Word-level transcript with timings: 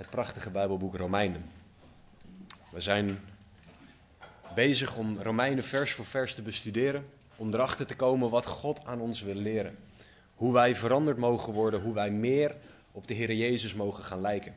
het 0.00 0.10
prachtige 0.10 0.50
Bijbelboek 0.50 0.96
Romeinen. 0.96 1.50
We 2.70 2.80
zijn 2.80 3.20
bezig 4.54 4.96
om 4.96 5.18
Romeinen 5.22 5.64
vers 5.64 5.92
voor 5.92 6.04
vers 6.04 6.34
te 6.34 6.42
bestuderen, 6.42 7.06
om 7.36 7.54
erachter 7.54 7.86
te 7.86 7.96
komen 7.96 8.30
wat 8.30 8.46
God 8.46 8.84
aan 8.84 9.00
ons 9.00 9.22
wil 9.22 9.34
leren. 9.34 9.78
Hoe 10.34 10.52
wij 10.52 10.74
veranderd 10.74 11.16
mogen 11.16 11.52
worden, 11.52 11.80
hoe 11.80 11.94
wij 11.94 12.10
meer 12.10 12.56
op 12.92 13.06
de 13.06 13.14
Heer 13.14 13.32
Jezus 13.32 13.74
mogen 13.74 14.04
gaan 14.04 14.20
lijken. 14.20 14.54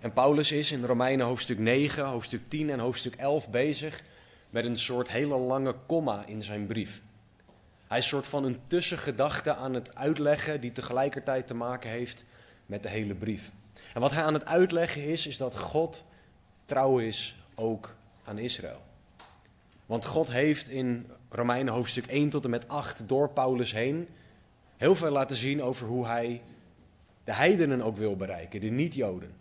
En 0.00 0.12
Paulus 0.12 0.52
is 0.52 0.72
in 0.72 0.84
Romeinen 0.84 1.26
hoofdstuk 1.26 1.58
9, 1.58 2.04
hoofdstuk 2.04 2.48
10 2.48 2.70
en 2.70 2.78
hoofdstuk 2.78 3.14
11 3.14 3.50
bezig 3.50 4.02
met 4.50 4.64
een 4.64 4.78
soort 4.78 5.08
hele 5.08 5.36
lange 5.36 5.74
komma 5.86 6.26
in 6.26 6.42
zijn 6.42 6.66
brief. 6.66 7.02
Hij 7.88 7.98
is 7.98 8.04
een 8.04 8.10
soort 8.10 8.26
van 8.26 8.44
een 8.44 8.58
tussengedachte 8.66 9.54
aan 9.54 9.74
het 9.74 9.94
uitleggen 9.94 10.60
die 10.60 10.72
tegelijkertijd 10.72 11.46
te 11.46 11.54
maken 11.54 11.90
heeft 11.90 12.24
met 12.66 12.82
de 12.82 12.88
hele 12.88 13.14
brief. 13.14 13.52
En 13.94 14.00
wat 14.00 14.10
hij 14.10 14.22
aan 14.22 14.34
het 14.34 14.46
uitleggen 14.46 15.04
is, 15.04 15.26
is 15.26 15.36
dat 15.36 15.58
God 15.58 16.04
trouw 16.64 16.98
is 16.98 17.36
ook 17.54 17.96
aan 18.24 18.38
Israël. 18.38 18.82
Want 19.86 20.04
God 20.04 20.30
heeft 20.30 20.68
in 20.68 21.10
Romeinen 21.28 21.72
hoofdstuk 21.72 22.06
1 22.06 22.30
tot 22.30 22.44
en 22.44 22.50
met 22.50 22.68
8 22.68 23.08
door 23.08 23.30
Paulus 23.30 23.72
heen 23.72 24.08
heel 24.76 24.94
veel 24.94 25.10
laten 25.10 25.36
zien 25.36 25.62
over 25.62 25.86
hoe 25.86 26.06
hij 26.06 26.42
de 27.24 27.32
heidenen 27.32 27.82
ook 27.82 27.96
wil 27.96 28.16
bereiken, 28.16 28.60
de 28.60 28.70
niet-Joden. 28.70 29.34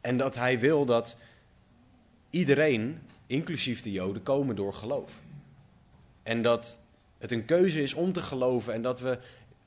En 0.00 0.16
dat 0.16 0.34
hij 0.34 0.58
wil 0.58 0.84
dat 0.84 1.16
iedereen, 2.30 3.02
inclusief 3.26 3.82
de 3.82 3.92
Joden, 3.92 4.22
komen 4.22 4.56
door 4.56 4.74
geloof. 4.74 5.22
En 6.22 6.42
dat 6.42 6.80
het 7.18 7.32
een 7.32 7.44
keuze 7.44 7.82
is 7.82 7.94
om 7.94 8.12
te 8.12 8.22
geloven 8.22 8.72
en 8.72 8.82
dat 8.82 9.00
we 9.00 9.18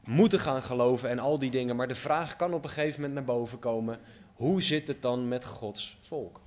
moeten 0.10 0.40
gaan 0.40 0.64
geloven 0.64 1.10
en 1.10 1.20
al 1.20 1.40
die 1.40 1.52
dingen. 1.52 1.76
Maar 1.76 1.88
de 1.88 1.96
vraag 1.96 2.36
kan 2.36 2.54
op 2.54 2.64
een 2.64 2.70
gegeven 2.70 3.02
moment 3.02 3.14
naar 3.14 3.36
boven 3.36 3.60
komen: 3.60 4.00
hoe 4.34 4.62
zit 4.62 4.88
het 4.88 5.02
dan 5.02 5.28
met 5.28 5.46
Gods 5.46 5.98
volk? 6.02 6.42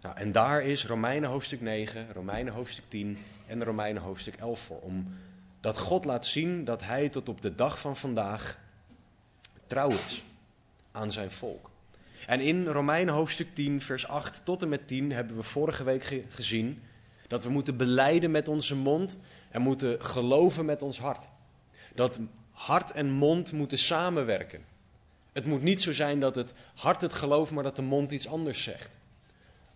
Nou, 0.00 0.16
en 0.16 0.32
daar 0.32 0.62
is 0.62 0.86
Romeinen 0.86 1.30
hoofdstuk 1.30 1.60
9, 1.60 2.06
Romeinen 2.12 2.52
hoofdstuk 2.52 2.84
10 2.88 3.18
en 3.46 3.64
Romeinen 3.64 4.02
hoofdstuk 4.02 4.36
11 4.36 4.60
voor. 4.60 4.80
Omdat 4.80 5.78
God 5.78 6.04
laat 6.04 6.26
zien 6.26 6.64
dat 6.64 6.84
hij 6.84 7.08
tot 7.08 7.28
op 7.28 7.40
de 7.40 7.54
dag 7.54 7.80
van 7.80 7.96
vandaag 7.96 8.58
trouw 9.66 9.90
is 9.90 10.24
aan 10.92 11.12
zijn 11.12 11.30
volk. 11.30 11.70
En 12.26 12.40
in 12.40 12.66
Romeinen 12.66 13.14
hoofdstuk 13.14 13.54
10, 13.54 13.80
vers 13.80 14.08
8 14.08 14.40
tot 14.44 14.62
en 14.62 14.68
met 14.68 14.86
10 14.86 15.12
hebben 15.12 15.36
we 15.36 15.42
vorige 15.42 15.84
week 15.84 16.24
gezien 16.28 16.82
dat 17.28 17.44
we 17.44 17.50
moeten 17.50 17.76
beleiden 17.76 18.30
met 18.30 18.48
onze 18.48 18.76
mond 18.76 19.18
en 19.50 19.62
moeten 19.62 20.04
geloven 20.04 20.64
met 20.64 20.82
ons 20.82 20.98
hart. 20.98 21.28
Dat 21.94 22.20
hart 22.60 22.90
en 22.90 23.10
mond 23.10 23.52
moeten 23.52 23.78
samenwerken. 23.78 24.64
Het 25.32 25.44
moet 25.44 25.62
niet 25.62 25.82
zo 25.82 25.92
zijn 25.92 26.20
dat 26.20 26.34
het 26.34 26.52
hart 26.74 27.00
het 27.00 27.12
gelooft, 27.12 27.50
maar 27.50 27.62
dat 27.62 27.76
de 27.76 27.82
mond 27.82 28.10
iets 28.10 28.28
anders 28.28 28.62
zegt. 28.62 28.96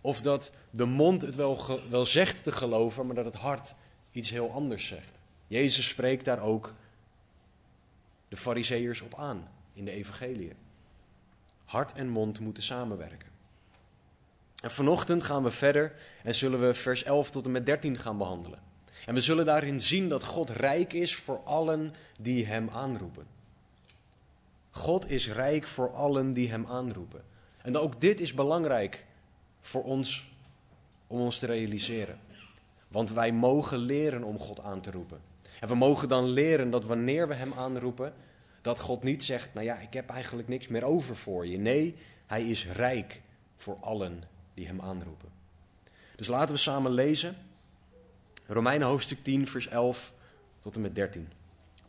Of 0.01 0.21
dat 0.21 0.51
de 0.69 0.85
mond 0.85 1.21
het 1.21 1.35
wel, 1.35 1.79
wel 1.89 2.05
zegt 2.05 2.43
te 2.43 2.51
geloven, 2.51 3.05
maar 3.05 3.15
dat 3.15 3.25
het 3.25 3.35
hart 3.35 3.75
iets 4.11 4.29
heel 4.29 4.51
anders 4.51 4.87
zegt. 4.87 5.11
Jezus 5.47 5.87
spreekt 5.87 6.25
daar 6.25 6.39
ook 6.39 6.73
de 8.27 8.37
fariseërs 8.37 9.01
op 9.01 9.15
aan 9.15 9.47
in 9.73 9.85
de 9.85 9.91
evangeliën. 9.91 10.55
Hart 11.65 11.93
en 11.93 12.09
mond 12.09 12.39
moeten 12.39 12.63
samenwerken. 12.63 13.29
En 14.63 14.71
vanochtend 14.71 15.23
gaan 15.23 15.43
we 15.43 15.51
verder 15.51 15.95
en 16.23 16.35
zullen 16.35 16.67
we 16.67 16.73
vers 16.73 17.03
11 17.03 17.29
tot 17.29 17.45
en 17.45 17.51
met 17.51 17.65
13 17.65 17.97
gaan 17.97 18.17
behandelen. 18.17 18.59
En 19.05 19.13
we 19.13 19.21
zullen 19.21 19.45
daarin 19.45 19.81
zien 19.81 20.09
dat 20.09 20.23
God 20.23 20.49
rijk 20.49 20.93
is 20.93 21.15
voor 21.15 21.43
allen 21.43 21.93
die 22.19 22.45
Hem 22.45 22.69
aanroepen. 22.69 23.27
God 24.69 25.09
is 25.09 25.31
rijk 25.31 25.67
voor 25.67 25.91
allen 25.91 26.31
die 26.31 26.49
Hem 26.49 26.65
aanroepen. 26.65 27.23
En 27.61 27.77
ook 27.77 28.01
dit 28.01 28.19
is 28.19 28.33
belangrijk 28.33 29.05
voor 29.59 29.83
ons 29.83 30.31
om 31.07 31.19
ons 31.19 31.37
te 31.37 31.45
realiseren. 31.45 32.19
Want 32.87 33.11
wij 33.11 33.31
mogen 33.31 33.77
leren 33.77 34.23
om 34.23 34.39
God 34.39 34.59
aan 34.59 34.81
te 34.81 34.91
roepen. 34.91 35.19
En 35.59 35.67
we 35.67 35.75
mogen 35.75 36.07
dan 36.07 36.25
leren 36.25 36.69
dat 36.69 36.85
wanneer 36.85 37.27
we 37.27 37.33
Hem 37.33 37.53
aanroepen, 37.53 38.13
dat 38.61 38.79
God 38.79 39.03
niet 39.03 39.23
zegt, 39.23 39.53
nou 39.53 39.65
ja, 39.65 39.79
ik 39.79 39.93
heb 39.93 40.09
eigenlijk 40.09 40.47
niks 40.47 40.67
meer 40.67 40.83
over 40.83 41.15
voor 41.15 41.47
je. 41.47 41.57
Nee, 41.57 41.95
Hij 42.25 42.49
is 42.49 42.67
rijk 42.67 43.21
voor 43.55 43.77
allen 43.81 44.23
die 44.53 44.67
Hem 44.67 44.81
aanroepen. 44.81 45.29
Dus 46.15 46.27
laten 46.27 46.55
we 46.55 46.61
samen 46.61 46.91
lezen. 46.91 47.35
Romeinen 48.47 48.87
hoofdstuk 48.87 49.23
10, 49.23 49.47
vers 49.47 49.67
11 49.67 50.13
tot 50.59 50.75
en 50.75 50.81
met 50.81 50.95
13. 50.95 51.27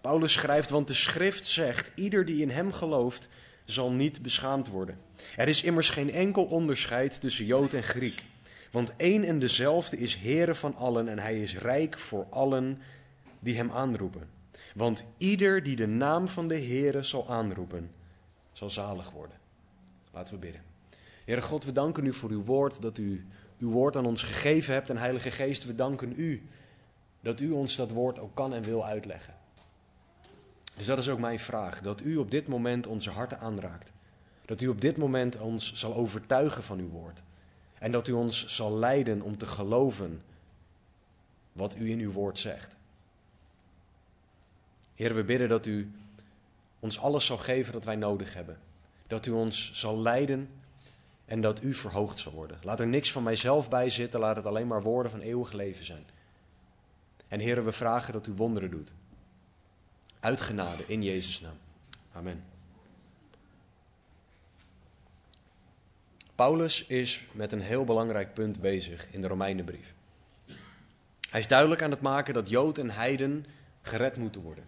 Paulus 0.01 0.33
schrijft, 0.33 0.71
want 0.71 0.89
de 0.89 0.95
schrift 0.95 1.47
zegt, 1.47 1.93
ieder 1.95 2.25
die 2.25 2.43
in 2.43 2.51
Hem 2.51 2.73
gelooft, 2.73 3.29
zal 3.65 3.93
niet 3.93 4.23
beschaamd 4.23 4.69
worden. 4.69 4.99
Er 5.37 5.49
is 5.49 5.63
immers 5.63 5.89
geen 5.89 6.11
enkel 6.11 6.45
onderscheid 6.45 7.21
tussen 7.21 7.45
Jood 7.45 7.75
en 7.75 7.83
Griek. 7.83 8.23
Want 8.71 8.95
één 8.97 9.25
en 9.25 9.39
dezelfde 9.39 9.97
is 9.97 10.17
Heere 10.17 10.55
van 10.55 10.77
allen 10.77 11.09
en 11.09 11.19
Hij 11.19 11.43
is 11.43 11.59
rijk 11.59 11.99
voor 11.99 12.27
allen 12.31 12.81
die 13.41 13.57
Hem 13.57 13.71
aanroepen. 13.71 14.29
Want 14.75 15.05
ieder 15.19 15.63
die 15.63 15.77
de 15.77 15.87
naam 15.87 16.29
van 16.29 16.49
de 16.49 16.61
Heere 16.61 17.03
zal 17.03 17.31
aanroepen, 17.31 17.91
zal 18.53 18.71
zalig 18.71 19.11
worden. 19.11 19.37
Laten 20.13 20.35
we 20.35 20.41
bidden. 20.41 20.63
Heere 21.25 21.43
God, 21.43 21.65
we 21.65 21.73
danken 21.73 22.07
u 22.07 22.13
voor 22.13 22.31
uw 22.31 22.45
woord, 22.45 22.83
dat 22.83 22.99
u 22.99 23.27
uw 23.59 23.71
woord 23.71 23.97
aan 23.97 24.07
ons 24.07 24.23
gegeven 24.23 24.73
hebt. 24.73 24.91
En 24.91 24.97
Heilige 24.97 25.31
Geest, 25.31 25.65
we 25.65 25.75
danken 25.75 26.13
u 26.17 26.49
dat 27.21 27.41
u 27.41 27.51
ons 27.51 27.77
dat 27.77 27.91
woord 27.91 28.19
ook 28.19 28.35
kan 28.35 28.55
en 28.55 28.63
wil 28.63 28.85
uitleggen. 28.85 29.35
Dus 30.77 30.87
dat 30.87 30.99
is 30.99 31.09
ook 31.09 31.19
mijn 31.19 31.39
vraag, 31.39 31.81
dat 31.81 32.01
u 32.01 32.17
op 32.17 32.31
dit 32.31 32.49
moment 32.49 32.87
onze 32.87 33.11
harten 33.11 33.41
aanraakt. 33.41 33.93
Dat 34.45 34.61
u 34.61 34.69
op 34.69 34.81
dit 34.81 34.97
moment 34.97 35.39
ons 35.39 35.73
zal 35.73 35.95
overtuigen 35.95 36.63
van 36.63 36.79
uw 36.79 36.89
woord. 36.89 37.23
En 37.79 37.91
dat 37.91 38.09
u 38.09 38.13
ons 38.13 38.47
zal 38.47 38.79
leiden 38.79 39.23
om 39.23 39.39
te 39.39 39.47
geloven 39.47 40.23
wat 41.53 41.77
u 41.77 41.91
in 41.91 41.99
uw 41.99 42.13
woord 42.13 42.39
zegt. 42.39 42.77
Heer, 44.95 45.15
we 45.15 45.25
bidden 45.25 45.49
dat 45.49 45.67
u 45.67 45.93
ons 46.81 46.99
alles 46.99 47.27
zal 47.27 47.39
geven 47.39 47.73
dat 47.73 47.85
wij 47.85 47.97
nodig 47.97 48.35
hebben. 48.35 48.59
Dat 49.07 49.27
u 49.27 49.31
ons 49.31 49.71
zal 49.73 49.99
leiden 49.99 50.49
en 51.27 51.41
dat 51.41 51.63
u 51.63 51.75
verhoogd 51.75 52.19
zal 52.19 52.33
worden. 52.33 52.59
Laat 52.63 52.81
er 52.81 52.87
niks 52.87 53.13
van 53.13 53.23
mijzelf 53.23 53.69
bij 53.69 53.89
zitten, 53.89 54.21
laat 54.21 54.37
het 54.37 54.47
alleen 54.47 54.67
maar 54.67 54.83
woorden 54.83 55.11
van 55.11 55.21
eeuwig 55.21 55.53
leven 55.53 55.85
zijn. 55.85 56.07
En 57.29 57.41
heren, 57.41 57.65
we 57.65 57.73
vragen 57.73 58.13
dat 58.13 58.27
u 58.27 58.33
wonderen 58.33 58.71
doet. 58.71 58.93
Uitgenade 60.21 60.85
in 60.87 61.03
Jezus' 61.03 61.41
naam. 61.41 61.59
Amen. 62.13 62.45
Paulus 66.35 66.87
is 66.87 67.27
met 67.33 67.53
een 67.53 67.61
heel 67.61 67.85
belangrijk 67.85 68.35
punt 68.35 68.61
bezig 68.61 69.07
in 69.11 69.21
de 69.21 69.27
Romeinenbrief. 69.27 69.95
Hij 71.31 71.41
is 71.41 71.47
duidelijk 71.47 71.83
aan 71.83 71.91
het 71.91 72.01
maken 72.01 72.35
dat 72.35 72.51
Jood 72.51 72.79
en 72.79 72.91
Heiden 72.91 73.47
gered 73.83 74.17
moeten 74.17 74.43
worden. 74.43 74.65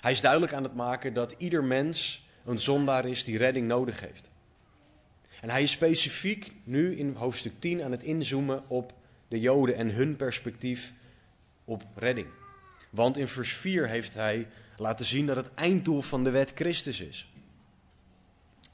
Hij 0.00 0.12
is 0.12 0.20
duidelijk 0.20 0.52
aan 0.52 0.62
het 0.62 0.74
maken 0.74 1.14
dat 1.14 1.34
ieder 1.38 1.64
mens 1.64 2.26
een 2.44 2.58
zondaar 2.58 3.04
is 3.06 3.24
die 3.24 3.38
redding 3.38 3.66
nodig 3.66 4.00
heeft. 4.00 4.30
En 5.40 5.50
hij 5.50 5.62
is 5.62 5.70
specifiek 5.70 6.52
nu 6.64 6.96
in 6.96 7.14
hoofdstuk 7.14 7.52
10 7.58 7.82
aan 7.82 7.90
het 7.90 8.02
inzoomen 8.02 8.68
op 8.68 8.92
de 9.28 9.40
Joden 9.40 9.76
en 9.76 9.90
hun 9.90 10.16
perspectief 10.16 10.92
op 11.64 11.84
redding. 11.94 12.26
Want 12.90 13.16
in 13.16 13.28
vers 13.28 13.52
4 13.52 13.88
heeft 13.88 14.14
hij 14.14 14.48
laten 14.76 15.04
zien 15.04 15.26
dat 15.26 15.36
het 15.36 15.54
einddoel 15.54 16.02
van 16.02 16.24
de 16.24 16.30
wet 16.30 16.52
Christus 16.54 17.00
is. 17.00 17.28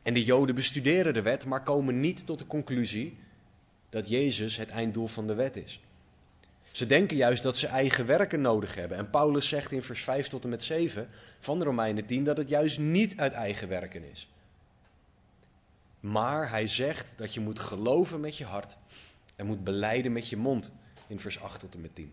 En 0.03 0.15
de 0.15 0.25
Joden 0.25 0.55
bestuderen 0.55 1.15
de 1.15 1.23
wet, 1.23 1.45
maar 1.45 1.62
komen 1.62 2.01
niet 2.01 2.27
tot 2.27 2.39
de 2.39 2.47
conclusie 2.47 3.17
dat 3.89 4.09
Jezus 4.09 4.57
het 4.57 4.69
einddoel 4.69 5.07
van 5.07 5.27
de 5.27 5.35
wet 5.35 5.57
is. 5.57 5.81
Ze 6.71 6.87
denken 6.87 7.17
juist 7.17 7.43
dat 7.43 7.59
ze 7.59 7.67
eigen 7.67 8.07
werken 8.07 8.41
nodig 8.41 8.75
hebben. 8.75 8.99
En 8.99 9.11
Paulus 9.11 9.49
zegt 9.49 9.73
in 9.73 9.83
vers 9.83 10.03
5 10.03 10.27
tot 10.27 10.45
en 10.45 10.51
met 10.51 10.62
7 10.62 11.09
van 11.39 11.59
de 11.59 11.65
Romeinen 11.65 12.07
10 12.07 12.25
dat 12.25 12.37
het 12.37 12.49
juist 12.49 12.79
niet 12.79 13.17
uit 13.17 13.33
eigen 13.33 13.69
werken 13.69 14.11
is. 14.11 14.29
Maar 16.00 16.50
hij 16.50 16.67
zegt 16.67 17.12
dat 17.17 17.35
je 17.35 17.41
moet 17.41 17.58
geloven 17.58 18.20
met 18.20 18.37
je 18.37 18.44
hart 18.44 18.76
en 19.37 19.47
moet 19.47 19.64
beleiden 19.64 20.12
met 20.12 20.29
je 20.29 20.37
mond 20.37 20.73
in 21.06 21.20
vers 21.20 21.41
8 21.41 21.61
tot 21.61 21.75
en 21.75 21.81
met 21.81 21.94
10. 21.94 22.12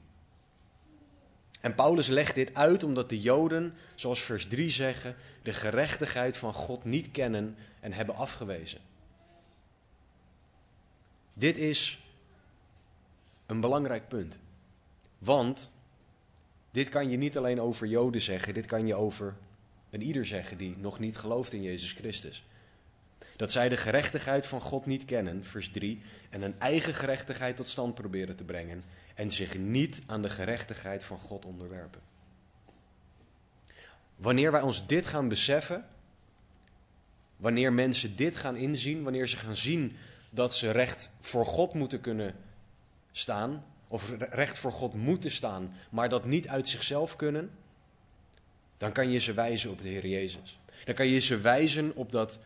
En 1.62 1.76
Paulus 1.76 2.08
legt 2.08 2.36
dit 2.36 2.54
uit 2.54 2.84
omdat 2.84 3.10
de 3.10 3.22
Joden, 3.22 3.74
zoals 3.96 4.22
vers 4.22 4.48
3 4.48 4.70
zeggen, 4.70 5.16
de 5.42 5.54
gerechtigheid 5.54 6.38
van 6.38 6.54
God 6.54 6.84
niet 6.84 7.12
kennen 7.12 7.56
en 7.80 7.94
hebben 7.94 8.16
afgewezen. 8.16 8.80
Dit 11.34 11.58
is 11.58 12.00
een 13.46 13.62
belangrijk 13.62 14.08
punt. 14.08 14.40
Want 15.18 15.72
dit 16.72 16.90
kan 16.90 17.10
je 17.10 17.18
niet 17.18 17.38
alleen 17.38 17.62
over 17.62 17.88
Joden 17.88 18.22
zeggen, 18.22 18.54
dit 18.54 18.66
kan 18.66 18.88
je 18.88 18.96
over 18.96 19.36
een 19.90 20.02
ieder 20.02 20.26
zeggen 20.26 20.58
die 20.58 20.78
nog 20.78 21.00
niet 21.00 21.18
gelooft 21.18 21.54
in 21.54 21.62
Jezus 21.62 21.92
Christus. 21.94 22.44
Dat 23.38 23.52
zij 23.52 23.70
de 23.70 23.78
gerechtigheid 23.78 24.46
van 24.46 24.62
God 24.62 24.86
niet 24.86 25.06
kennen, 25.06 25.44
vers 25.44 25.70
3, 25.70 26.02
en 26.30 26.42
een 26.42 26.60
eigen 26.60 26.94
gerechtigheid 26.94 27.56
tot 27.56 27.70
stand 27.70 27.96
proberen 27.96 28.36
te 28.36 28.44
brengen 28.44 28.84
en 29.16 29.32
zich 29.32 29.58
niet 29.58 30.02
aan 30.06 30.22
de 30.22 30.30
gerechtigheid 30.30 31.04
van 31.04 31.20
God 31.20 31.46
onderwerpen. 31.46 32.02
Wanneer 34.16 34.52
wij 34.52 34.62
ons 34.62 34.88
dit 34.88 35.06
gaan 35.06 35.28
beseffen, 35.28 35.86
wanneer 37.38 37.74
mensen 37.74 38.16
dit 38.16 38.38
gaan 38.38 38.56
inzien, 38.56 39.04
wanneer 39.04 39.28
ze 39.28 39.38
gaan 39.38 39.56
zien 39.56 39.96
dat 40.32 40.56
ze 40.56 40.72
recht 40.72 41.10
voor 41.20 41.46
God 41.46 41.74
moeten 41.74 42.02
kunnen 42.02 42.36
staan, 43.12 43.66
of 43.88 44.14
recht 44.18 44.58
voor 44.58 44.72
God 44.72 44.94
moeten 44.94 45.32
staan, 45.32 45.74
maar 45.90 46.10
dat 46.10 46.26
niet 46.26 46.48
uit 46.48 46.68
zichzelf 46.68 47.16
kunnen, 47.16 47.52
dan 48.78 48.92
kan 48.92 49.12
je 49.12 49.20
ze 49.20 49.34
wijzen 49.34 49.72
op 49.72 49.82
de 49.82 49.88
Heer 49.88 50.08
Jezus. 50.08 50.60
Dan 50.86 50.96
kan 50.96 51.08
je 51.08 51.20
ze 51.20 51.38
wijzen 51.42 51.96
op 51.96 52.12
dat 52.12 52.40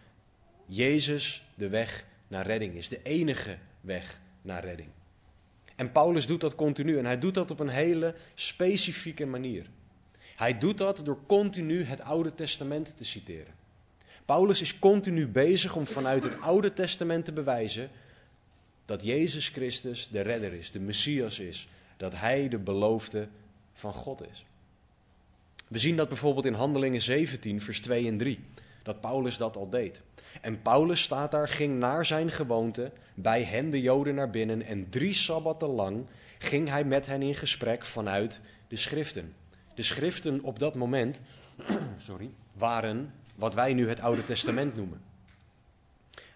Jezus 0.73 1.43
de 1.55 1.69
weg 1.69 2.05
naar 2.27 2.45
redding 2.45 2.73
is, 2.73 2.89
de 2.89 2.99
enige 3.03 3.57
weg 3.81 4.19
naar 4.41 4.63
redding. 4.63 4.89
En 5.75 5.91
Paulus 5.91 6.27
doet 6.27 6.41
dat 6.41 6.55
continu 6.55 6.97
en 6.97 7.05
hij 7.05 7.19
doet 7.19 7.33
dat 7.33 7.51
op 7.51 7.59
een 7.59 7.69
hele 7.69 8.15
specifieke 8.33 9.25
manier. 9.25 9.65
Hij 10.35 10.57
doet 10.57 10.77
dat 10.77 11.01
door 11.03 11.19
continu 11.25 11.83
het 11.83 12.01
Oude 12.01 12.35
Testament 12.35 12.97
te 12.97 13.03
citeren. 13.03 13.53
Paulus 14.25 14.61
is 14.61 14.79
continu 14.79 15.27
bezig 15.27 15.75
om 15.75 15.87
vanuit 15.87 16.23
het 16.23 16.41
Oude 16.41 16.73
Testament 16.73 17.25
te 17.25 17.33
bewijzen 17.33 17.89
dat 18.85 19.03
Jezus 19.03 19.49
Christus 19.49 20.07
de 20.07 20.21
redder 20.21 20.53
is, 20.53 20.71
de 20.71 20.79
Messias 20.79 21.39
is, 21.39 21.67
dat 21.97 22.15
hij 22.15 22.49
de 22.49 22.59
beloofde 22.59 23.27
van 23.73 23.93
God 23.93 24.29
is. 24.31 24.45
We 25.67 25.79
zien 25.79 25.95
dat 25.95 26.07
bijvoorbeeld 26.07 26.45
in 26.45 26.53
Handelingen 26.53 27.01
17, 27.01 27.61
vers 27.61 27.79
2 27.79 28.07
en 28.07 28.17
3, 28.17 28.39
dat 28.83 29.01
Paulus 29.01 29.37
dat 29.37 29.55
al 29.55 29.69
deed. 29.69 30.01
En 30.41 30.61
Paulus 30.61 31.01
staat 31.01 31.31
daar, 31.31 31.47
ging 31.47 31.79
naar 31.79 32.05
zijn 32.05 32.31
gewoonte 32.31 32.91
bij 33.13 33.43
hen 33.43 33.69
de 33.69 33.81
Joden 33.81 34.15
naar 34.15 34.29
binnen 34.29 34.61
en 34.61 34.89
drie 34.89 35.13
sabbatten 35.13 35.69
lang 35.69 36.05
ging 36.37 36.69
hij 36.69 36.83
met 36.83 37.05
hen 37.05 37.21
in 37.21 37.35
gesprek 37.35 37.85
vanuit 37.85 38.41
de 38.67 38.75
schriften. 38.75 39.33
De 39.75 39.81
schriften 39.81 40.41
op 40.43 40.59
dat 40.59 40.75
moment 40.75 41.21
sorry, 42.07 42.29
waren 42.53 43.13
wat 43.35 43.53
wij 43.53 43.73
nu 43.73 43.89
het 43.89 43.99
Oude 43.99 44.25
Testament 44.25 44.75
noemen. 44.75 45.01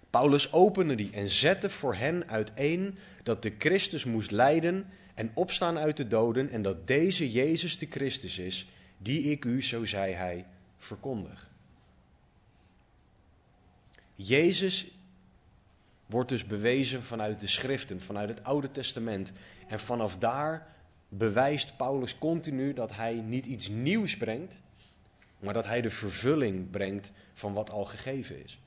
Paulus 0.09 0.53
opende 0.53 0.95
die 0.95 1.11
en 1.11 1.29
zette 1.29 1.69
voor 1.69 1.95
hen 1.95 2.29
uiteen 2.29 2.97
dat 3.23 3.41
de 3.43 3.53
Christus 3.57 4.05
moest 4.05 4.31
lijden 4.31 4.85
en 5.13 5.31
opstaan 5.33 5.77
uit 5.77 5.97
de 5.97 6.07
doden 6.07 6.49
en 6.49 6.61
dat 6.61 6.87
deze 6.87 7.31
Jezus 7.31 7.77
de 7.77 7.87
Christus 7.89 8.39
is, 8.39 8.67
die 8.97 9.23
ik 9.23 9.45
u, 9.45 9.63
zo 9.63 9.85
zei 9.85 10.13
hij, 10.13 10.45
verkondig. 10.77 11.49
Jezus 14.15 14.91
wordt 16.05 16.29
dus 16.29 16.45
bewezen 16.45 17.03
vanuit 17.03 17.39
de 17.39 17.47
schriften, 17.47 18.01
vanuit 18.01 18.29
het 18.29 18.43
Oude 18.43 18.71
Testament. 18.71 19.31
En 19.67 19.79
vanaf 19.79 20.17
daar 20.17 20.67
bewijst 21.09 21.77
Paulus 21.77 22.17
continu 22.17 22.73
dat 22.73 22.95
hij 22.95 23.13
niet 23.13 23.45
iets 23.45 23.67
nieuws 23.67 24.17
brengt, 24.17 24.61
maar 25.39 25.53
dat 25.53 25.65
hij 25.65 25.81
de 25.81 25.89
vervulling 25.89 26.69
brengt 26.69 27.11
van 27.33 27.53
wat 27.53 27.69
al 27.69 27.85
gegeven 27.85 28.43
is. 28.43 28.59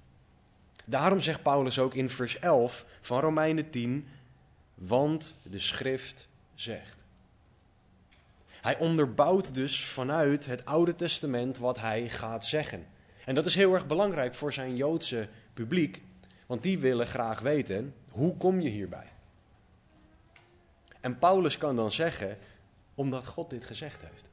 Daarom 0.87 1.21
zegt 1.21 1.43
Paulus 1.43 1.79
ook 1.79 1.95
in 1.95 2.11
vers 2.11 2.39
11 2.39 2.87
van 3.01 3.21
Romeinen 3.21 3.71
10, 3.71 4.07
want 4.75 5.35
de 5.43 5.59
schrift 5.59 6.29
zegt. 6.55 6.97
Hij 8.49 8.79
onderbouwt 8.79 9.55
dus 9.55 9.85
vanuit 9.85 10.47
het 10.47 10.65
Oude 10.65 10.95
Testament 10.95 11.59
wat 11.59 11.79
hij 11.79 12.09
gaat 12.09 12.47
zeggen. 12.47 12.87
En 13.29 13.35
dat 13.35 13.47
is 13.47 13.55
heel 13.55 13.75
erg 13.75 13.87
belangrijk 13.87 14.35
voor 14.35 14.53
zijn 14.53 14.77
Joodse 14.77 15.29
publiek, 15.55 16.03
want 16.47 16.63
die 16.63 16.79
willen 16.79 17.07
graag 17.07 17.41
weten, 17.41 17.95
hoe 18.11 18.37
kom 18.37 18.61
je 18.61 18.69
hierbij? 18.69 19.13
En 21.01 21.19
Paulus 21.19 21.59
kan 21.59 21.77
dan 21.77 21.91
zeggen, 21.91 22.39
omdat 22.95 23.27
God 23.27 23.51
dit 23.51 23.65
gezegd 23.65 24.01
heeft. 24.01 24.31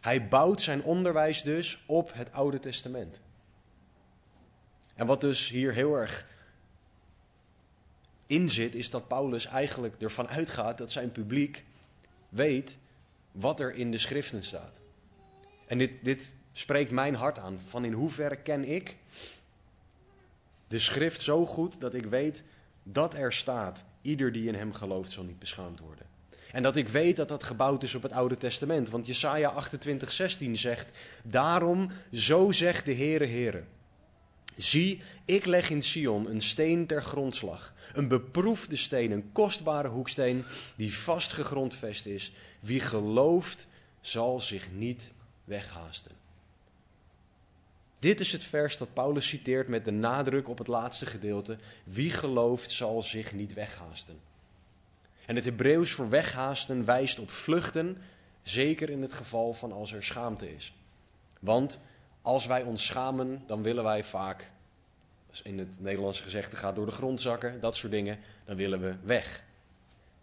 Hij 0.00 0.28
bouwt 0.28 0.60
zijn 0.60 0.82
onderwijs 0.82 1.42
dus 1.42 1.82
op 1.86 2.12
het 2.12 2.32
Oude 2.32 2.58
Testament. 2.58 3.20
En 4.94 5.06
wat 5.06 5.20
dus 5.20 5.48
hier 5.48 5.72
heel 5.72 5.96
erg 5.96 6.26
in 8.26 8.48
zit, 8.48 8.74
is 8.74 8.90
dat 8.90 9.08
Paulus 9.08 9.46
eigenlijk 9.46 10.02
ervan 10.02 10.28
uitgaat 10.28 10.78
dat 10.78 10.92
zijn 10.92 11.12
publiek 11.12 11.64
weet 12.28 12.78
wat 13.32 13.60
er 13.60 13.74
in 13.74 13.90
de 13.90 13.98
schriften 13.98 14.42
staat. 14.42 14.80
En 15.66 15.78
dit, 15.78 16.04
dit 16.04 16.34
spreekt 16.52 16.90
mijn 16.90 17.14
hart 17.14 17.38
aan. 17.38 17.60
Van 17.66 17.84
in 17.84 17.92
hoeverre 17.92 18.36
ken 18.36 18.64
ik 18.64 18.96
de 20.68 20.78
schrift 20.78 21.22
zo 21.22 21.46
goed 21.46 21.80
dat 21.80 21.94
ik 21.94 22.04
weet 22.04 22.42
dat 22.82 23.14
er 23.14 23.32
staat: 23.32 23.84
ieder 24.02 24.32
die 24.32 24.46
in 24.48 24.54
hem 24.54 24.72
gelooft 24.72 25.12
zal 25.12 25.24
niet 25.24 25.38
beschaamd 25.38 25.80
worden. 25.80 26.06
En 26.52 26.62
dat 26.62 26.76
ik 26.76 26.88
weet 26.88 27.16
dat 27.16 27.28
dat 27.28 27.42
gebouwd 27.42 27.82
is 27.82 27.94
op 27.94 28.02
het 28.02 28.12
Oude 28.12 28.36
Testament. 28.36 28.90
Want 28.90 29.06
Jesaja 29.06 29.48
28, 29.48 30.12
16 30.12 30.56
zegt: 30.56 30.98
Daarom, 31.22 31.90
zo 32.12 32.50
zegt 32.50 32.84
de 32.84 32.94
Heere 32.94 33.26
Heere. 33.26 33.62
Zie, 34.56 35.02
ik 35.24 35.46
leg 35.46 35.70
in 35.70 35.82
Sion 35.82 36.30
een 36.30 36.40
steen 36.40 36.86
ter 36.86 37.02
grondslag. 37.02 37.74
Een 37.92 38.08
beproefde 38.08 38.76
steen, 38.76 39.10
een 39.10 39.32
kostbare 39.32 39.88
hoeksteen 39.88 40.44
die 40.76 40.94
vast 40.94 41.32
gegrondvest 41.32 42.06
is. 42.06 42.32
Wie 42.60 42.80
gelooft, 42.80 43.66
zal 44.00 44.40
zich 44.40 44.72
niet 44.72 45.12
weghaasten. 45.44 46.21
Dit 48.02 48.20
is 48.20 48.32
het 48.32 48.42
vers 48.42 48.76
dat 48.76 48.94
Paulus 48.94 49.28
citeert 49.28 49.68
met 49.68 49.84
de 49.84 49.90
nadruk 49.90 50.48
op 50.48 50.58
het 50.58 50.66
laatste 50.66 51.06
gedeelte. 51.06 51.56
Wie 51.84 52.10
gelooft, 52.10 52.70
zal 52.70 53.02
zich 53.02 53.32
niet 53.32 53.54
weghaasten. 53.54 54.20
En 55.26 55.36
het 55.36 55.44
Hebreeuws 55.44 55.92
voor 55.92 56.08
weghaasten 56.08 56.84
wijst 56.84 57.18
op 57.18 57.30
vluchten, 57.30 57.98
zeker 58.42 58.90
in 58.90 59.02
het 59.02 59.12
geval 59.12 59.54
van 59.54 59.72
als 59.72 59.92
er 59.92 60.02
schaamte 60.02 60.54
is. 60.54 60.74
Want 61.40 61.80
als 62.22 62.46
wij 62.46 62.62
ons 62.62 62.84
schamen, 62.84 63.42
dan 63.46 63.62
willen 63.62 63.84
wij 63.84 64.04
vaak, 64.04 64.50
in 65.42 65.58
het 65.58 65.80
Nederlandse 65.80 66.22
gezegde 66.22 66.56
gaat 66.56 66.74
door 66.74 66.86
de 66.86 66.92
grond 66.92 67.20
zakken, 67.20 67.60
dat 67.60 67.76
soort 67.76 67.92
dingen, 67.92 68.18
dan 68.44 68.56
willen 68.56 68.80
we 68.80 68.96
weg. 69.02 69.44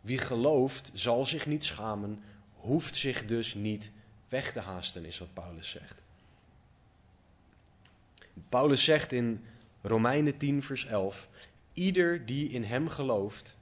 Wie 0.01 0.17
gelooft 0.17 0.91
zal 0.93 1.25
zich 1.25 1.45
niet 1.45 1.65
schamen, 1.65 2.23
hoeft 2.53 2.95
zich 2.95 3.25
dus 3.25 3.53
niet 3.53 3.91
weg 4.29 4.51
te 4.51 4.59
haasten, 4.59 5.05
is 5.05 5.19
wat 5.19 5.33
Paulus 5.33 5.69
zegt. 5.69 6.01
Paulus 8.49 8.83
zegt 8.83 9.11
in 9.11 9.43
Romeinen 9.81 10.37
10, 10.37 10.63
vers 10.63 10.85
11: 10.85 11.29
Ieder 11.73 12.25
die 12.25 12.49
in 12.49 12.63
hem 12.63 12.89
gelooft, 12.89 13.57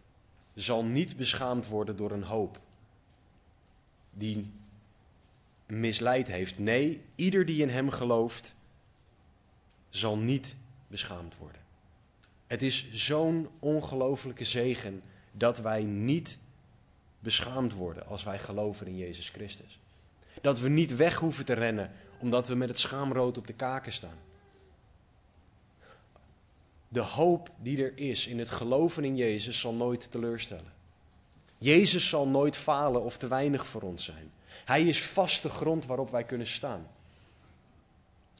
zal 0.53 0.83
niet 0.83 1.17
beschaamd 1.17 1.67
worden 1.67 1.95
door 1.95 2.11
een 2.11 2.23
hoop 2.23 2.59
die 4.17 4.51
misleid 5.65 6.27
heeft. 6.27 6.59
Nee, 6.59 7.01
ieder 7.15 7.45
die 7.45 7.61
in 7.61 7.69
hem 7.69 7.89
gelooft, 7.89 8.55
zal 9.89 10.17
niet 10.17 10.55
beschaamd 10.87 11.37
worden. 11.37 11.61
Het 12.47 12.61
is 12.61 12.91
zo'n 12.91 13.49
ongelofelijke 13.59 14.45
zegen 14.45 15.01
dat 15.31 15.59
wij 15.59 15.83
niet 15.83 16.39
beschaamd 17.19 17.73
worden 17.73 18.07
als 18.07 18.23
wij 18.23 18.39
geloven 18.39 18.87
in 18.87 18.97
Jezus 18.97 19.29
Christus. 19.29 19.79
Dat 20.41 20.59
we 20.59 20.69
niet 20.69 20.95
weg 20.95 21.15
hoeven 21.15 21.45
te 21.45 21.53
rennen 21.53 21.91
omdat 22.19 22.47
we 22.47 22.55
met 22.55 22.69
het 22.69 22.79
schaamrood 22.79 23.37
op 23.37 23.47
de 23.47 23.53
kaken 23.53 23.91
staan. 23.91 24.17
De 26.87 27.01
hoop 27.01 27.49
die 27.61 27.83
er 27.83 27.97
is 27.97 28.27
in 28.27 28.39
het 28.39 28.49
geloven 28.49 29.03
in 29.03 29.15
Jezus 29.15 29.59
zal 29.59 29.73
nooit 29.73 30.11
teleurstellen. 30.11 30.73
Jezus 31.57 32.09
zal 32.09 32.27
nooit 32.27 32.55
falen 32.55 33.03
of 33.03 33.17
te 33.17 33.27
weinig 33.27 33.67
voor 33.67 33.81
ons 33.81 34.05
zijn. 34.05 34.31
Hij 34.65 34.83
is 34.83 35.03
vaste 35.03 35.49
grond 35.49 35.85
waarop 35.85 36.11
wij 36.11 36.23
kunnen 36.23 36.47
staan. 36.47 36.87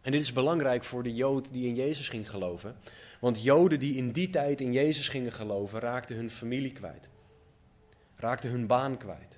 En 0.01 0.11
dit 0.11 0.21
is 0.21 0.33
belangrijk 0.33 0.83
voor 0.83 1.03
de 1.03 1.13
Jood 1.13 1.53
die 1.53 1.67
in 1.67 1.75
Jezus 1.75 2.09
ging 2.09 2.29
geloven. 2.29 2.75
Want 3.19 3.43
Joden 3.43 3.79
die 3.79 3.95
in 3.95 4.11
die 4.11 4.29
tijd 4.29 4.61
in 4.61 4.73
Jezus 4.73 5.07
gingen 5.07 5.31
geloven, 5.31 5.79
raakten 5.79 6.15
hun 6.15 6.29
familie 6.29 6.71
kwijt. 6.71 7.09
Raakten 8.15 8.49
hun 8.49 8.67
baan 8.67 8.97
kwijt. 8.97 9.37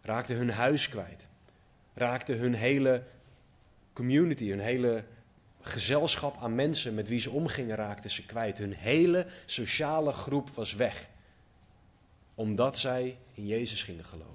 Raakten 0.00 0.36
hun 0.36 0.50
huis 0.50 0.88
kwijt. 0.88 1.28
Raakten 1.94 2.38
hun 2.38 2.54
hele 2.54 3.02
community, 3.92 4.48
hun 4.48 4.58
hele 4.58 5.04
gezelschap 5.68 6.36
aan 6.40 6.54
mensen 6.54 6.94
met 6.94 7.08
wie 7.08 7.20
ze 7.20 7.30
omgingen, 7.30 7.76
raakten 7.76 8.10
ze 8.10 8.26
kwijt. 8.26 8.58
Hun 8.58 8.72
hele 8.72 9.26
sociale 9.46 10.12
groep 10.12 10.50
was 10.50 10.74
weg. 10.74 11.08
Omdat 12.34 12.78
zij 12.78 13.18
in 13.34 13.46
Jezus 13.46 13.82
gingen 13.82 14.04
geloven. 14.04 14.34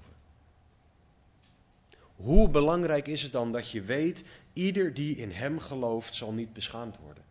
hoe 2.16 2.50
belangrijk 2.50 3.08
is 3.08 3.24
het 3.24 3.32
dan 3.32 3.52
dat 3.52 3.72
je 3.72 3.82
weet, 3.82 4.24
ieder 4.54 4.94
die 4.94 5.16
in 5.16 5.32
Hem 5.32 5.60
gelooft 5.60 6.16
zal 6.16 6.34
niet 6.34 6.54
beschaamd 6.54 6.98
worden. 6.98 7.24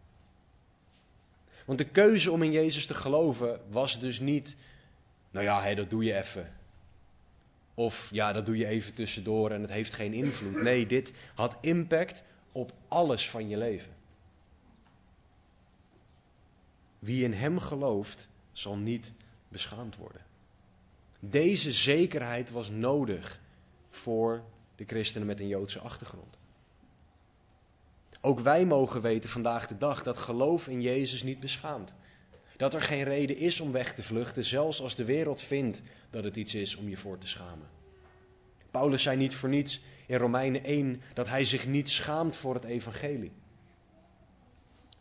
Want 1.66 1.78
de 1.78 1.88
keuze 1.88 2.30
om 2.30 2.42
in 2.42 2.52
Jezus 2.52 2.87
te 2.87 2.95
geloven 2.95 3.61
was 3.69 4.00
dus 4.00 4.21
niet, 4.21 4.57
nou 5.30 5.45
ja, 5.45 5.61
hey, 5.61 5.75
dat 5.75 5.90
doe 5.90 6.04
je 6.04 6.19
even. 6.19 6.52
Of 7.75 8.09
ja, 8.12 8.33
dat 8.33 8.47
doe 8.47 8.57
je 8.57 8.66
even 8.66 8.95
tussendoor 8.95 9.50
en 9.50 9.61
het 9.61 9.71
heeft 9.71 9.95
geen 9.95 10.12
invloed. 10.12 10.62
Nee, 10.62 10.87
dit 10.87 11.12
had 11.35 11.57
impact 11.61 12.23
op 12.52 12.73
alles 12.88 13.30
van 13.30 13.49
je 13.49 13.57
leven. 13.57 13.92
Wie 16.99 17.25
in 17.25 17.33
Hem 17.33 17.59
gelooft, 17.59 18.28
zal 18.52 18.76
niet 18.76 19.12
beschaamd 19.49 19.97
worden. 19.97 20.25
Deze 21.21 21.71
zekerheid 21.71 22.50
was 22.50 22.71
nodig 22.71 23.40
voor 23.88 24.42
de 24.76 24.85
christenen 24.85 25.26
met 25.26 25.40
een 25.40 25.49
Joodse 25.49 25.80
achtergrond. 25.80 26.38
Ook 28.21 28.40
wij 28.40 28.64
mogen 28.64 29.00
weten 29.00 29.30
vandaag 29.30 29.66
de 29.66 29.78
dag 29.78 30.02
dat 30.02 30.19
geloof 30.19 30.69
in 30.69 30.83
Jezus 30.83 31.23
niet 31.23 31.40
beschaamt. 31.40 31.95
Dat 32.57 32.75
er 32.75 32.83
geen 32.83 33.04
reden 33.04 33.37
is 33.37 33.61
om 33.61 33.73
weg 33.73 33.95
te 33.95 34.02
vluchten, 34.02 34.45
zelfs 34.45 34.83
als 34.83 34.95
de 34.95 35.04
wereld 35.04 35.42
vindt 35.42 35.83
dat 36.11 36.25
het 36.25 36.37
iets 36.37 36.54
is 36.54 36.76
om 36.76 36.88
je 36.88 36.97
voor 36.97 37.19
te 37.19 37.28
schamen. 37.28 37.69
Paulus 38.71 39.02
zei 39.02 39.16
niet 39.16 39.35
voor 39.35 39.49
niets 39.49 39.80
in 40.11 40.17
Romeinen 40.17 40.64
1 40.64 41.02
dat 41.14 41.29
hij 41.29 41.45
zich 41.45 41.67
niet 41.67 41.90
schaamt 41.90 42.37
voor 42.37 42.55
het 42.55 42.64
evangelie. 42.64 43.33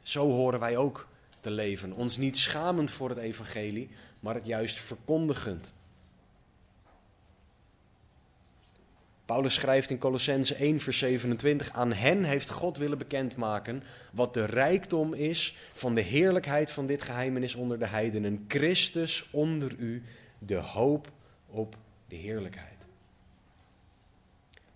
Zo 0.02 0.30
horen 0.30 0.60
wij 0.60 0.78
ook 0.78 1.08
te 1.40 1.52
leven. 1.52 1.94
Ons 1.94 2.18
niet 2.18 2.38
schamend 2.38 2.92
voor 2.92 3.10
het 3.10 3.18
evangelie, 3.18 3.90
maar 4.20 4.36
het 4.36 4.46
juist 4.46 4.80
verkondigend. 4.80 5.74
Paulus 9.26 9.54
schrijft 9.54 9.90
in 9.90 9.98
Colossense 9.98 10.56
1, 10.56 10.80
vers 10.80 10.98
27: 10.98 11.72
Aan 11.72 11.94
hen 11.94 12.24
heeft 12.24 12.50
God 12.50 12.78
willen 12.78 12.98
bekendmaken 12.98 13.84
wat 14.12 14.34
de 14.34 14.46
rijkdom 14.46 15.14
is 15.14 15.56
van 15.74 15.96
de 15.96 16.02
heerlijkheid 16.02 16.72
van 16.72 16.86
dit 16.86 17.02
geheimenis 17.02 17.56
onder 17.56 17.80
de 17.80 17.88
heidenen. 17.88 18.46
Christus 18.48 19.28
onder 19.32 19.76
u, 19.78 20.04
de 20.40 20.58
hoop 20.58 21.12
op 21.48 21.76
de 22.08 22.16
heerlijkheid. 22.16 22.79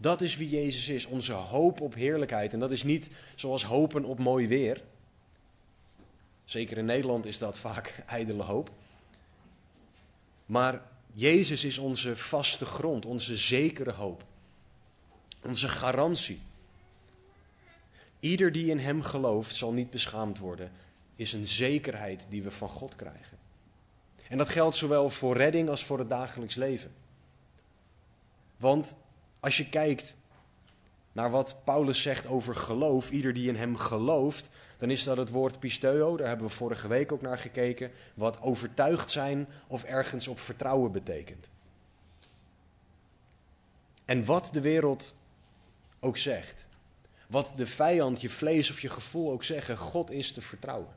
Dat 0.03 0.21
is 0.21 0.37
wie 0.37 0.49
Jezus 0.49 0.89
is, 0.89 1.05
onze 1.05 1.33
hoop 1.33 1.81
op 1.81 1.93
heerlijkheid. 1.93 2.53
En 2.53 2.59
dat 2.59 2.71
is 2.71 2.83
niet 2.83 3.09
zoals 3.35 3.63
hopen 3.63 4.03
op 4.03 4.19
mooi 4.19 4.47
weer. 4.47 4.83
Zeker 6.45 6.77
in 6.77 6.85
Nederland 6.85 7.25
is 7.25 7.37
dat 7.37 7.57
vaak 7.57 7.87
ijdele 8.05 8.43
hoop. 8.43 8.69
Maar 10.45 10.81
Jezus 11.13 11.63
is 11.63 11.77
onze 11.77 12.17
vaste 12.17 12.65
grond, 12.65 13.05
onze 13.05 13.35
zekere 13.35 13.91
hoop. 13.91 14.23
Onze 15.41 15.67
garantie. 15.67 16.41
Ieder 18.19 18.51
die 18.51 18.69
in 18.69 18.79
Hem 18.79 19.01
gelooft 19.01 19.55
zal 19.55 19.73
niet 19.73 19.89
beschaamd 19.89 20.39
worden, 20.39 20.71
is 21.15 21.33
een 21.33 21.47
zekerheid 21.47 22.25
die 22.29 22.43
we 22.43 22.51
van 22.51 22.69
God 22.69 22.95
krijgen. 22.95 23.37
En 24.27 24.37
dat 24.37 24.49
geldt 24.49 24.75
zowel 24.75 25.09
voor 25.09 25.37
redding 25.37 25.69
als 25.69 25.83
voor 25.83 25.99
het 25.99 26.09
dagelijks 26.09 26.55
leven. 26.55 26.91
Want 28.57 28.95
als 29.43 29.57
je 29.57 29.69
kijkt 29.69 30.15
naar 31.11 31.31
wat 31.31 31.55
Paulus 31.63 32.01
zegt 32.01 32.27
over 32.27 32.55
geloof, 32.55 33.11
ieder 33.11 33.33
die 33.33 33.47
in 33.47 33.55
Hem 33.55 33.75
gelooft, 33.75 34.49
dan 34.77 34.89
is 34.89 35.03
dat 35.03 35.17
het 35.17 35.29
woord 35.29 35.59
pisteo, 35.59 36.17
daar 36.17 36.27
hebben 36.27 36.47
we 36.47 36.53
vorige 36.53 36.87
week 36.87 37.11
ook 37.11 37.21
naar 37.21 37.37
gekeken, 37.37 37.91
wat 38.13 38.41
overtuigd 38.41 39.11
zijn 39.11 39.47
of 39.67 39.83
ergens 39.83 40.27
op 40.27 40.39
vertrouwen 40.39 40.91
betekent. 40.91 41.49
En 44.05 44.25
wat 44.25 44.49
de 44.51 44.61
wereld 44.61 45.15
ook 45.99 46.17
zegt. 46.17 46.67
Wat 47.27 47.53
de 47.55 47.65
vijand, 47.65 48.21
je 48.21 48.29
vlees 48.29 48.71
of 48.71 48.79
je 48.79 48.89
gevoel 48.89 49.31
ook 49.31 49.43
zeggen, 49.43 49.77
God 49.77 50.11
is 50.11 50.31
te 50.31 50.41
vertrouwen. 50.41 50.95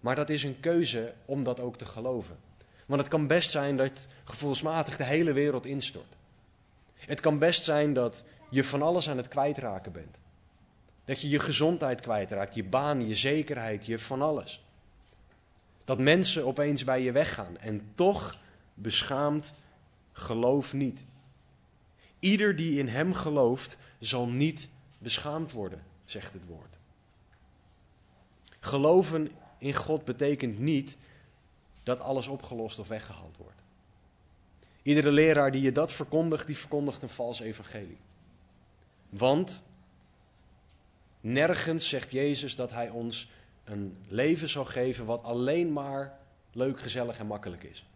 Maar 0.00 0.14
dat 0.14 0.30
is 0.30 0.42
een 0.42 0.60
keuze 0.60 1.14
om 1.24 1.44
dat 1.44 1.60
ook 1.60 1.76
te 1.76 1.84
geloven. 1.84 2.48
Want 2.90 3.02
het 3.02 3.10
kan 3.10 3.26
best 3.26 3.50
zijn 3.50 3.76
dat 3.76 4.06
gevoelsmatig 4.24 4.96
de 4.96 5.04
hele 5.04 5.32
wereld 5.32 5.66
instort. 5.66 6.16
Het 6.94 7.20
kan 7.20 7.38
best 7.38 7.64
zijn 7.64 7.92
dat 7.92 8.24
je 8.48 8.64
van 8.64 8.82
alles 8.82 9.10
aan 9.10 9.16
het 9.16 9.28
kwijtraken 9.28 9.92
bent. 9.92 10.18
Dat 11.04 11.20
je 11.20 11.28
je 11.28 11.38
gezondheid 11.38 12.00
kwijtraakt, 12.00 12.54
je 12.54 12.64
baan, 12.64 13.06
je 13.06 13.14
zekerheid, 13.14 13.86
je 13.86 13.98
van 13.98 14.22
alles. 14.22 14.64
Dat 15.84 15.98
mensen 15.98 16.46
opeens 16.46 16.84
bij 16.84 17.02
je 17.02 17.12
weggaan 17.12 17.58
en 17.58 17.92
toch 17.94 18.40
beschaamd 18.74 19.52
geloof 20.12 20.72
niet. 20.72 21.02
Ieder 22.18 22.56
die 22.56 22.78
in 22.78 22.88
hem 22.88 23.14
gelooft, 23.14 23.78
zal 23.98 24.28
niet 24.28 24.68
beschaamd 24.98 25.52
worden, 25.52 25.82
zegt 26.04 26.32
het 26.32 26.46
woord. 26.46 26.78
Geloven 28.60 29.30
in 29.58 29.74
God 29.74 30.04
betekent 30.04 30.58
niet 30.58 30.96
dat 31.90 32.00
alles 32.00 32.26
opgelost 32.26 32.78
of 32.78 32.88
weggehaald 32.88 33.36
wordt. 33.36 33.62
Iedere 34.82 35.10
leraar 35.10 35.50
die 35.50 35.62
je 35.62 35.72
dat 35.72 35.92
verkondigt, 35.92 36.46
die 36.46 36.56
verkondigt 36.56 37.02
een 37.02 37.08
vals 37.08 37.40
evangelie. 37.40 37.98
Want 39.08 39.62
nergens 41.20 41.88
zegt 41.88 42.10
Jezus 42.10 42.56
dat 42.56 42.70
hij 42.70 42.88
ons 42.88 43.30
een 43.64 43.96
leven 44.08 44.48
zal 44.48 44.64
geven 44.64 45.04
wat 45.04 45.22
alleen 45.22 45.72
maar 45.72 46.18
leuk, 46.52 46.80
gezellig 46.80 47.18
en 47.18 47.26
makkelijk 47.26 47.62
is. 47.62 47.86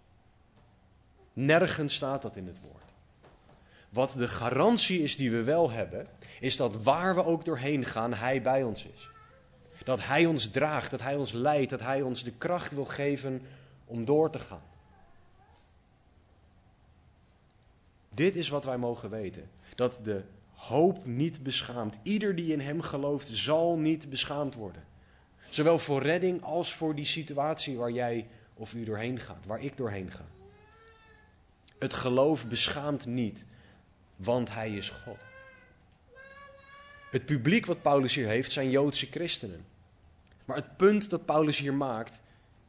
Nergens 1.32 1.94
staat 1.94 2.22
dat 2.22 2.36
in 2.36 2.46
het 2.46 2.60
woord. 2.60 2.82
Wat 3.88 4.14
de 4.16 4.28
garantie 4.28 5.02
is 5.02 5.16
die 5.16 5.30
we 5.30 5.42
wel 5.42 5.70
hebben, 5.70 6.06
is 6.40 6.56
dat 6.56 6.82
waar 6.82 7.14
we 7.14 7.24
ook 7.24 7.44
doorheen 7.44 7.84
gaan, 7.84 8.14
Hij 8.14 8.42
bij 8.42 8.62
ons 8.62 8.86
is. 8.94 9.08
Dat 9.84 10.04
Hij 10.04 10.26
ons 10.26 10.50
draagt, 10.50 10.90
dat 10.90 11.00
Hij 11.00 11.16
ons 11.16 11.32
leidt, 11.32 11.70
dat 11.70 11.80
Hij 11.80 12.02
ons 12.02 12.24
de 12.24 12.32
kracht 12.32 12.72
wil 12.72 12.84
geven 12.84 13.42
om 13.84 14.04
door 14.04 14.30
te 14.30 14.38
gaan. 14.38 14.62
Dit 18.08 18.36
is 18.36 18.48
wat 18.48 18.64
wij 18.64 18.78
mogen 18.78 19.10
weten. 19.10 19.50
Dat 19.74 19.98
de 20.02 20.24
hoop 20.52 21.06
niet 21.06 21.42
beschaamt. 21.42 21.98
Ieder 22.02 22.34
die 22.34 22.52
in 22.52 22.60
Hem 22.60 22.80
gelooft, 22.80 23.28
zal 23.28 23.78
niet 23.78 24.10
beschaamd 24.10 24.54
worden. 24.54 24.84
Zowel 25.48 25.78
voor 25.78 26.02
redding 26.02 26.42
als 26.42 26.74
voor 26.74 26.94
die 26.94 27.04
situatie 27.04 27.76
waar 27.76 27.90
jij 27.90 28.28
of 28.54 28.74
u 28.74 28.84
doorheen 28.84 29.18
gaat, 29.18 29.46
waar 29.46 29.60
ik 29.60 29.76
doorheen 29.76 30.10
ga. 30.10 30.24
Het 31.78 31.94
geloof 31.94 32.48
beschaamt 32.48 33.06
niet, 33.06 33.44
want 34.16 34.52
Hij 34.52 34.72
is 34.72 34.88
God. 34.88 35.24
Het 37.10 37.24
publiek 37.24 37.66
wat 37.66 37.82
Paulus 37.82 38.14
hier 38.14 38.28
heeft 38.28 38.52
zijn 38.52 38.70
Joodse 38.70 39.06
christenen. 39.06 39.64
Maar 40.44 40.56
het 40.56 40.76
punt 40.76 41.10
dat 41.10 41.24
Paulus 41.24 41.58
hier 41.58 41.74
maakt 41.74 42.20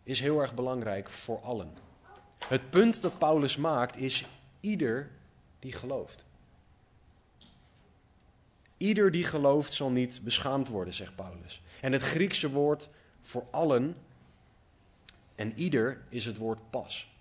is 0.05 0.19
heel 0.19 0.41
erg 0.41 0.53
belangrijk 0.53 1.09
voor 1.09 1.39
allen. 1.41 1.73
Het 2.47 2.69
punt 2.69 3.01
dat 3.01 3.17
Paulus 3.17 3.57
maakt 3.57 3.97
is 3.97 4.25
ieder 4.59 5.11
die 5.59 5.71
gelooft. 5.71 6.25
Ieder 8.77 9.11
die 9.11 9.23
gelooft 9.23 9.73
zal 9.73 9.89
niet 9.89 10.19
beschaamd 10.23 10.67
worden, 10.67 10.93
zegt 10.93 11.15
Paulus. 11.15 11.61
En 11.81 11.91
het 11.91 12.01
Griekse 12.01 12.51
woord 12.51 12.89
voor 13.21 13.45
allen 13.51 13.95
en 15.35 15.53
ieder 15.55 16.01
is 16.09 16.25
het 16.25 16.37
woord 16.37 16.69
pas. 16.69 17.13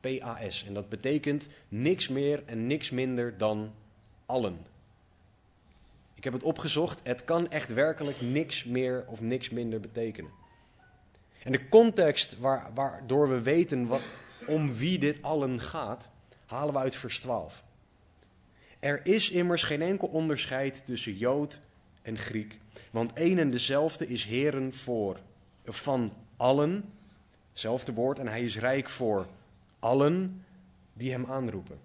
P-A-S. 0.00 0.64
En 0.66 0.74
dat 0.74 0.88
betekent 0.88 1.48
niks 1.68 2.08
meer 2.08 2.42
en 2.46 2.66
niks 2.66 2.90
minder 2.90 3.38
dan 3.38 3.72
allen. 4.26 4.66
Ik 6.14 6.24
heb 6.24 6.32
het 6.32 6.42
opgezocht. 6.42 7.00
Het 7.02 7.24
kan 7.24 7.50
echt 7.50 7.72
werkelijk 7.72 8.20
niks 8.20 8.64
meer 8.64 9.04
of 9.06 9.20
niks 9.20 9.50
minder 9.50 9.80
betekenen. 9.80 10.30
En 11.44 11.52
de 11.52 11.68
context 11.68 12.38
waar, 12.38 12.70
waardoor 12.74 13.28
we 13.28 13.42
weten 13.42 13.86
wat, 13.86 14.02
om 14.46 14.72
wie 14.72 14.98
dit 14.98 15.22
allen 15.22 15.60
gaat, 15.60 16.08
halen 16.46 16.74
we 16.74 16.80
uit 16.80 16.96
vers 16.96 17.18
12. 17.18 17.64
Er 18.78 19.06
is 19.06 19.30
immers 19.30 19.62
geen 19.62 19.82
enkel 19.82 20.08
onderscheid 20.08 20.86
tussen 20.86 21.16
Jood 21.16 21.60
en 22.02 22.18
Griek, 22.18 22.58
want 22.90 23.12
één 23.12 23.38
en 23.38 23.50
dezelfde 23.50 24.08
is 24.08 24.24
Heren 24.24 24.74
voor 24.74 25.20
van 25.64 26.12
allen, 26.36 26.92
hetzelfde 27.50 27.92
woord, 27.92 28.18
en 28.18 28.28
hij 28.28 28.42
is 28.42 28.58
rijk 28.58 28.88
voor 28.88 29.26
allen 29.78 30.44
die 30.92 31.12
hem 31.12 31.26
aanroepen. 31.26 31.78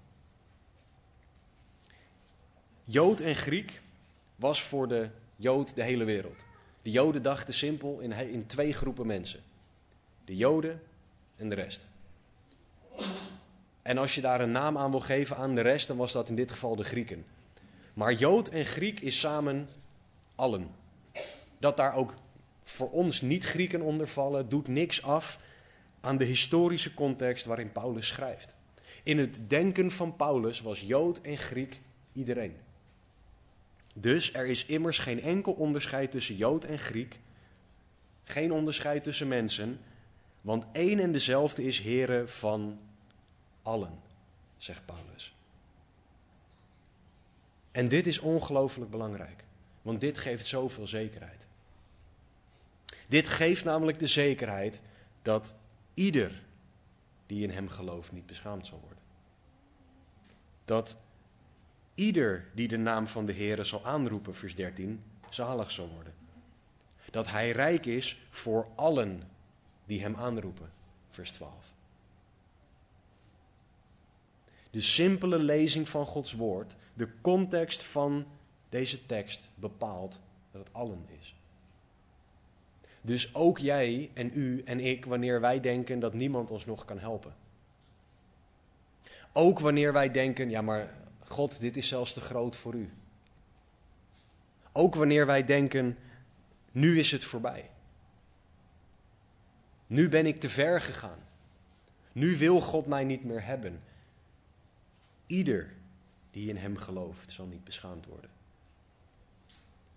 Jood 2.83 3.19
en 3.19 3.35
Griek 3.35 3.81
was 4.35 4.63
voor 4.63 4.87
de 4.87 5.09
Jood 5.35 5.75
de 5.75 5.83
hele 5.83 6.03
wereld. 6.03 6.45
De 6.81 6.91
Joden 6.91 7.21
dachten 7.21 7.53
simpel 7.53 7.99
in, 7.99 8.11
in 8.11 8.45
twee 8.45 8.73
groepen 8.73 9.07
mensen: 9.07 9.39
de 10.29 10.35
Joden 10.35 10.81
en 11.35 11.49
de 11.49 11.55
rest. 11.55 11.87
En 13.81 13.97
als 13.97 14.15
je 14.15 14.21
daar 14.21 14.41
een 14.41 14.51
naam 14.51 14.77
aan 14.77 14.91
wil 14.91 14.99
geven 14.99 15.37
aan 15.37 15.55
de 15.55 15.61
rest, 15.61 15.87
dan 15.87 15.97
was 15.97 16.11
dat 16.11 16.29
in 16.29 16.35
dit 16.35 16.51
geval 16.51 16.75
de 16.75 16.83
Grieken. 16.83 17.25
Maar 17.93 18.13
Jood 18.13 18.49
en 18.49 18.65
Griek 18.65 18.99
is 18.99 19.19
samen 19.19 19.69
allen. 20.35 20.69
Dat 21.59 21.77
daar 21.77 21.93
ook 21.93 22.13
voor 22.63 22.91
ons 22.91 23.21
niet-Grieken 23.21 23.81
onder 23.81 24.07
vallen, 24.07 24.49
doet 24.49 24.67
niks 24.67 25.03
af 25.03 25.39
aan 25.99 26.17
de 26.17 26.25
historische 26.25 26.93
context 26.93 27.45
waarin 27.45 27.71
Paulus 27.71 28.07
schrijft. 28.07 28.55
In 29.03 29.17
het 29.17 29.39
denken 29.47 29.91
van 29.91 30.15
Paulus 30.15 30.61
was 30.61 30.79
Jood 30.79 31.21
en 31.21 31.37
Griek 31.37 31.81
iedereen. 32.13 32.57
Dus 33.95 34.33
er 34.33 34.45
is 34.45 34.65
immers 34.65 34.97
geen 34.97 35.21
enkel 35.21 35.53
onderscheid 35.53 36.11
tussen 36.11 36.35
Jood 36.35 36.63
en 36.63 36.79
Griek, 36.79 37.19
geen 38.23 38.51
onderscheid 38.51 39.03
tussen 39.03 39.27
mensen, 39.27 39.79
want 40.41 40.65
één 40.71 40.99
en 40.99 41.11
dezelfde 41.11 41.63
is 41.63 41.79
Heere 41.79 42.27
van 42.27 42.79
allen, 43.61 43.99
zegt 44.57 44.85
Paulus. 44.85 45.35
En 47.71 47.87
dit 47.87 48.07
is 48.07 48.19
ongelooflijk 48.19 48.91
belangrijk, 48.91 49.43
want 49.81 50.01
dit 50.01 50.17
geeft 50.17 50.47
zoveel 50.47 50.87
zekerheid. 50.87 51.47
Dit 53.07 53.27
geeft 53.27 53.65
namelijk 53.65 53.99
de 53.99 54.07
zekerheid 54.07 54.81
dat 55.21 55.53
ieder 55.93 56.43
die 57.25 57.43
in 57.43 57.49
hem 57.49 57.69
gelooft 57.69 58.11
niet 58.11 58.25
beschaamd 58.25 58.67
zal 58.67 58.79
worden. 58.79 59.03
Dat 60.65 60.95
ieder 61.95 62.49
die 62.55 62.67
de 62.67 62.77
naam 62.77 63.07
van 63.07 63.25
de 63.25 63.33
Heere 63.33 63.63
zal 63.63 63.85
aanroepen, 63.85 64.35
vers 64.35 64.55
13, 64.55 65.03
zalig 65.29 65.71
zal 65.71 65.89
worden. 65.89 66.13
Dat 67.11 67.27
hij 67.27 67.51
rijk 67.51 67.85
is 67.85 68.19
voor 68.29 68.67
allen 68.75 69.28
die 69.89 70.01
hem 70.01 70.15
aanroepen, 70.15 70.71
vers 71.07 71.31
12. 71.31 71.73
De 74.71 74.81
simpele 74.81 75.39
lezing 75.39 75.89
van 75.89 76.05
Gods 76.05 76.33
woord, 76.33 76.75
de 76.93 77.09
context 77.21 77.83
van 77.83 78.25
deze 78.69 79.05
tekst 79.05 79.49
bepaalt 79.55 80.19
dat 80.51 80.65
het 80.65 80.73
allen 80.73 81.05
is. 81.19 81.35
Dus 83.01 83.35
ook 83.35 83.57
jij 83.57 84.11
en 84.13 84.31
u 84.33 84.61
en 84.65 84.79
ik, 84.79 85.05
wanneer 85.05 85.41
wij 85.41 85.59
denken 85.59 85.99
dat 85.99 86.13
niemand 86.13 86.51
ons 86.51 86.65
nog 86.65 86.85
kan 86.85 86.99
helpen. 86.99 87.35
Ook 89.33 89.59
wanneer 89.59 89.93
wij 89.93 90.11
denken, 90.11 90.49
ja 90.49 90.61
maar 90.61 90.97
God, 91.19 91.59
dit 91.59 91.77
is 91.77 91.87
zelfs 91.87 92.13
te 92.13 92.21
groot 92.21 92.55
voor 92.55 92.73
u. 92.73 92.89
Ook 94.71 94.95
wanneer 94.95 95.25
wij 95.25 95.45
denken, 95.45 95.97
nu 96.71 96.99
is 96.99 97.11
het 97.11 97.23
voorbij. 97.23 97.69
Nu 99.89 100.09
ben 100.09 100.25
ik 100.25 100.39
te 100.39 100.49
ver 100.49 100.81
gegaan. 100.81 101.19
Nu 102.11 102.37
wil 102.37 102.59
God 102.59 102.85
mij 102.85 103.03
niet 103.03 103.23
meer 103.23 103.45
hebben. 103.45 103.81
Ieder 105.27 105.73
die 106.31 106.49
in 106.49 106.57
Hem 106.57 106.77
gelooft 106.77 107.31
zal 107.31 107.45
niet 107.45 107.63
beschaamd 107.63 108.05
worden. 108.05 108.29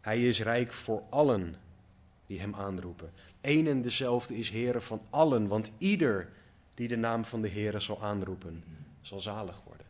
Hij 0.00 0.28
is 0.28 0.40
rijk 0.40 0.72
voor 0.72 1.02
allen 1.10 1.56
die 2.26 2.40
Hem 2.40 2.54
aanroepen. 2.54 3.10
Eén 3.40 3.66
en 3.66 3.82
dezelfde 3.82 4.36
is 4.36 4.48
Heere 4.50 4.80
van 4.80 5.02
allen, 5.10 5.48
want 5.48 5.70
ieder 5.78 6.32
die 6.74 6.88
de 6.88 6.96
naam 6.96 7.24
van 7.24 7.42
de 7.42 7.48
Heere 7.48 7.80
zal 7.80 8.02
aanroepen, 8.02 8.64
zal 9.00 9.20
zalig 9.20 9.62
worden. 9.64 9.86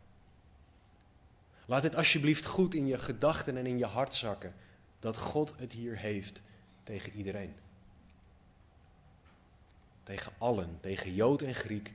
Laat 1.65 1.81
dit 1.81 1.95
alsjeblieft 1.95 2.45
goed 2.45 2.73
in 2.73 2.87
je 2.87 2.97
gedachten 2.97 3.57
en 3.57 3.65
in 3.65 3.77
je 3.77 3.85
hart 3.85 4.13
zakken, 4.13 4.53
dat 4.99 5.17
God 5.17 5.53
het 5.57 5.71
hier 5.71 5.97
heeft 5.97 6.41
tegen 6.83 7.11
iedereen. 7.11 7.53
Tegen 10.03 10.31
allen, 10.37 10.77
tegen 10.79 11.13
Jood 11.13 11.41
en 11.41 11.55
Griek, 11.55 11.93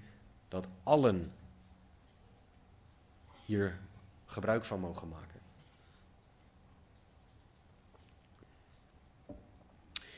dat 0.48 0.68
allen 0.82 1.32
hier 3.44 3.78
gebruik 4.26 4.64
van 4.64 4.80
mogen 4.80 5.08
maken. 5.08 5.40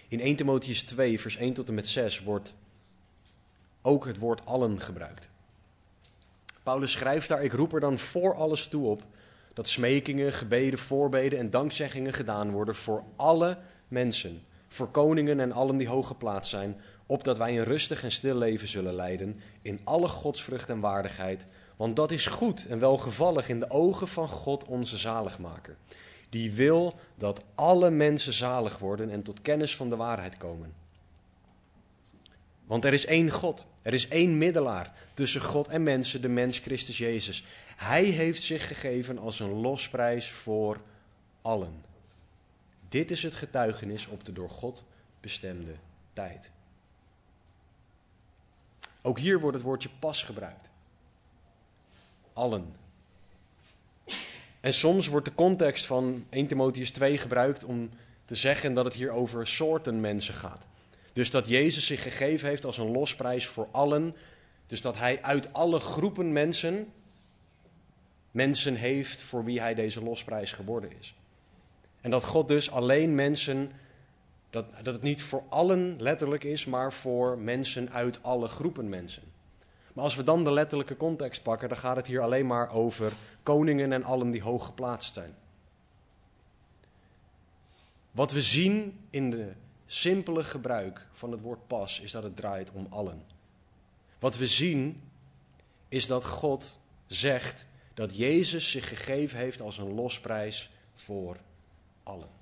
In 0.09 0.21
1 0.21 0.37
Timotheus 0.37 0.83
2, 0.83 1.21
vers 1.21 1.37
1 1.37 1.53
tot 1.53 1.69
en 1.69 1.75
met 1.75 1.89
6 1.89 2.21
wordt 2.23 2.55
ook 3.83 4.05
het 4.05 4.19
woord 4.19 4.47
allen 4.47 4.81
gebruikt. 4.81 5.29
Paulus 6.63 6.93
schrijft 6.93 7.29
daar: 7.29 7.43
Ik 7.43 7.53
roep 7.53 7.73
er 7.73 7.81
dan 7.81 7.99
voor 7.99 8.35
alles 8.35 8.69
toe 8.69 8.87
op 8.87 9.03
dat 9.53 9.69
smekingen, 9.69 10.33
gebeden, 10.33 10.79
voorbeden 10.79 11.39
en 11.39 11.51
dankzeggingen 11.51 12.13
gedaan 12.13 12.51
worden 12.51 12.75
voor 12.75 13.05
alle 13.17 13.59
mensen, 13.89 14.43
voor 14.69 14.91
koningen 14.91 15.41
en 15.41 15.53
allen 15.53 15.77
die 15.77 15.89
hoog 15.89 16.07
geplaatst 16.07 16.51
zijn, 16.51 16.81
opdat 17.11 17.39
wij 17.39 17.59
een 17.59 17.65
rustig 17.65 18.03
en 18.03 18.13
stil 18.13 18.37
leven 18.37 18.69
zullen 18.69 18.95
leiden 18.95 19.41
in 19.63 19.81
alle 19.85 20.09
godsvrucht 20.09 20.69
en 20.69 20.81
waardigheid, 20.81 21.47
want 21.77 21.97
dat 21.97 22.11
is 22.11 22.27
goed 22.27 22.67
en 22.67 22.79
welgevallig 22.79 23.49
in 23.49 23.61
de 23.61 23.71
ogen 23.71 24.09
van 24.09 24.29
God 24.29 24.65
onze 24.65 24.97
zaligmaker, 24.97 25.77
die 26.29 26.53
wil 26.53 26.95
dat 27.15 27.43
alle 27.55 27.91
mensen 27.91 28.33
zalig 28.33 28.79
worden 28.79 29.11
en 29.11 29.23
tot 29.23 29.43
kennis 29.43 29.77
van 29.77 29.89
de 29.89 29.97
waarheid 29.97 30.37
komen. 30.37 30.75
Want 32.65 32.85
er 32.85 32.93
is 32.93 33.07
één 33.07 33.31
God, 33.31 33.67
er 33.83 33.93
is 33.93 34.09
één 34.09 34.39
middelaar 34.39 34.95
tussen 35.13 35.41
God 35.41 35.69
en 35.69 35.83
mensen, 35.83 36.23
de 36.23 36.29
mens 36.29 36.59
Christus 36.59 36.99
Jezus. 36.99 37.45
Hij 37.77 38.05
heeft 38.05 38.43
zich 38.43 38.67
gegeven 38.67 39.19
als 39.19 39.41
een 39.41 39.61
losprijs 39.61 40.31
voor 40.31 40.81
allen. 41.43 41.85
Dit 42.89 43.11
is 43.11 43.23
het 43.23 43.35
getuigenis 43.35 44.07
op 44.07 44.25
de 44.25 44.33
door 44.33 44.51
God 44.51 44.85
bestemde 45.21 45.75
tijd. 46.13 46.51
Ook 49.03 49.19
hier 49.19 49.41
wordt 49.41 49.57
het 49.57 49.67
woordje 49.67 49.89
pas 49.99 50.23
gebruikt. 50.23 50.71
Allen. 52.33 52.75
En 54.61 54.73
soms 54.73 55.07
wordt 55.07 55.27
de 55.27 55.35
context 55.35 55.87
van 55.87 56.27
1 56.31 56.47
Timotheus 56.47 56.91
2 56.91 57.19
gebruikt 57.19 57.65
om 57.65 57.91
te 58.25 58.35
zeggen 58.35 58.73
dat 58.73 58.85
het 58.85 58.95
hier 58.95 59.11
over 59.11 59.47
soorten 59.47 60.01
mensen 60.01 60.35
gaat. 60.35 60.67
Dus 61.13 61.31
dat 61.31 61.49
Jezus 61.49 61.87
zich 61.87 62.03
gegeven 62.03 62.49
heeft 62.49 62.65
als 62.65 62.79
een 62.79 62.91
losprijs 62.91 63.47
voor 63.47 63.69
allen. 63.71 64.17
Dus 64.67 64.81
dat 64.81 64.97
hij 64.97 65.23
uit 65.23 65.53
alle 65.53 65.81
groepen 65.81 66.33
mensen 66.33 66.93
mensen 68.31 68.75
heeft 68.75 69.23
voor 69.23 69.45
wie 69.45 69.61
hij 69.61 69.75
deze 69.75 70.03
losprijs 70.03 70.53
geworden 70.53 70.91
is. 70.99 71.15
En 72.01 72.11
dat 72.11 72.25
God 72.25 72.49
dus 72.49 72.71
alleen 72.71 73.15
mensen, 73.15 73.73
dat, 74.51 74.67
dat 74.83 74.95
het 74.95 75.03
niet 75.03 75.23
voor 75.23 75.43
allen 75.49 76.03
letterlijk 76.03 76.45
is, 76.45 76.65
maar 76.65 76.93
voor 76.93 77.39
mensen 77.39 77.91
uit 77.93 78.23
alle 78.23 78.49
groepen 78.49 78.89
mensen. 78.89 79.23
Maar 79.93 80.05
als 80.05 80.15
we 80.15 80.23
dan 80.23 80.45
de 80.45 80.53
letterlijke 80.53 80.97
context 80.97 81.43
pakken, 81.43 81.69
dan 81.69 81.79
gaat 81.79 81.97
het 81.97 82.07
hier 82.07 82.21
alleen 82.21 82.47
maar 82.47 82.73
over 82.73 83.13
koningen 83.43 83.93
en 83.93 84.05
allen 84.05 84.31
die 84.31 84.43
hoog 84.43 84.65
geplaatst 84.65 85.15
zijn. 85.15 85.35
Wat 88.11 88.33
we 88.33 88.43
zien 88.43 88.99
in 89.11 89.31
de 89.31 89.53
simpele 89.87 90.45
gebruik 90.45 91.07
van 91.13 91.31
het 91.31 91.41
woord 91.41 91.67
pas 91.67 92.01
is 92.01 92.11
dat 92.11 92.23
het 92.23 92.37
draait 92.37 92.71
om 92.73 92.87
allen. 92.91 93.23
Wat 94.19 94.37
we 94.37 94.47
zien 94.47 95.03
is 95.89 96.07
dat 96.07 96.25
God 96.25 96.79
zegt 97.07 97.67
dat 97.95 98.17
Jezus 98.17 98.71
zich 98.71 98.89
gegeven 98.89 99.39
heeft 99.39 99.61
als 99.61 99.79
een 99.79 99.95
losprijs 99.95 100.71
voor 100.95 101.37
allen. 102.03 102.40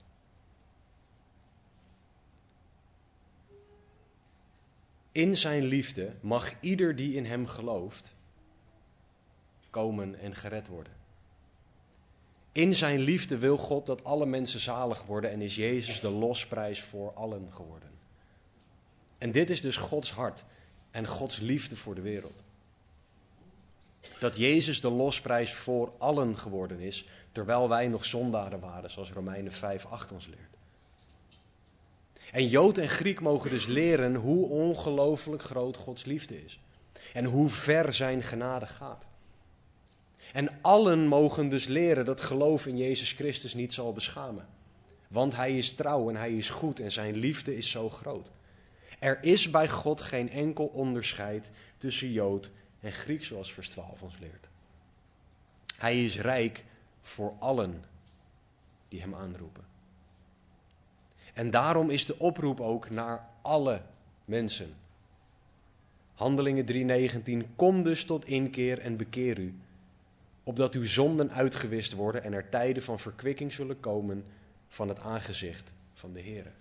In 5.18 5.36
zijn 5.36 5.64
liefde 5.64 6.14
mag 6.20 6.54
ieder 6.60 6.96
die 6.96 7.14
in 7.14 7.24
hem 7.24 7.46
gelooft 7.46 8.14
komen 9.70 10.18
en 10.18 10.34
gered 10.34 10.68
worden. 10.68 10.92
In 12.52 12.74
zijn 12.74 13.00
liefde 13.00 13.38
wil 13.38 13.56
God 13.56 13.86
dat 13.86 14.04
alle 14.04 14.26
mensen 14.26 14.60
zalig 14.60 15.02
worden 15.02 15.30
en 15.30 15.40
is 15.40 15.56
Jezus 15.56 16.00
de 16.00 16.10
losprijs 16.10 16.82
voor 16.82 17.12
allen 17.12 17.52
geworden. 17.52 17.90
En 19.18 19.32
dit 19.32 19.50
is 19.50 19.60
dus 19.60 19.76
Gods 19.76 20.10
hart 20.10 20.44
en 20.90 21.06
Gods 21.06 21.38
liefde 21.38 21.76
voor 21.76 21.94
de 21.94 22.00
wereld. 22.00 22.44
Dat 24.20 24.36
Jezus 24.36 24.80
de 24.80 24.90
losprijs 24.90 25.54
voor 25.54 25.92
allen 25.98 26.36
geworden 26.36 26.80
is, 26.80 27.08
terwijl 27.32 27.68
wij 27.68 27.88
nog 27.88 28.04
zondaren 28.04 28.60
waren, 28.60 28.90
zoals 28.90 29.12
Romeinen 29.12 29.52
5, 29.52 29.86
8 29.86 30.12
ons 30.12 30.26
leert. 30.26 30.57
En 32.32 32.48
Jood 32.48 32.78
en 32.78 32.88
Griek 32.88 33.20
mogen 33.20 33.50
dus 33.50 33.66
leren 33.66 34.14
hoe 34.14 34.48
ongelooflijk 34.48 35.42
groot 35.42 35.76
Gods 35.76 36.04
liefde 36.04 36.44
is. 36.44 36.60
En 37.12 37.24
hoe 37.24 37.48
ver 37.48 37.92
zijn 37.92 38.22
genade 38.22 38.66
gaat. 38.66 39.06
En 40.32 40.58
allen 40.60 41.06
mogen 41.06 41.48
dus 41.48 41.66
leren 41.66 42.04
dat 42.04 42.20
geloof 42.20 42.66
in 42.66 42.76
Jezus 42.76 43.12
Christus 43.12 43.54
niet 43.54 43.74
zal 43.74 43.92
beschamen. 43.92 44.46
Want 45.08 45.36
Hij 45.36 45.56
is 45.56 45.72
trouw 45.72 46.08
en 46.08 46.16
Hij 46.16 46.36
is 46.36 46.50
goed 46.50 46.80
en 46.80 46.92
Zijn 46.92 47.16
liefde 47.16 47.56
is 47.56 47.70
zo 47.70 47.90
groot. 47.90 48.30
Er 48.98 49.22
is 49.22 49.50
bij 49.50 49.68
God 49.68 50.00
geen 50.00 50.30
enkel 50.30 50.66
onderscheid 50.66 51.50
tussen 51.76 52.12
Jood 52.12 52.50
en 52.80 52.92
Griek, 52.92 53.24
zoals 53.24 53.52
vers 53.52 53.68
12 53.68 54.02
ons 54.02 54.18
leert. 54.18 54.48
Hij 55.76 56.04
is 56.04 56.18
rijk 56.18 56.64
voor 57.00 57.34
allen 57.38 57.84
die 58.88 59.00
Hem 59.00 59.14
aanroepen. 59.14 59.64
En 61.38 61.50
daarom 61.50 61.90
is 61.90 62.06
de 62.06 62.18
oproep 62.18 62.60
ook 62.60 62.90
naar 62.90 63.28
alle 63.42 63.82
mensen. 64.24 64.74
Handelingen 66.14 66.64
3:19 67.44 67.54
Kom 67.56 67.82
dus 67.82 68.04
tot 68.04 68.24
inkeer 68.24 68.78
en 68.78 68.96
bekeer 68.96 69.38
u 69.38 69.54
opdat 70.42 70.74
uw 70.74 70.84
zonden 70.84 71.30
uitgewist 71.30 71.92
worden 71.92 72.22
en 72.22 72.32
er 72.32 72.48
tijden 72.48 72.82
van 72.82 72.98
verkwikking 72.98 73.52
zullen 73.52 73.80
komen 73.80 74.24
van 74.68 74.88
het 74.88 75.00
aangezicht 75.00 75.72
van 75.92 76.12
de 76.12 76.20
Heer. 76.20 76.52